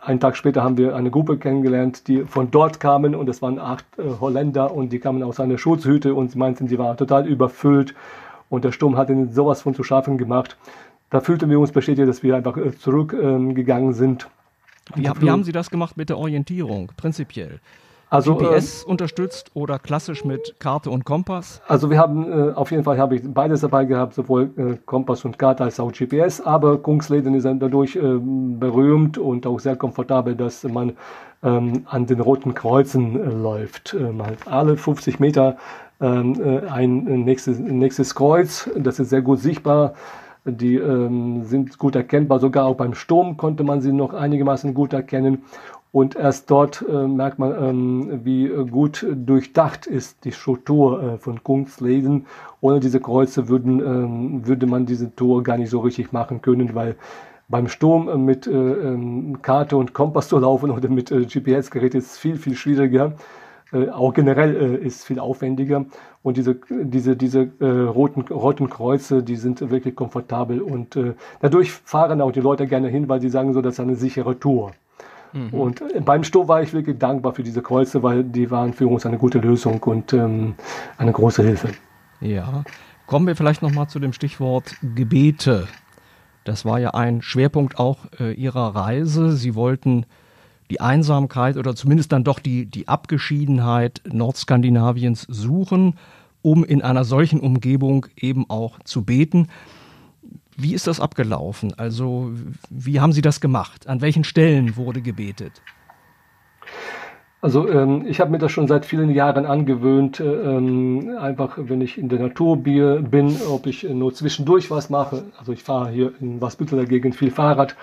einen 0.02 0.20
Tag 0.20 0.36
später 0.36 0.64
haben 0.64 0.78
wir 0.78 0.96
eine 0.96 1.12
Gruppe 1.12 1.38
kennengelernt, 1.38 2.08
die 2.08 2.22
von 2.22 2.50
dort 2.50 2.80
kamen 2.80 3.14
und 3.14 3.30
es 3.30 3.42
waren 3.44 3.60
acht 3.60 3.86
äh, 4.00 4.04
Holländer 4.20 4.74
und 4.74 4.92
die 4.92 5.00
kamen 5.00 5.22
aus 5.22 5.40
einer 5.40 5.60
Schutzhütte 5.60 6.16
und 6.16 6.36
meinten, 6.36 6.68
sie 6.68 6.80
waren 6.80 6.98
total 6.98 7.28
überfüllt 7.28 7.94
Und 8.56 8.64
der 8.64 8.72
Sturm 8.72 8.98
hat 8.98 9.10
ihnen 9.10 9.32
sowas 9.32 9.62
von 9.62 9.76
zu 9.76 9.84
schaffen 9.84 10.18
gemacht. 10.18 10.58
Da 11.10 11.20
fühlten 11.20 11.50
wir 11.50 11.60
uns 11.60 11.72
bestätigt, 11.72 12.08
dass 12.08 12.24
wir 12.24 12.36
einfach 12.36 12.58
äh, 12.58 12.76
zurückgegangen 12.76 13.90
ähm, 13.90 13.94
sind. 13.94 14.28
Wie, 14.96 15.10
wie 15.20 15.32
haben 15.32 15.44
Sie 15.44 15.52
das 15.52 15.70
gemacht 15.70 15.98
mit 15.98 16.10
der 16.10 16.18
Orientierung, 16.18 16.92
prinzipiell? 16.98 17.60
Also, 18.10 18.36
GPS 18.36 18.84
äh, 18.84 18.88
unterstützt 18.88 19.52
oder 19.56 19.80
klassisch 19.80 20.24
mit 20.24 20.56
Karte 20.60 20.92
und 20.92 21.06
Kompass? 21.06 21.62
Also 21.68 21.90
wir 21.90 21.98
haben 21.98 22.32
äh, 22.32 22.54
auf 22.54 22.72
jeden 22.72 22.84
Fall 22.84 22.98
habe 22.98 23.16
ich 23.16 23.22
beides 23.26 23.62
dabei 23.62 23.86
gehabt, 23.86 24.14
sowohl 24.14 24.52
äh, 24.58 24.78
Kompass 24.86 25.26
und 25.26 25.40
Karte 25.40 25.64
als 25.64 25.80
auch 25.80 25.92
GPS. 25.92 26.40
Aber 26.40 26.78
Kungsleden 26.78 27.34
ist 27.34 27.46
dadurch 27.46 27.96
äh, 27.96 28.02
berühmt 28.02 29.18
und 29.18 29.48
auch 29.48 29.60
sehr 29.60 29.76
komfortabel, 29.76 30.36
dass 30.36 30.64
man 30.64 30.94
ähm, 31.44 31.84
an 31.86 32.06
den 32.06 32.20
roten 32.20 32.54
Kreuzen 32.54 33.20
äh, 33.20 33.34
läuft. 33.34 33.96
Ähm, 34.00 34.24
halt 34.24 34.48
alle 34.48 34.78
50 34.78 35.20
Meter 35.20 35.50
ähm, 35.50 35.58
ein 36.00 37.24
nächstes, 37.24 37.60
nächstes 37.60 38.16
Kreuz. 38.16 38.70
Das 38.78 39.00
ist 39.00 39.10
sehr 39.10 39.22
gut 39.22 39.40
sichtbar. 39.40 39.94
Die 40.46 40.76
ähm, 40.76 41.44
sind 41.44 41.80
gut 41.80 41.96
erkennbar, 41.96 42.40
sogar 42.40 42.66
auch 42.66 42.76
beim 42.76 42.94
Sturm 42.94 43.36
konnte 43.36 43.64
man 43.64 43.82
sie 43.82 43.92
noch 43.92 44.14
einigermaßen 44.14 44.76
gut 44.76 44.94
erkennen. 44.94 45.44
Und 45.92 46.16
erst 46.18 46.52
dort 46.52 46.84
äh, 46.88 47.08
merkt 47.08 47.40
man, 47.40 47.56
ähm, 47.58 48.20
wie 48.26 48.50
gut 48.70 49.08
durchdacht 49.10 49.88
ist 49.88 50.26
die 50.26 50.34
Struktur 50.34 51.02
äh, 51.02 51.18
von 51.18 51.42
Kungsleden. 51.42 52.26
Ohne 52.60 52.82
diese 52.82 53.00
Kreuze 53.00 53.48
würden, 53.48 53.80
ähm, 53.80 54.46
würde 54.46 54.68
man 54.68 54.86
diese 54.86 55.16
Tour 55.16 55.42
gar 55.42 55.58
nicht 55.58 55.70
so 55.70 55.80
richtig 55.80 56.12
machen 56.12 56.42
können, 56.42 56.76
weil 56.76 56.96
beim 57.48 57.70
Sturm 57.70 58.26
mit 58.26 58.46
äh, 58.46 58.52
ähm, 58.52 59.42
Karte 59.42 59.78
und 59.78 59.94
Kompass 59.94 60.28
zu 60.28 60.38
laufen 60.38 60.70
oder 60.70 60.90
mit 60.90 61.12
äh, 61.12 61.26
GPS-Gerät 61.26 61.96
ist 61.96 62.18
viel, 62.18 62.36
viel 62.36 62.56
schwieriger. 62.56 63.14
Äh, 63.76 63.90
auch 63.90 64.14
generell 64.14 64.56
äh, 64.56 64.86
ist 64.86 65.06
viel 65.06 65.20
aufwendiger. 65.20 65.86
Und 66.24 66.38
diese, 66.38 66.58
diese, 66.70 67.16
diese 67.16 67.50
äh, 67.60 67.66
roten, 67.66 68.22
roten 68.22 68.70
Kreuze, 68.70 69.22
die 69.22 69.36
sind 69.36 69.70
wirklich 69.70 69.96
komfortabel. 69.96 70.62
Und 70.62 70.96
äh, 70.96 71.14
dadurch 71.42 71.72
fahren 71.72 72.22
auch 72.22 72.32
die 72.32 72.40
Leute 72.40 72.68
gerne 72.68 72.88
hin, 72.88 73.10
weil 73.10 73.22
sie 73.22 73.30
sagen 73.30 73.54
so, 73.54 73.62
das 73.62 73.74
ist 73.76 73.80
eine 73.80 73.96
sichere 73.96 74.40
Tour. 74.40 74.72
Mhm. 75.34 75.54
Und 75.54 75.82
äh, 75.82 76.00
beim 76.00 76.24
Sto 76.24 76.48
war 76.48 76.62
ich 76.62 76.74
wirklich 76.74 76.98
dankbar 76.98 77.34
für 77.34 77.44
diese 77.44 77.62
Kreuze, 77.62 78.02
weil 78.02 78.24
die 78.24 78.50
waren 78.50 78.74
für 78.74 78.88
uns 78.88 79.06
eine 79.06 79.18
gute 79.18 79.40
Lösung 79.40 79.84
und 79.84 80.14
ähm, 80.14 80.56
eine 80.98 81.12
große 81.12 81.44
Hilfe. 81.44 81.70
Ja, 82.22 82.64
kommen 83.08 83.28
wir 83.28 83.36
vielleicht 83.36 83.62
nochmal 83.62 83.88
zu 83.88 84.00
dem 84.00 84.14
Stichwort 84.14 84.76
Gebete. 84.96 85.68
Das 86.46 86.64
war 86.64 86.80
ja 86.80 86.92
ein 86.92 87.22
Schwerpunkt 87.22 87.78
auch 87.78 88.00
äh, 88.20 88.32
Ihrer 88.32 88.76
Reise. 88.76 89.34
Sie 89.34 89.56
wollten 89.56 90.06
die 90.70 90.82
Einsamkeit 90.82 91.58
oder 91.58 91.76
zumindest 91.76 92.12
dann 92.12 92.24
doch 92.24 92.40
die, 92.40 92.66
die 92.66 92.88
Abgeschiedenheit 92.88 94.02
Nordskandinaviens 94.12 95.26
suchen, 95.30 95.96
um 96.42 96.64
in 96.64 96.82
einer 96.82 97.04
solchen 97.04 97.40
Umgebung 97.40 98.08
eben 98.16 98.50
auch 98.50 98.80
zu 98.84 99.04
beten. 99.04 99.48
Wie 100.58 100.74
ist 100.74 100.88
das 100.88 101.00
abgelaufen? 101.00 101.74
Also 101.78 102.32
wie 102.70 103.00
haben 103.00 103.12
Sie 103.12 103.22
das 103.22 103.42
gemacht? 103.42 103.88
An 103.88 104.02
welchen 104.02 104.24
Stellen 104.24 104.78
wurde 104.78 105.02
gebetet? 105.02 105.62
Also 107.42 107.70
ähm, 107.70 108.06
ich 108.08 108.20
habe 108.22 108.32
mir 108.32 108.40
das 108.40 108.52
schon 108.52 108.68
seit 108.68 108.88
vielen 108.88 109.12
Jahren 109.12 109.46
angewöhnt, 109.46 110.20
ähm, 110.20 111.16
einfach 111.20 111.58
wenn 111.58 111.80
ich 111.80 111.98
in 111.98 112.10
der 112.10 112.18
Natur 112.18 112.58
bin, 112.58 113.38
ob 113.48 113.68
ich 113.68 113.84
nur 113.84 114.16
zwischendurch 114.16 114.72
was 114.72 114.90
mache. 114.90 115.26
Also 115.38 115.52
ich 115.52 115.62
fahre 115.62 115.92
hier 115.92 116.14
in 116.20 116.42
Wasbütteler 116.42 116.86
Gegend 116.86 117.16
viel 117.16 117.30
Fahrrad 117.30 117.76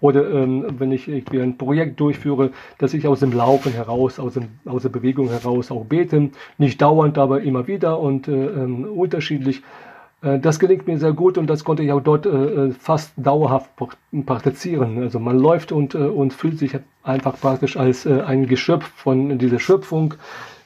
oder 0.00 0.30
ähm, 0.30 0.66
wenn 0.78 0.92
ich 0.92 1.08
irgendwie 1.08 1.40
ein 1.40 1.58
Projekt 1.58 2.00
durchführe, 2.00 2.50
dass 2.78 2.94
ich 2.94 3.06
aus 3.06 3.20
dem 3.20 3.32
Laufen 3.32 3.72
heraus, 3.72 4.18
aus, 4.18 4.34
dem, 4.34 4.48
aus 4.64 4.82
der 4.82 4.88
Bewegung 4.88 5.28
heraus 5.28 5.70
auch 5.70 5.84
bete. 5.84 6.30
Nicht 6.58 6.80
dauernd, 6.80 7.18
aber 7.18 7.42
immer 7.42 7.66
wieder 7.66 7.98
und 7.98 8.28
äh, 8.28 8.32
ähm, 8.32 8.84
unterschiedlich. 8.84 9.62
Äh, 10.22 10.38
das 10.38 10.58
gelingt 10.58 10.86
mir 10.86 10.98
sehr 10.98 11.12
gut 11.12 11.38
und 11.38 11.48
das 11.48 11.64
konnte 11.64 11.82
ich 11.82 11.92
auch 11.92 12.00
dort 12.00 12.26
äh, 12.26 12.30
äh, 12.30 12.70
fast 12.72 13.12
dauerhaft 13.16 13.70
praktizieren. 14.26 15.02
Also 15.02 15.18
man 15.18 15.38
läuft 15.38 15.72
und, 15.72 15.94
und 15.94 16.32
fühlt 16.32 16.58
sich 16.58 16.76
einfach 17.02 17.38
praktisch 17.40 17.76
als 17.76 18.06
ein 18.06 18.46
Geschöpf 18.46 18.86
von 18.96 19.38
dieser 19.38 19.58
Schöpfung. 19.58 20.14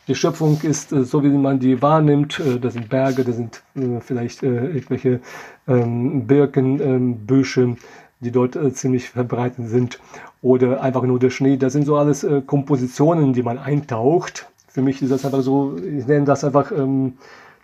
Die 0.09 0.15
Schöpfung 0.15 0.61
ist 0.63 0.91
so, 0.91 1.23
wie 1.23 1.29
man 1.29 1.61
die 1.61 1.81
wahrnimmt. 1.81 2.41
Das 2.61 2.75
sind 2.75 2.91
Berge, 2.91 3.25
das 3.25 3.37
sind 3.37 3.63
vielleicht 4.01 4.43
irgendwelche 4.43 5.21
ähm, 5.67 6.27
Birkenbüsche, 6.27 7.63
ähm, 7.63 7.77
die 8.25 8.33
dort 8.33 8.59
ziemlich 8.77 9.11
verbreitet 9.11 9.69
sind. 9.69 10.01
Oder 10.43 10.83
einfach 10.83 11.03
nur 11.03 11.19
der 11.21 11.31
Schnee. 11.31 11.57
Das 11.57 11.73
sind 11.73 11.87
so 11.87 11.97
alles 11.97 12.27
Kompositionen, 12.47 13.33
die 13.33 13.43
man 13.43 13.59
eintaucht. 13.59 14.47
Für 14.69 14.83
mich 14.83 15.01
ist 15.01 15.13
das 15.13 15.25
einfach 15.25 15.43
so, 15.43 15.77
ich 15.77 16.07
nenne 16.07 16.25
das 16.25 16.43
einfach, 16.43 16.73
ähm, 16.73 17.15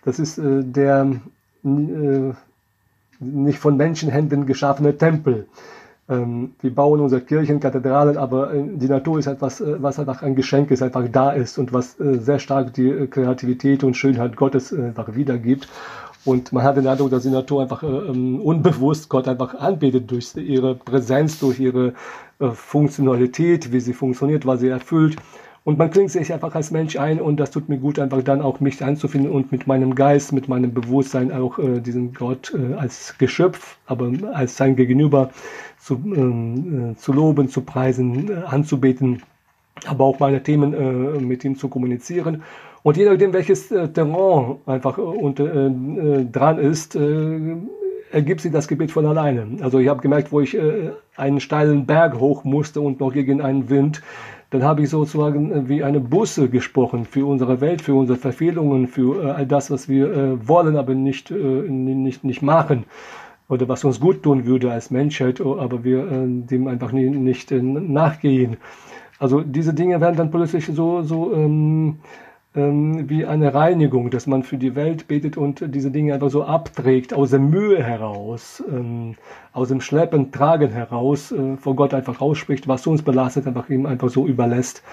das 0.05 0.17
ist 0.17 0.39
der 0.41 1.07
äh, 1.63 2.33
nicht 3.19 3.59
von 3.59 3.77
Menschenhänden 3.77 4.45
geschaffene 4.45 4.97
Tempel. 4.97 5.47
Ähm, 6.09 6.55
wir 6.59 6.73
bauen 6.73 6.99
unsere 6.99 7.21
Kirchen, 7.21 7.59
Kathedralen, 7.59 8.17
aber 8.17 8.53
äh, 8.53 8.63
die 8.65 8.87
Natur 8.87 9.19
ist 9.19 9.27
etwas, 9.27 9.61
äh, 9.61 9.75
was 9.81 9.99
einfach 9.99 10.23
ein 10.23 10.35
Geschenk 10.35 10.71
ist, 10.71 10.81
einfach 10.81 11.07
da 11.11 11.31
ist 11.31 11.59
und 11.59 11.71
was 11.71 11.97
sehr 11.97 12.39
stark 12.39 12.73
die 12.73 13.07
Kreativität 13.07 13.83
und 13.83 13.95
Schönheit 13.95 14.35
Gottes 14.35 14.73
einfach 14.73 15.13
wiedergibt. 15.15 15.67
Und 16.23 16.53
man 16.53 16.63
hat 16.63 16.77
den 16.77 16.87
Eindruck, 16.87 17.09
dass 17.09 17.23
die 17.23 17.29
Natur 17.29 17.63
einfach 17.63 17.83
ähm, 17.83 18.39
unbewusst 18.41 19.09
Gott 19.09 19.27
einfach 19.27 19.55
anbetet 19.55 20.11
durch 20.11 20.35
ihre 20.35 20.75
Präsenz, 20.75 21.39
durch 21.39 21.59
ihre 21.59 21.93
Funktionalität, 22.53 23.71
wie 23.71 23.79
sie 23.79 23.93
funktioniert, 23.93 24.45
was 24.45 24.61
sie 24.61 24.69
erfüllt. 24.69 25.17
Und 25.63 25.77
man 25.77 25.91
klingt 25.91 26.09
sich 26.09 26.33
einfach 26.33 26.55
als 26.55 26.71
Mensch 26.71 26.95
ein 26.97 27.21
und 27.21 27.39
das 27.39 27.51
tut 27.51 27.69
mir 27.69 27.77
gut, 27.77 27.99
einfach 27.99 28.23
dann 28.23 28.41
auch 28.41 28.59
mich 28.59 28.83
einzufinden 28.83 29.31
und 29.31 29.51
mit 29.51 29.67
meinem 29.67 29.93
Geist, 29.93 30.33
mit 30.33 30.47
meinem 30.47 30.73
Bewusstsein 30.73 31.31
auch 31.31 31.59
äh, 31.59 31.79
diesen 31.79 32.15
Gott 32.15 32.51
äh, 32.55 32.73
als 32.73 33.15
Geschöpf, 33.19 33.77
aber 33.85 34.11
als 34.33 34.57
sein 34.57 34.75
Gegenüber 34.75 35.29
zu, 35.77 36.01
ähm, 36.03 36.93
äh, 36.93 36.95
zu 36.95 37.13
loben, 37.13 37.47
zu 37.47 37.61
preisen, 37.61 38.31
äh, 38.31 38.43
anzubeten, 38.47 39.21
aber 39.85 40.05
auch 40.05 40.17
meine 40.17 40.41
Themen 40.41 40.73
äh, 40.73 41.21
mit 41.21 41.45
ihm 41.45 41.55
zu 41.55 41.67
kommunizieren. 41.67 42.41
Und 42.83 42.97
je 42.97 43.05
nachdem, 43.05 43.33
welches 43.33 43.71
äh, 43.71 43.87
Terrain 43.89 44.57
einfach 44.65 44.97
unter, 44.97 45.69
dran 45.69 46.59
ist, 46.59 46.97
ergibt 48.11 48.41
sich 48.41 48.51
das 48.51 48.67
Gebet 48.67 48.91
von 48.91 49.05
alleine. 49.05 49.47
Also 49.61 49.79
ich 49.79 49.87
habe 49.87 50.01
gemerkt, 50.01 50.31
wo 50.31 50.41
ich 50.41 50.57
einen 51.15 51.39
steilen 51.39 51.85
Berg 51.85 52.19
hoch 52.19 52.43
musste 52.43 52.81
und 52.81 52.99
noch 52.99 53.13
gegen 53.13 53.41
einen 53.41 53.69
Wind, 53.69 54.01
dann 54.51 54.63
habe 54.63 54.83
ich 54.83 54.89
sozusagen 54.89 55.51
äh, 55.51 55.69
wie 55.69 55.83
eine 55.83 55.99
Busse 55.99 56.49
gesprochen 56.49 57.05
für 57.05 57.25
unsere 57.25 57.61
Welt, 57.61 57.81
für 57.81 57.95
unsere 57.95 58.19
Verfehlungen, 58.19 58.87
für 58.87 59.23
äh, 59.23 59.31
all 59.31 59.47
das, 59.47 59.71
was 59.71 59.89
wir 59.89 60.11
äh, 60.11 60.47
wollen, 60.47 60.75
aber 60.75 60.93
nicht, 60.93 61.31
nicht, 61.31 62.23
nicht 62.23 62.41
machen 62.41 62.83
oder 63.47 63.67
was 63.67 63.83
uns 63.83 63.99
gut 63.99 64.23
tun 64.23 64.45
würde 64.45 64.71
als 64.71 64.91
Menschheit, 64.91 65.41
aber 65.41 65.83
wir 65.83 66.05
dem 66.25 66.67
einfach 66.67 66.93
nicht 66.93 67.51
nachgehen. 67.51 68.57
Also 69.19 69.41
diese 69.41 69.73
Dinge 69.73 69.99
werden 69.99 70.15
dann 70.15 70.31
plötzlich 70.31 70.65
so, 70.67 71.01
so 71.01 71.33
ähm, 71.33 71.97
ähm, 72.55 73.09
wie 73.09 73.25
eine 73.25 73.53
Reinigung, 73.53 74.09
dass 74.09 74.27
man 74.27 74.43
für 74.43 74.57
die 74.57 74.75
Welt 74.75 75.07
betet 75.07 75.37
und 75.37 75.63
diese 75.73 75.91
Dinge 75.91 76.13
einfach 76.13 76.29
so 76.29 76.43
abträgt, 76.43 77.13
aus 77.13 77.29
der 77.29 77.39
Mühe 77.39 77.81
heraus, 77.81 78.61
ähm, 78.69 79.15
aus 79.53 79.69
dem 79.69 79.79
Schleppen, 79.79 80.31
Tragen 80.31 80.71
heraus, 80.71 81.31
äh, 81.31 81.55
vor 81.57 81.75
Gott 81.75 81.93
einfach 81.93 82.19
ausspricht, 82.19 82.67
was 82.67 82.87
uns 82.87 83.01
belastet, 83.03 83.47
einfach 83.47 83.69
ihm 83.69 83.85
einfach 83.85 84.09
so 84.09 84.27
überlässt. 84.27 84.83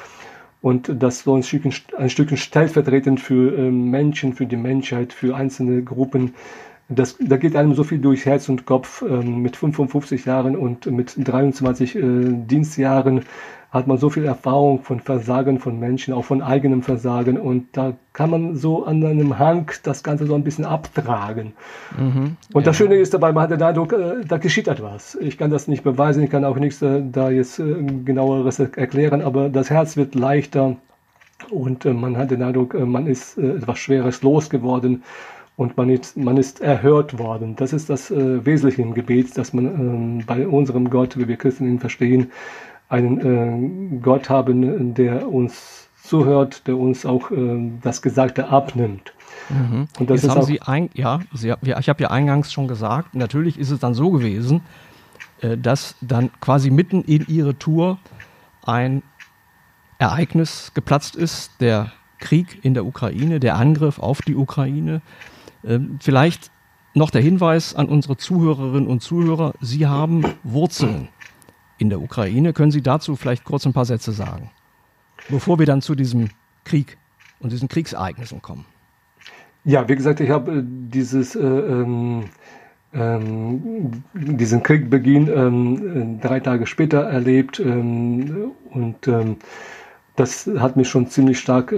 Und 0.61 1.03
das 1.03 1.21
so 1.21 1.35
ein 1.35 1.43
Stückchen, 1.43 1.73
ein 1.97 2.11
Stückchen 2.11 2.37
stellvertretend 2.37 3.21
für 3.21 3.57
äh, 3.57 3.71
Menschen, 3.71 4.35
für 4.35 4.47
die 4.47 4.57
Menschheit, 4.57 5.13
für 5.13 5.35
einzelne 5.37 5.83
Gruppen. 5.83 6.35
Das, 6.89 7.17
da 7.21 7.37
geht 7.37 7.55
einem 7.55 7.75
so 7.75 7.85
viel 7.85 7.99
durch 7.99 8.25
Herz 8.25 8.49
und 8.49 8.65
Kopf. 8.65 9.03
Ähm, 9.03 9.43
mit 9.43 9.57
55 9.57 10.25
Jahren 10.25 10.57
und 10.57 10.87
mit 10.87 11.15
23 11.17 11.97
äh, 11.97 12.01
Dienstjahren 12.03 13.25
hat 13.71 13.87
man 13.87 13.99
so 13.99 14.09
viel 14.09 14.25
Erfahrung 14.25 14.83
von 14.83 15.01
Versagen 15.01 15.59
von 15.61 15.79
Menschen, 15.79 16.15
auch 16.15 16.25
von 16.25 16.41
eigenem 16.41 16.83
Versagen 16.83 17.39
und 17.39 17.77
da 17.77 17.93
kann 18.15 18.31
man 18.31 18.57
so 18.57 18.87
an 18.87 19.05
einem 19.05 19.39
Hang 19.39 19.71
das 19.83 20.03
Ganze 20.03 20.27
so 20.27 20.35
ein 20.35 20.43
bisschen 20.43 20.65
abtragen. 20.65 21.53
Mhm, 21.99 22.37
und 22.55 22.63
ja. 22.63 22.67
das 22.67 22.77
Schöne 22.77 22.95
ist 22.95 23.13
dabei, 23.13 23.33
man 23.33 23.43
hat 23.43 23.51
den 23.51 23.63
Eindruck, 23.63 23.93
äh, 23.93 24.25
da 24.27 24.39
geschieht 24.39 24.69
etwas. 24.69 25.17
Ich 25.21 25.37
kann 25.37 25.51
das 25.51 25.69
nicht 25.69 25.85
beweisen, 25.85 26.23
ich 26.23 26.31
kann 26.31 26.47
auch 26.47 26.57
nichts 26.57 26.81
äh, 26.81 27.03
da 27.13 27.31
jetzt 27.31 27.59
äh, 27.59 27.83
genaueres 28.05 28.59
erklären, 28.59 29.21
aber 29.21 29.51
das 29.51 29.69
Herz 29.69 29.99
wird 29.99 30.15
leichter 30.15 30.77
und 31.51 31.85
man 31.85 32.17
hat 32.17 32.31
den 32.31 32.43
Eindruck, 32.43 32.75
man 32.75 33.07
ist 33.07 33.39
etwas 33.39 33.79
Schweres 33.79 34.23
losgeworden 34.23 35.03
und 35.59 35.77
man 35.77 35.91
ist, 35.91 36.17
man 36.17 36.37
ist 36.37 36.61
erhört 36.61 37.19
worden. 37.19 37.57
Das 37.57 37.73
ist 37.73 37.91
das 37.91 38.13
äh, 38.13 38.47
Wesentliche 38.47 38.81
im 38.81 38.95
Gebet, 38.95 39.37
dass 39.37 39.53
man 39.53 39.67
ähm, 39.67 40.25
bei 40.25 40.47
unserem 40.47 40.89
Gott, 40.89 41.19
wie 41.19 41.27
wir 41.27 41.37
Christen 41.37 41.67
ihn 41.67 41.81
verstehen, 41.81 42.31
einen 42.89 43.97
äh, 43.97 43.99
Gott 44.01 44.31
haben, 44.31 44.95
der 44.95 45.29
uns 45.29 45.89
zuhört, 46.01 46.69
der 46.69 46.79
uns 46.79 47.05
auch 47.05 47.33
äh, 47.33 47.73
das 47.83 48.03
Gesagte 48.03 48.49
abnimmt. 48.49 49.13
Mhm. 49.49 49.89
Und 49.99 50.09
das 50.11 50.23
Jetzt 50.23 50.31
ist 50.31 50.37
haben 50.37 50.47
Sie 50.47 50.63
ein, 50.63 50.91
ja, 50.95 51.19
Sie, 51.35 51.53
ich 51.61 51.89
habe 51.89 52.03
ja 52.03 52.11
eingangs 52.13 52.53
schon 52.53 52.69
gesagt, 52.69 53.17
natürlich 53.17 53.59
ist 53.59 53.71
es 53.73 53.81
dann 53.81 53.95
so 53.95 54.13
gewesen, 54.13 54.61
äh, 55.41 55.59
dass 55.59 55.97
dann 56.01 56.31
quasi 56.41 56.71
mitten 56.71 57.03
in 57.03 57.27
Ihre 57.27 57.59
Tour 57.59 57.99
ein 58.65 59.03
Ereignis 59.99 60.71
geplatzt 60.73 61.17
ist, 61.17 61.51
der 61.61 61.91
Krieg 62.21 62.65
in 62.65 62.75
der 62.75 62.87
Ukraine, 62.87 63.41
der 63.41 63.57
Angriff 63.57 63.99
auf 63.99 64.23
die 64.23 64.37
Ukraine. 64.37 65.03
Ähm, 65.69 65.99
vielleicht 66.01 66.51
noch 66.95 67.11
der 67.11 67.21
Hinweis 67.21 67.75
an 67.75 67.87
unsere 67.87 68.17
Zuhörerinnen 68.17 68.89
und 68.89 69.03
Zuhörer, 69.03 69.53
Sie 69.61 69.87
haben 69.87 70.25
Wurzeln 70.43 71.09
in 71.77 71.91
der 71.91 72.01
Ukraine. 72.01 72.55
Können 72.55 72.73
Sie 72.73 72.83
dazu 72.83 73.15
vielleicht 73.15 73.45
kurz 73.45 73.67
ein 73.67 73.75
paar 73.75 73.85
Sätze 73.85 74.13
sagen, 74.13 74.51
bevor 75.29 75.59
wir 75.59 75.67
dann 75.67 75.83
zu 75.83 75.95
diesem 75.95 76.31
Krieg 76.65 76.97
und 77.39 77.53
diesen 77.53 77.69
Kriegsereignissen 77.69 78.41
kommen? 78.41 78.65
Ja, 79.65 79.87
wie 79.89 79.95
gesagt, 79.95 80.21
ich 80.21 80.31
habe 80.31 80.59
äh, 80.59 80.63
dieses 80.65 81.37
äh, 81.37 81.41
ähm, 81.41 82.25
ähm, 82.95 84.03
diesen 84.15 84.63
Kriegbeginn 84.63 85.29
ähm, 85.29 86.21
drei 86.21 86.41
Tage 86.41 86.67
später 86.67 87.03
erlebt 87.03 87.61
ähm, 87.61 88.53
und 88.71 89.11
das 90.17 90.51
hat 90.59 90.77
mich 90.77 90.89
schon 90.89 91.09
ziemlich 91.09 91.39
stark 91.39 91.73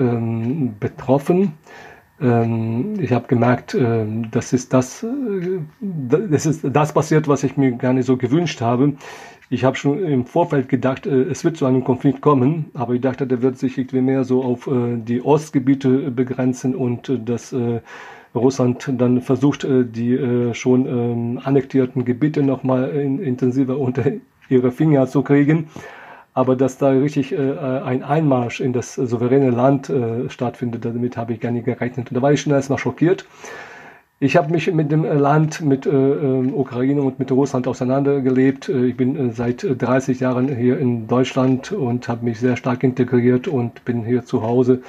betroffen. 0.81 1.53
Ähm, 2.21 2.95
ich 3.01 3.13
habe 3.13 3.27
gemerkt, 3.29 3.77
das 4.31 4.53
ist 4.53 4.73
das, 4.73 5.03
äh, 5.03 5.61
das 5.81 6.47
ist 6.47 6.65
das 6.71 6.93
passiert, 6.93 7.29
was 7.29 7.45
ich 7.45 7.57
mir 7.57 7.73
gar 7.73 7.93
nicht 7.93 8.07
so 8.07 8.17
gewünscht 8.17 8.61
habe. 8.61 8.95
Ich 9.49 9.65
habe 9.65 9.77
schon 9.77 10.05
im 10.05 10.27
Vorfeld 10.27 10.69
gedacht, 10.69 11.07
äh, 11.07 11.23
es 11.23 11.45
wird 11.45 11.57
zu 11.57 11.67
einem 11.67 11.83
Konflikt 11.83 12.21
kommen, 12.21 12.67
aber 12.75 12.95
ich 12.95 13.01
dachte, 13.01 13.27
der 13.27 13.43
wird 13.43 13.59
sich 13.59 13.79
irgendwie 13.79 14.01
mehr 14.01 14.25
so 14.25 14.43
auf 14.45 14.67
äh, 14.67 14.97
die 14.97 15.25
Ostgebiete 15.25 16.11
begrenzen 16.11 16.75
und 16.75 17.11
das 17.25 17.55
Russland 18.33 18.89
dann 18.97 19.23
versucht, 19.23 19.67
die 19.69 20.51
schon 20.53 20.87
ähm, 20.87 21.41
annektierten 21.43 22.05
Gebiete 22.05 22.45
nochmal 22.45 22.91
intensiver 22.91 23.77
unter 23.77 24.05
ihre 24.49 24.71
Finger 24.71 25.09
zu 25.09 25.23
kriegen. 25.23 25.69
Aber 26.33 26.57
dass 26.57 26.79
da 26.79 26.91
richtig 26.91 27.33
äh, 27.33 27.59
ein 27.59 28.03
Einmarsch 28.03 28.61
in 28.61 28.73
das 28.73 28.95
souveräne 28.95 29.51
Land 29.51 29.93
stattfindet, 30.29 30.85
damit 30.85 31.17
habe 31.17 31.33
ich 31.33 31.41
gar 31.41 31.51
nicht 31.51 31.65
gerechnet. 31.65 32.11
Und 32.11 32.17
da 32.17 32.23
war 32.23 32.33
ich 32.33 32.41
schon 32.41 32.53
erstmal 32.53 32.79
schockiert. 32.79 33.27
Ich 34.23 34.37
habe 34.37 34.53
mich 34.53 34.71
mit 34.71 34.93
dem 34.93 35.05
Land, 35.05 35.63
mit 35.63 35.87
äh, 35.87 35.91
Ukraine 35.91 37.01
und 37.01 37.19
mit 37.19 37.33
Russland 37.33 37.67
auseinandergelebt. 37.67 38.69
Ich 38.69 38.95
bin 38.95 39.33
seit 39.33 39.67
30 39.67 40.21
Jahren 40.21 40.55
hier 40.55 40.79
in 40.79 41.09
Deutschland 41.09 41.73
und 41.73 42.07
habe 42.07 42.27
mich 42.27 42.39
sehr 42.39 42.57
stark 42.57 42.85
integriert 42.85 43.49
und 43.49 43.83
bin 43.87 44.05
hier 44.05 44.27
zu 44.27 44.43
Hause. 44.43 44.83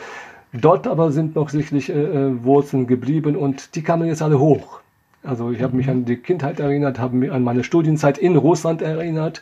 Dort 0.54 0.86
aber 0.86 1.12
sind 1.12 1.36
noch 1.36 1.48
sicherlich 1.48 1.90
äh, 1.90 1.94
äh, 1.94 2.44
Wurzeln 2.44 2.88
geblieben 2.88 3.38
und 3.38 3.76
die 3.76 3.84
kamen 3.84 4.08
jetzt 4.08 4.22
alle 4.22 4.38
hoch. 4.38 4.82
Also 5.24 5.52
ich 5.52 5.62
habe 5.62 5.78
mich 5.78 5.86
mhm. 5.86 5.92
an 5.94 6.06
die 6.06 6.18
Kindheit 6.18 6.60
erinnert, 6.60 7.00
habe 7.00 7.16
mich 7.16 7.32
an 7.32 7.44
meine 7.44 7.64
Studienzeit 7.64 8.18
in 8.18 8.36
Russland 8.36 8.82
erinnert, 8.82 9.42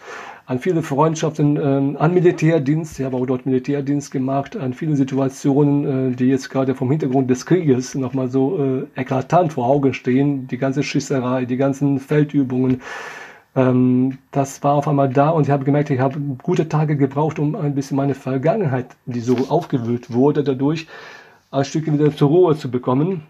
an 0.50 0.58
viele 0.58 0.82
Freundschaften, 0.82 1.58
ähm, 1.58 1.96
an 2.00 2.12
Militärdienst. 2.12 3.00
Ich 3.00 3.06
habe 3.06 3.16
auch 3.18 3.26
dort 3.28 3.46
Militärdienst 3.46 4.10
gemacht, 4.10 4.58
an 4.58 4.74
viele 4.74 4.96
Situationen, 4.96 6.14
äh, 6.14 6.16
die 6.16 6.26
jetzt 6.26 6.50
gerade 6.50 6.74
vom 6.74 6.90
Hintergrund 6.90 7.30
des 7.30 7.46
Krieges 7.46 7.94
nochmal 7.94 8.30
so 8.30 8.58
äh, 8.58 9.00
eklatant 9.00 9.54
vor 9.54 9.68
Augen 9.68 9.94
stehen. 9.94 10.48
Die 10.48 10.58
ganze 10.58 10.82
Schisserei, 10.82 11.46
die 11.46 11.56
ganzen 11.56 12.00
Feldübungen, 12.00 12.82
ähm, 13.56 14.18
das 14.32 14.64
war 14.64 14.74
auf 14.74 14.88
einmal 14.88 15.10
da 15.10 15.30
und 15.30 15.44
ich 15.44 15.52
habe 15.52 15.66
gemerkt, 15.66 15.92
ich 15.92 16.00
habe 16.00 16.20
gute 16.42 16.68
Tage 16.68 16.98
gebraucht, 16.98 17.38
um 17.38 17.56
ein 17.56 17.76
bisschen 17.76 17.98
meine 17.98 18.16
Vergangenheit, 18.16 18.88
die 19.06 19.20
so 19.20 19.38
aufgewühlt 19.50 20.12
wurde, 20.12 20.44
dadurch 20.44 20.88
ein 21.52 21.64
Stück 21.64 21.86
wieder 21.86 22.12
zur 22.16 22.30
Ruhe 22.30 22.58
zu 22.58 22.72
bekommen. 22.72 23.22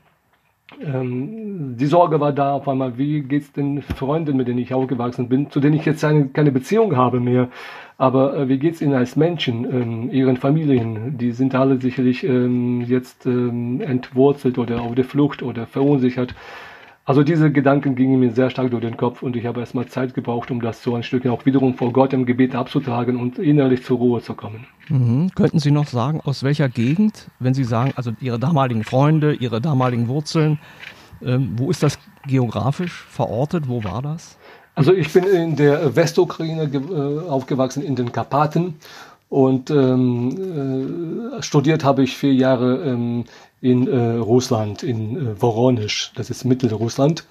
Ähm, 0.82 1.76
die 1.78 1.86
Sorge 1.86 2.20
war 2.20 2.32
da 2.32 2.54
auf 2.54 2.68
einmal, 2.68 2.98
wie 2.98 3.22
geht 3.22 3.44
es 3.44 3.52
den 3.52 3.82
Freunden, 3.82 4.38
mit 4.38 4.48
denen 4.48 4.60
ich 4.60 4.74
aufgewachsen 4.74 5.30
bin, 5.30 5.50
zu 5.50 5.60
denen 5.60 5.76
ich 5.76 5.86
jetzt 5.86 6.04
eine, 6.04 6.28
keine 6.28 6.52
Beziehung 6.52 6.96
habe 6.96 7.20
mehr, 7.20 7.50
aber 7.98 8.38
äh, 8.38 8.50
wie 8.50 8.68
es 8.68 8.82
ihnen 8.82 8.94
als 8.94 9.16
Menschen, 9.16 9.66
ähm, 9.66 10.12
ihren 10.12 10.38
Familien? 10.38 11.18
Die 11.18 11.32
sind 11.32 11.56
alle 11.56 11.82
sicherlich 11.82 12.24
ähm, 12.24 12.82
jetzt 12.82 13.26
ähm, 13.26 13.82
entwurzelt 13.82 14.58
oder 14.58 14.82
auf 14.82 14.96
der 14.96 15.06
Flucht 15.06 15.44
oder 15.44 15.66
verunsichert. 15.66 16.36
Also 17.06 17.24
diese 17.24 17.52
Gedanken 17.52 17.96
gingen 17.96 18.20
mir 18.20 18.32
sehr 18.32 18.52
stark 18.52 18.70
durch 18.70 18.84
den 18.84 18.96
Kopf 18.96 19.24
und 19.24 19.36
ich 19.36 19.46
habe 19.46 19.62
erstmal 19.62 19.88
Zeit 19.88 20.14
gebraucht, 20.14 20.52
um 20.52 20.62
das 20.62 20.84
so 20.84 20.94
ein 20.96 21.02
Stück 21.02 21.26
auch 21.26 21.46
wiederum 21.46 21.74
vor 21.74 21.92
Gott 21.92 22.14
im 22.14 22.26
Gebet 22.26 22.54
abzutragen 22.54 23.20
und 23.20 23.40
innerlich 23.40 23.84
zur 23.84 23.98
Ruhe 23.98 24.22
zu 24.22 24.36
kommen. 24.36 24.68
Mhm. 24.90 25.32
Könnten 25.34 25.60
Sie 25.60 25.72
noch 25.72 25.88
sagen, 25.88 26.22
aus 26.22 26.44
welcher 26.44 26.70
Gegend, 26.70 27.30
wenn 27.40 27.56
Sie 27.56 27.64
sagen, 27.64 27.94
also 27.96 28.12
Ihre 28.22 28.38
damaligen 28.38 28.84
Freunde, 28.84 29.34
Ihre 29.34 29.60
damaligen 29.60 30.08
Wurzeln, 30.08 30.60
ähm, 31.24 31.54
wo 31.58 31.72
ist 31.72 31.82
das 31.82 31.98
geografisch 32.28 33.06
verortet? 33.10 33.68
Wo 33.68 33.84
war 33.84 34.02
das? 34.02 34.38
Also 34.76 34.94
ich 34.94 35.12
bin 35.12 35.24
in 35.26 35.56
der 35.56 35.96
Westukraine 35.96 36.64
äh, 36.64 37.28
aufgewachsen, 37.28 37.84
in 37.84 37.96
den 37.96 38.12
Karpaten 38.12 38.76
und 39.30 39.70
ähm, 39.70 41.34
äh, 41.38 41.44
studiert 41.44 41.84
habe 41.84 42.04
ich 42.04 42.18
vier 42.18 42.34
Jahre 42.34 42.84
ähm, 42.84 43.26
in 43.62 43.88
äh, 43.88 44.18
Russland, 44.18 44.84
in 44.84 45.16
äh, 45.16 45.36
Voronisch, 45.36 46.12
das 46.16 46.30
ist 46.30 46.46
Mittelrussland. 46.46 47.26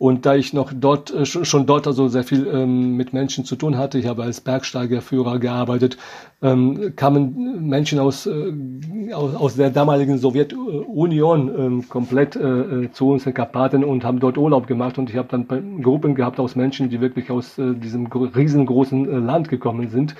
Und 0.00 0.24
da 0.24 0.34
ich 0.34 0.54
noch 0.54 0.72
dort, 0.74 1.12
äh, 1.12 1.26
schon 1.26 1.66
dort 1.66 1.86
also 1.86 2.08
sehr 2.08 2.24
viel 2.24 2.46
ähm, 2.46 2.96
mit 2.96 3.12
Menschen 3.12 3.44
zu 3.44 3.54
tun 3.54 3.76
hatte, 3.76 3.98
ich 3.98 4.06
habe 4.06 4.22
als 4.22 4.40
Bergsteigerführer 4.40 5.38
gearbeitet, 5.38 5.98
ähm, 6.40 6.94
kamen 6.96 7.68
Menschen 7.68 7.98
aus, 7.98 8.24
äh, 8.24 9.12
aus, 9.12 9.34
aus 9.34 9.56
der 9.56 9.68
damaligen 9.68 10.16
Sowjetunion 10.16 11.54
ähm, 11.54 11.88
komplett 11.90 12.34
äh, 12.34 12.40
äh 12.84 12.92
zu 12.92 13.10
uns 13.10 13.26
in 13.26 13.34
Karpaten 13.34 13.84
und 13.84 14.02
haben 14.02 14.20
dort 14.20 14.38
Urlaub 14.38 14.66
gemacht. 14.66 14.96
Und 14.96 15.10
ich 15.10 15.16
habe 15.16 15.28
dann 15.28 15.82
Gruppen 15.82 16.14
gehabt 16.14 16.40
aus 16.40 16.56
Menschen, 16.56 16.88
die 16.88 17.02
wirklich 17.02 17.30
aus 17.30 17.58
äh, 17.58 17.74
diesem 17.74 18.06
riesengroßen 18.06 19.06
äh, 19.06 19.18
Land 19.18 19.50
gekommen 19.50 19.90
sind 19.90 20.14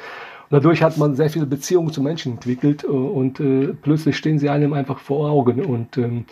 dadurch 0.50 0.82
hat 0.82 0.98
man 0.98 1.14
sehr 1.14 1.30
viele 1.30 1.46
Beziehungen 1.46 1.92
zu 1.92 2.02
Menschen 2.02 2.32
entwickelt 2.32 2.84
äh, 2.84 2.88
und 2.88 3.40
äh, 3.40 3.68
plötzlich 3.80 4.16
stehen 4.16 4.38
sie 4.38 4.50
einem 4.50 4.72
einfach 4.74 4.98
vor 4.98 5.30
Augen. 5.30 5.64
Und 5.64 5.96
ähm, 5.96 6.26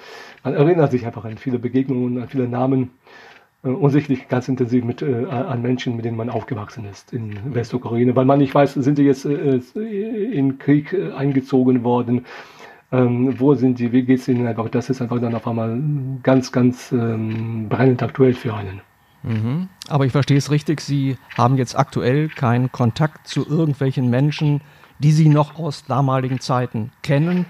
man 0.44 0.54
erinnert 0.54 0.90
sich 0.90 1.06
einfach 1.06 1.24
an 1.24 1.38
viele 1.38 1.58
Begegnungen, 1.58 2.20
an 2.20 2.28
viele 2.28 2.48
Namen 2.48 2.90
äh, 3.64 3.68
und 3.68 3.90
sicherlich 3.90 4.28
ganz 4.28 4.48
intensiv 4.48 4.84
mit, 4.84 5.02
äh, 5.02 5.24
an 5.26 5.62
Menschen, 5.62 5.96
mit 5.96 6.04
denen 6.04 6.16
man 6.16 6.30
aufgewachsen 6.30 6.84
ist 6.90 7.12
in 7.12 7.54
Westukraine, 7.54 8.14
weil 8.14 8.26
man 8.26 8.38
nicht 8.38 8.54
weiß, 8.54 8.74
sind 8.74 8.98
die 8.98 9.04
jetzt 9.04 9.24
äh, 9.24 9.60
in 9.76 10.58
Krieg 10.58 10.92
äh, 10.92 11.12
eingezogen 11.12 11.84
worden, 11.84 12.26
ähm, 12.90 13.38
wo 13.38 13.54
sind 13.54 13.78
die, 13.78 13.92
wie 13.92 14.02
geht 14.02 14.20
es 14.20 14.28
ihnen? 14.28 14.46
Einfach, 14.46 14.68
das 14.70 14.88
ist 14.88 15.02
einfach 15.02 15.20
dann 15.20 15.34
auf 15.34 15.46
einmal 15.46 15.78
ganz, 16.22 16.52
ganz 16.52 16.90
ähm, 16.92 17.68
brennend 17.68 18.02
aktuell 18.02 18.34
für 18.34 18.54
einen. 18.54 18.80
Mhm. 19.28 19.68
Aber 19.88 20.06
ich 20.06 20.12
verstehe 20.12 20.38
es 20.38 20.50
richtig, 20.50 20.80
Sie 20.80 21.16
haben 21.36 21.56
jetzt 21.56 21.78
aktuell 21.78 22.28
keinen 22.28 22.72
Kontakt 22.72 23.28
zu 23.28 23.46
irgendwelchen 23.46 24.08
Menschen, 24.08 24.62
die 24.98 25.12
Sie 25.12 25.28
noch 25.28 25.58
aus 25.58 25.84
damaligen 25.84 26.40
Zeiten 26.40 26.90
kennen 27.02 27.44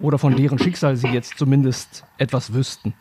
oder 0.00 0.18
von 0.18 0.36
deren 0.36 0.58
Schicksal 0.58 0.96
Sie 0.96 1.08
jetzt 1.08 1.38
zumindest 1.38 2.04
etwas 2.16 2.54
wüssten. 2.54 2.94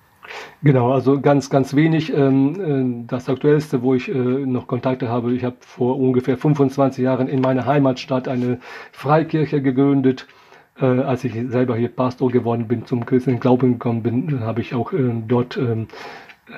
Genau, 0.62 0.92
also 0.92 1.22
ganz, 1.22 1.50
ganz 1.50 1.74
wenig. 1.74 2.12
Ähm, 2.14 3.04
äh, 3.04 3.08
das 3.08 3.30
Aktuellste, 3.30 3.82
wo 3.82 3.94
ich 3.94 4.10
äh, 4.10 4.14
noch 4.14 4.68
Kontakte 4.68 5.08
habe, 5.08 5.34
ich 5.34 5.46
habe 5.46 5.56
vor 5.62 5.98
ungefähr 5.98 6.38
25 6.38 7.02
Jahren 7.02 7.30
in 7.30 7.40
meiner 7.40 7.66
Heimatstadt 7.66 8.28
eine 8.28 8.60
Freikirche 8.92 9.62
gegründet. 9.62 10.28
Äh, 10.80 10.86
als 10.86 11.24
ich 11.24 11.34
selber 11.50 11.78
hier 11.78 11.88
Pastor 11.88 12.30
geworden 12.30 12.68
bin, 12.68 12.86
zum 12.86 13.06
christlichen 13.06 13.40
Glauben 13.40 13.74
gekommen 13.74 14.04
bin, 14.04 14.42
habe 14.42 14.60
ich 14.60 14.76
auch 14.76 14.92
dort 15.28 15.58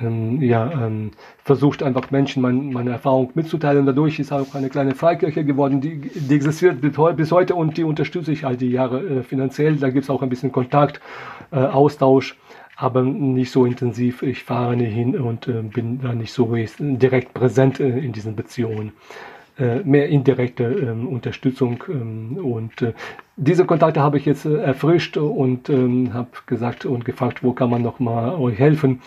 ähm, 0.02 0.42
ja, 0.42 0.72
ähm, 0.72 1.12
versucht 1.44 1.82
einfach 1.84 2.12
Menschen 2.12 2.42
mein, 2.42 2.72
meine 2.72 2.92
Erfahrung 2.92 3.32
mitzuteilen. 3.34 3.86
Dadurch 3.86 4.20
ist 4.20 4.32
auch 4.32 4.54
eine 4.54 4.70
kleine 4.70 4.96
Freikirche 4.96 5.44
geworden, 5.44 5.82
die, 5.82 6.00
die 6.00 6.36
existiert 6.36 6.82
bis 6.82 7.32
heute 7.32 7.56
und 7.56 7.78
die 7.78 7.84
unterstütze 7.84 8.32
ich 8.32 8.46
all 8.46 8.58
die 8.58 8.70
Jahre 8.70 9.02
äh, 9.02 9.24
finanziell. 9.24 9.76
Da 9.78 9.90
gibt 9.90 10.04
es 10.04 10.10
auch 10.10 10.22
ein 10.22 10.30
bisschen 10.30 10.52
Kontakt, 10.52 11.02
äh, 11.52 11.58
Austausch, 11.58 12.38
aber 12.76 13.04
nicht 13.04 13.52
so 13.52 13.66
intensiv. 13.66 14.22
Ich 14.22 14.44
fahre 14.44 14.76
nicht 14.76 14.94
hin 14.94 15.20
und 15.20 15.48
äh, 15.48 15.62
bin 15.64 16.02
da 16.02 16.14
nicht 16.14 16.34
so 16.34 16.56
direkt 16.80 17.34
präsent 17.34 17.80
äh, 17.80 18.00
in 18.00 18.12
diesen 18.12 18.36
Beziehungen. 18.36 18.94
Äh, 19.60 19.84
mehr 19.84 20.08
indirekte 20.08 20.64
ähm, 20.64 21.06
Unterstützung 21.06 21.84
ähm, 21.90 22.38
und 22.38 22.82
äh, 22.82 22.94
diese 23.36 23.66
Kontakte 23.66 24.00
habe 24.00 24.18
ich 24.18 24.24
jetzt 24.24 24.46
äh, 24.46 24.56
erfrischt 24.56 25.18
und 25.18 25.70
ähm, 25.70 26.14
habe 26.14 26.30
gesagt 26.46 26.86
und 26.86 27.04
gefragt, 27.04 27.44
wo 27.44 27.52
kann 27.52 27.70
man 27.70 27.82
noch 27.82 28.00
mal 28.00 28.36
euch 28.36 28.58
helfen. 28.58 29.02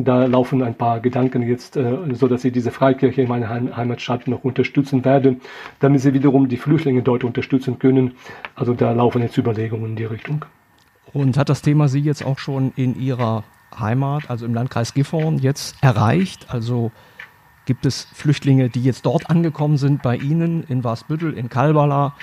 Da 0.00 0.26
laufen 0.26 0.62
ein 0.62 0.74
paar 0.74 1.00
Gedanken 1.00 1.42
jetzt, 1.42 1.76
äh, 1.76 1.98
so 2.12 2.28
dass 2.28 2.44
ich 2.44 2.52
diese 2.52 2.70
Freikirche 2.70 3.22
in 3.22 3.28
meiner 3.28 3.48
Heimatstadt 3.48 4.28
noch 4.28 4.44
unterstützen 4.44 5.04
werde, 5.04 5.36
damit 5.80 6.00
sie 6.00 6.14
wiederum 6.14 6.48
die 6.48 6.56
Flüchtlinge 6.56 7.02
dort 7.02 7.24
unterstützen 7.24 7.78
können. 7.78 8.12
Also 8.54 8.74
da 8.74 8.92
laufen 8.92 9.22
jetzt 9.22 9.36
Überlegungen 9.36 9.90
in 9.90 9.96
die 9.96 10.04
Richtung. 10.04 10.44
Und 11.12 11.36
hat 11.36 11.48
das 11.48 11.62
Thema 11.62 11.88
Sie 11.88 12.00
jetzt 12.00 12.24
auch 12.24 12.38
schon 12.38 12.72
in 12.76 12.98
Ihrer 12.98 13.44
Heimat, 13.78 14.30
also 14.30 14.46
im 14.46 14.54
Landkreis 14.54 14.94
Gifhorn, 14.94 15.38
jetzt 15.38 15.76
erreicht? 15.82 16.46
Also 16.48 16.92
Gibt 17.68 17.84
es 17.84 18.08
Flüchtlinge, 18.14 18.70
die 18.70 18.82
jetzt 18.82 19.04
dort 19.04 19.28
angekommen 19.28 19.76
sind 19.76 20.00
bei 20.00 20.16
Ihnen 20.16 20.64
in 20.70 20.84
Wasbüttel, 20.84 21.34
in 21.34 21.50
Kalbala, 21.50 22.14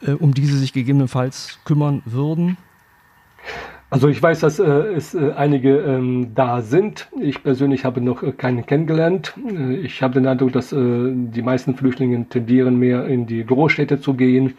äh, 0.00 0.12
um 0.12 0.32
die 0.32 0.46
Sie 0.46 0.56
sich 0.56 0.72
gegebenenfalls 0.72 1.58
kümmern 1.66 2.00
würden? 2.06 2.56
Also 3.88 4.08
ich 4.08 4.20
weiß, 4.20 4.40
dass 4.40 4.58
äh, 4.58 4.64
es 4.64 5.14
äh, 5.14 5.32
einige 5.36 5.78
ähm, 5.78 6.32
da 6.34 6.60
sind. 6.60 7.08
Ich 7.20 7.42
persönlich 7.44 7.84
habe 7.84 8.00
noch 8.00 8.22
äh, 8.24 8.32
keinen 8.32 8.66
kennengelernt. 8.66 9.34
Äh, 9.48 9.76
ich 9.76 10.02
habe 10.02 10.14
den 10.14 10.26
Eindruck, 10.26 10.52
dass 10.52 10.72
äh, 10.72 10.76
die 10.76 11.42
meisten 11.42 11.76
Flüchtlinge 11.76 12.28
tendieren 12.28 12.78
mehr 12.80 13.06
in 13.06 13.26
die 13.26 13.46
Großstädte 13.46 14.00
zu 14.00 14.14
gehen. 14.14 14.54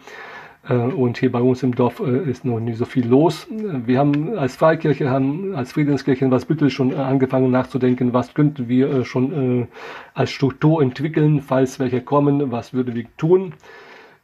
Äh, 0.66 0.76
und 0.76 1.18
hier 1.18 1.30
bei 1.30 1.42
uns 1.42 1.62
im 1.62 1.74
Dorf 1.74 2.00
ist 2.00 2.46
noch 2.46 2.58
nicht 2.58 2.78
so 2.78 2.86
viel 2.86 3.06
los. 3.06 3.46
Wir 3.50 3.98
haben 3.98 4.38
als 4.38 4.56
Freikirche, 4.56 5.10
haben 5.10 5.54
als 5.54 5.72
Friedenskirche 5.72 6.24
in 6.24 6.30
Wasbüttel 6.30 6.70
schon 6.70 6.94
angefangen 6.94 7.50
nachzudenken, 7.50 8.14
was 8.14 8.32
könnten 8.32 8.66
wir 8.68 9.04
schon 9.04 9.68
als 10.14 10.30
Struktur 10.30 10.80
entwickeln, 10.80 11.42
falls 11.42 11.78
welche 11.78 12.00
kommen, 12.00 12.50
was 12.50 12.72
würden 12.72 12.94
wir 12.94 13.04
tun. 13.18 13.52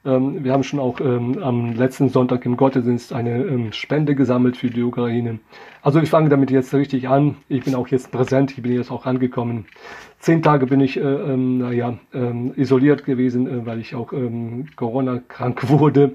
Ähm, 0.04 0.44
wir 0.44 0.52
haben 0.52 0.62
schon 0.62 0.80
auch 0.80 1.00
ähm, 1.00 1.42
am 1.42 1.74
letzten 1.74 2.08
Sonntag 2.08 2.44
im 2.44 2.56
Gottesdienst 2.56 3.12
eine 3.12 3.44
ähm, 3.44 3.72
Spende 3.72 4.14
gesammelt 4.14 4.56
für 4.56 4.68
die 4.68 4.82
Ukraine. 4.82 5.38
Also 5.82 6.00
ich 6.00 6.10
fange 6.10 6.28
damit 6.28 6.50
jetzt 6.50 6.74
richtig 6.74 7.08
an. 7.08 7.36
Ich 7.48 7.64
bin 7.64 7.74
auch 7.74 7.88
jetzt 7.88 8.12
präsent, 8.12 8.52
ich 8.52 8.62
bin 8.62 8.72
jetzt 8.72 8.90
auch 8.90 9.06
angekommen. 9.06 9.66
Zehn 10.18 10.42
Tage 10.42 10.66
bin 10.66 10.80
ich, 10.80 10.96
äh, 10.98 11.00
ähm, 11.02 11.58
naja, 11.58 11.98
ähm, 12.12 12.52
isoliert 12.56 13.04
gewesen, 13.04 13.46
äh, 13.46 13.66
weil 13.66 13.80
ich 13.80 13.94
auch 13.94 14.12
ähm, 14.12 14.66
Corona-krank 14.76 15.68
wurde 15.68 16.12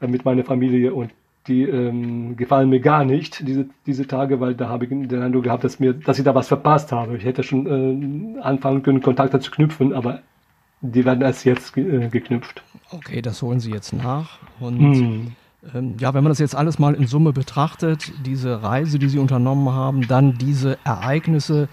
äh, 0.00 0.06
mit 0.06 0.24
meiner 0.24 0.44
Familie 0.44 0.92
und 0.94 1.10
die 1.46 1.62
ähm, 1.62 2.36
gefallen 2.36 2.68
mir 2.68 2.80
gar 2.80 3.04
nicht, 3.04 3.46
diese, 3.48 3.66
diese 3.86 4.06
Tage, 4.06 4.40
weil 4.40 4.54
da 4.54 4.68
habe 4.68 4.84
ich 4.84 4.90
den 4.90 5.22
Eindruck 5.22 5.44
gehabt, 5.44 5.64
dass, 5.64 5.80
mir, 5.80 5.94
dass 5.94 6.18
ich 6.18 6.24
da 6.24 6.34
was 6.34 6.48
verpasst 6.48 6.92
habe. 6.92 7.16
Ich 7.16 7.24
hätte 7.24 7.42
schon 7.42 8.36
äh, 8.36 8.40
anfangen 8.40 8.82
können, 8.82 9.00
Kontakte 9.00 9.40
zu 9.40 9.50
knüpfen, 9.50 9.94
aber 9.94 10.20
die 10.80 11.04
werden 11.04 11.22
erst 11.22 11.44
jetzt 11.44 11.74
ge 11.74 12.04
äh, 12.04 12.08
geknüpft. 12.08 12.62
Okay, 12.90 13.22
das 13.22 13.42
holen 13.42 13.60
Sie 13.60 13.70
jetzt 13.70 13.92
nach. 13.92 14.38
Und 14.58 14.78
hm. 14.78 15.32
ähm, 15.74 15.96
ja, 15.98 16.14
wenn 16.14 16.24
man 16.24 16.30
das 16.30 16.38
jetzt 16.38 16.56
alles 16.56 16.78
mal 16.78 16.94
in 16.94 17.06
Summe 17.06 17.32
betrachtet, 17.32 18.12
diese 18.24 18.62
Reise, 18.62 18.98
die 18.98 19.08
Sie 19.08 19.18
unternommen 19.18 19.70
haben, 19.70 20.06
dann 20.08 20.38
diese 20.38 20.78
Ereignisse, 20.84 21.68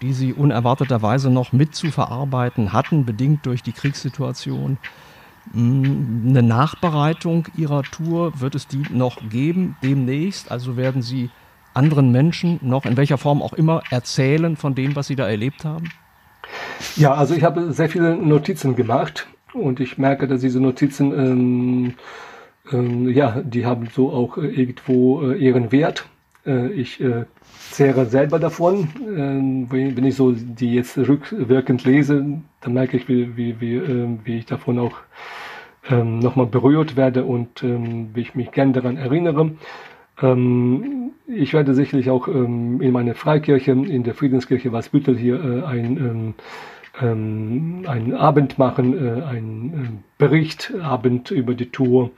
die 0.00 0.12
Sie 0.12 0.32
unerwarteterweise 0.32 1.30
noch 1.30 1.52
mit 1.52 1.74
zu 1.74 1.90
verarbeiten 1.90 2.72
hatten, 2.72 3.04
bedingt 3.04 3.46
durch 3.46 3.62
die 3.62 3.72
Kriegssituation. 3.72 4.78
Hm, 5.52 6.26
eine 6.28 6.42
Nachbereitung 6.42 7.48
Ihrer 7.56 7.82
Tour 7.82 8.40
wird 8.40 8.54
es 8.54 8.68
die 8.68 8.84
noch 8.90 9.18
geben 9.28 9.76
demnächst? 9.82 10.50
Also 10.50 10.76
werden 10.76 11.02
Sie 11.02 11.30
anderen 11.74 12.12
Menschen 12.12 12.60
noch 12.62 12.84
in 12.84 12.96
welcher 12.96 13.18
Form 13.18 13.42
auch 13.42 13.54
immer 13.54 13.82
erzählen 13.90 14.56
von 14.56 14.74
dem, 14.74 14.94
was 14.94 15.08
Sie 15.08 15.16
da 15.16 15.26
erlebt 15.28 15.64
haben? 15.64 15.90
Ja, 16.96 17.14
also 17.14 17.34
ich 17.34 17.44
habe 17.44 17.72
sehr 17.72 17.88
viele 17.88 18.16
Notizen 18.16 18.76
gemacht 18.76 19.26
und 19.54 19.80
ich 19.80 19.98
merke, 19.98 20.26
dass 20.26 20.40
diese 20.40 20.60
Notizen, 20.60 21.12
ähm, 21.12 21.94
ähm, 22.70 23.08
ja, 23.08 23.40
die 23.42 23.66
haben 23.66 23.88
so 23.92 24.10
auch 24.10 24.38
äh, 24.38 24.46
irgendwo 24.46 25.22
äh, 25.22 25.36
ihren 25.36 25.72
Wert. 25.72 26.06
Äh, 26.46 26.68
ich 26.72 27.00
äh, 27.00 27.24
zehre 27.70 28.06
selber 28.06 28.38
davon. 28.38 28.88
Ähm, 29.00 29.66
wenn 29.70 30.04
ich 30.04 30.16
so 30.16 30.32
die 30.32 30.74
jetzt 30.74 30.98
rückwirkend 30.98 31.84
lese, 31.84 32.24
dann 32.60 32.72
merke 32.72 32.96
ich, 32.96 33.08
wie, 33.08 33.36
wie, 33.36 33.60
wie, 33.60 33.76
äh, 33.76 34.08
wie 34.24 34.38
ich 34.38 34.46
davon 34.46 34.78
auch 34.78 34.96
ähm, 35.88 36.18
nochmal 36.18 36.46
berührt 36.46 36.96
werde 36.96 37.24
und 37.24 37.62
ähm, 37.62 38.10
wie 38.14 38.20
ich 38.20 38.34
mich 38.34 38.52
gern 38.52 38.72
daran 38.72 38.96
erinnere. 38.96 39.52
Ähm, 40.20 41.12
ich 41.26 41.54
werde 41.54 41.74
sicherlich 41.74 42.10
auch 42.10 42.28
ähm, 42.28 42.80
in 42.80 42.92
meiner 42.92 43.14
Freikirche, 43.14 43.72
in 43.72 44.02
der 44.02 44.14
Friedenskirche 44.14 44.72
Wasbüttel 44.72 45.16
hier 45.16 45.42
äh, 45.42 45.64
ein, 45.64 45.96
ähm, 45.96 46.34
ähm, 47.00 47.84
einen 47.86 48.14
Abend 48.14 48.58
machen, 48.58 48.94
äh, 48.94 49.22
einen 49.22 49.72
äh, 49.72 49.88
Berichtabend 50.18 51.30
über 51.30 51.54
die 51.54 51.70
Tour. 51.70 52.10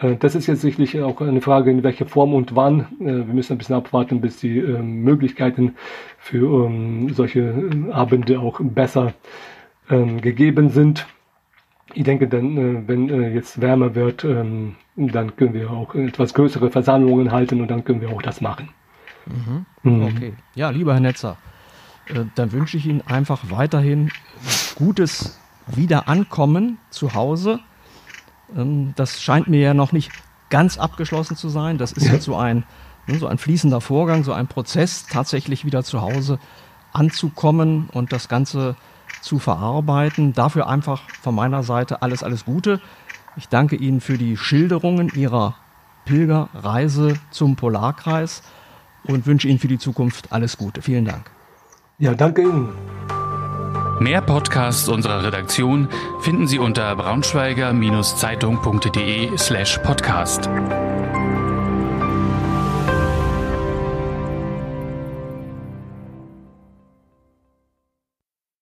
Äh, 0.00 0.16
das 0.16 0.34
ist 0.34 0.46
jetzt 0.46 0.62
sicherlich 0.62 1.00
auch 1.00 1.20
eine 1.20 1.40
Frage, 1.40 1.70
in 1.70 1.82
welcher 1.82 2.06
Form 2.06 2.34
und 2.34 2.56
wann. 2.56 2.86
Äh, 3.00 3.26
wir 3.26 3.34
müssen 3.34 3.54
ein 3.54 3.58
bisschen 3.58 3.76
abwarten, 3.76 4.20
bis 4.20 4.38
die 4.38 4.58
ähm, 4.58 5.02
Möglichkeiten 5.02 5.74
für 6.18 6.66
ähm, 6.66 7.10
solche 7.12 7.70
Abende 7.92 8.40
auch 8.40 8.60
besser 8.60 9.14
ähm, 9.90 10.20
gegeben 10.20 10.70
sind. 10.70 11.06
Ich 11.96 12.04
denke, 12.04 12.28
dann, 12.28 12.58
äh, 12.58 12.86
wenn 12.86 13.08
äh, 13.08 13.30
jetzt 13.30 13.58
wärmer 13.62 13.94
wird, 13.94 14.22
ähm, 14.22 14.76
dann 14.96 15.34
können 15.34 15.54
wir 15.54 15.70
auch 15.70 15.94
etwas 15.94 16.34
größere 16.34 16.70
Versammlungen 16.70 17.32
halten 17.32 17.62
und 17.62 17.68
dann 17.68 17.84
können 17.84 18.02
wir 18.02 18.10
auch 18.10 18.20
das 18.20 18.42
machen. 18.42 18.68
Mhm. 19.24 19.64
Mhm. 19.82 20.02
Okay. 20.02 20.34
Ja, 20.54 20.68
lieber 20.68 20.92
Herr 20.92 21.00
Netzer, 21.00 21.38
äh, 22.08 22.24
dann 22.34 22.52
wünsche 22.52 22.76
ich 22.76 22.84
Ihnen 22.84 23.00
einfach 23.00 23.44
weiterhin 23.48 24.10
gutes 24.74 25.40
Wiederankommen 25.68 26.76
zu 26.90 27.14
Hause. 27.14 27.60
Ähm, 28.54 28.92
das 28.96 29.22
scheint 29.22 29.48
mir 29.48 29.60
ja 29.60 29.72
noch 29.72 29.92
nicht 29.92 30.12
ganz 30.50 30.76
abgeschlossen 30.76 31.34
zu 31.34 31.48
sein. 31.48 31.78
Das 31.78 31.92
ist 31.92 32.08
ja. 32.08 32.12
jetzt 32.12 32.24
so 32.24 32.36
ein, 32.36 32.64
ne, 33.06 33.16
so 33.18 33.26
ein 33.26 33.38
fließender 33.38 33.80
Vorgang, 33.80 34.22
so 34.22 34.34
ein 34.34 34.48
Prozess, 34.48 35.06
tatsächlich 35.06 35.64
wieder 35.64 35.82
zu 35.82 36.02
Hause 36.02 36.40
anzukommen 36.92 37.88
und 37.94 38.12
das 38.12 38.28
Ganze 38.28 38.76
zu 39.20 39.38
verarbeiten. 39.38 40.32
Dafür 40.32 40.68
einfach 40.68 41.02
von 41.22 41.34
meiner 41.34 41.62
Seite 41.62 42.02
alles, 42.02 42.22
alles 42.22 42.44
Gute. 42.44 42.80
Ich 43.36 43.48
danke 43.48 43.76
Ihnen 43.76 44.00
für 44.00 44.18
die 44.18 44.36
Schilderungen 44.36 45.10
Ihrer 45.14 45.54
Pilgerreise 46.04 47.14
zum 47.30 47.56
Polarkreis 47.56 48.42
und 49.04 49.26
wünsche 49.26 49.48
Ihnen 49.48 49.58
für 49.58 49.68
die 49.68 49.78
Zukunft 49.78 50.32
alles 50.32 50.56
Gute. 50.56 50.82
Vielen 50.82 51.04
Dank. 51.04 51.30
Ja, 51.98 52.14
danke 52.14 52.42
Ihnen. 52.42 52.68
Mehr 53.98 54.20
Podcasts 54.20 54.88
unserer 54.88 55.24
Redaktion 55.24 55.88
finden 56.20 56.46
Sie 56.46 56.58
unter 56.58 56.94
braunschweiger-zeitung.de 56.96 59.38
slash 59.38 59.78
podcast. 59.78 60.50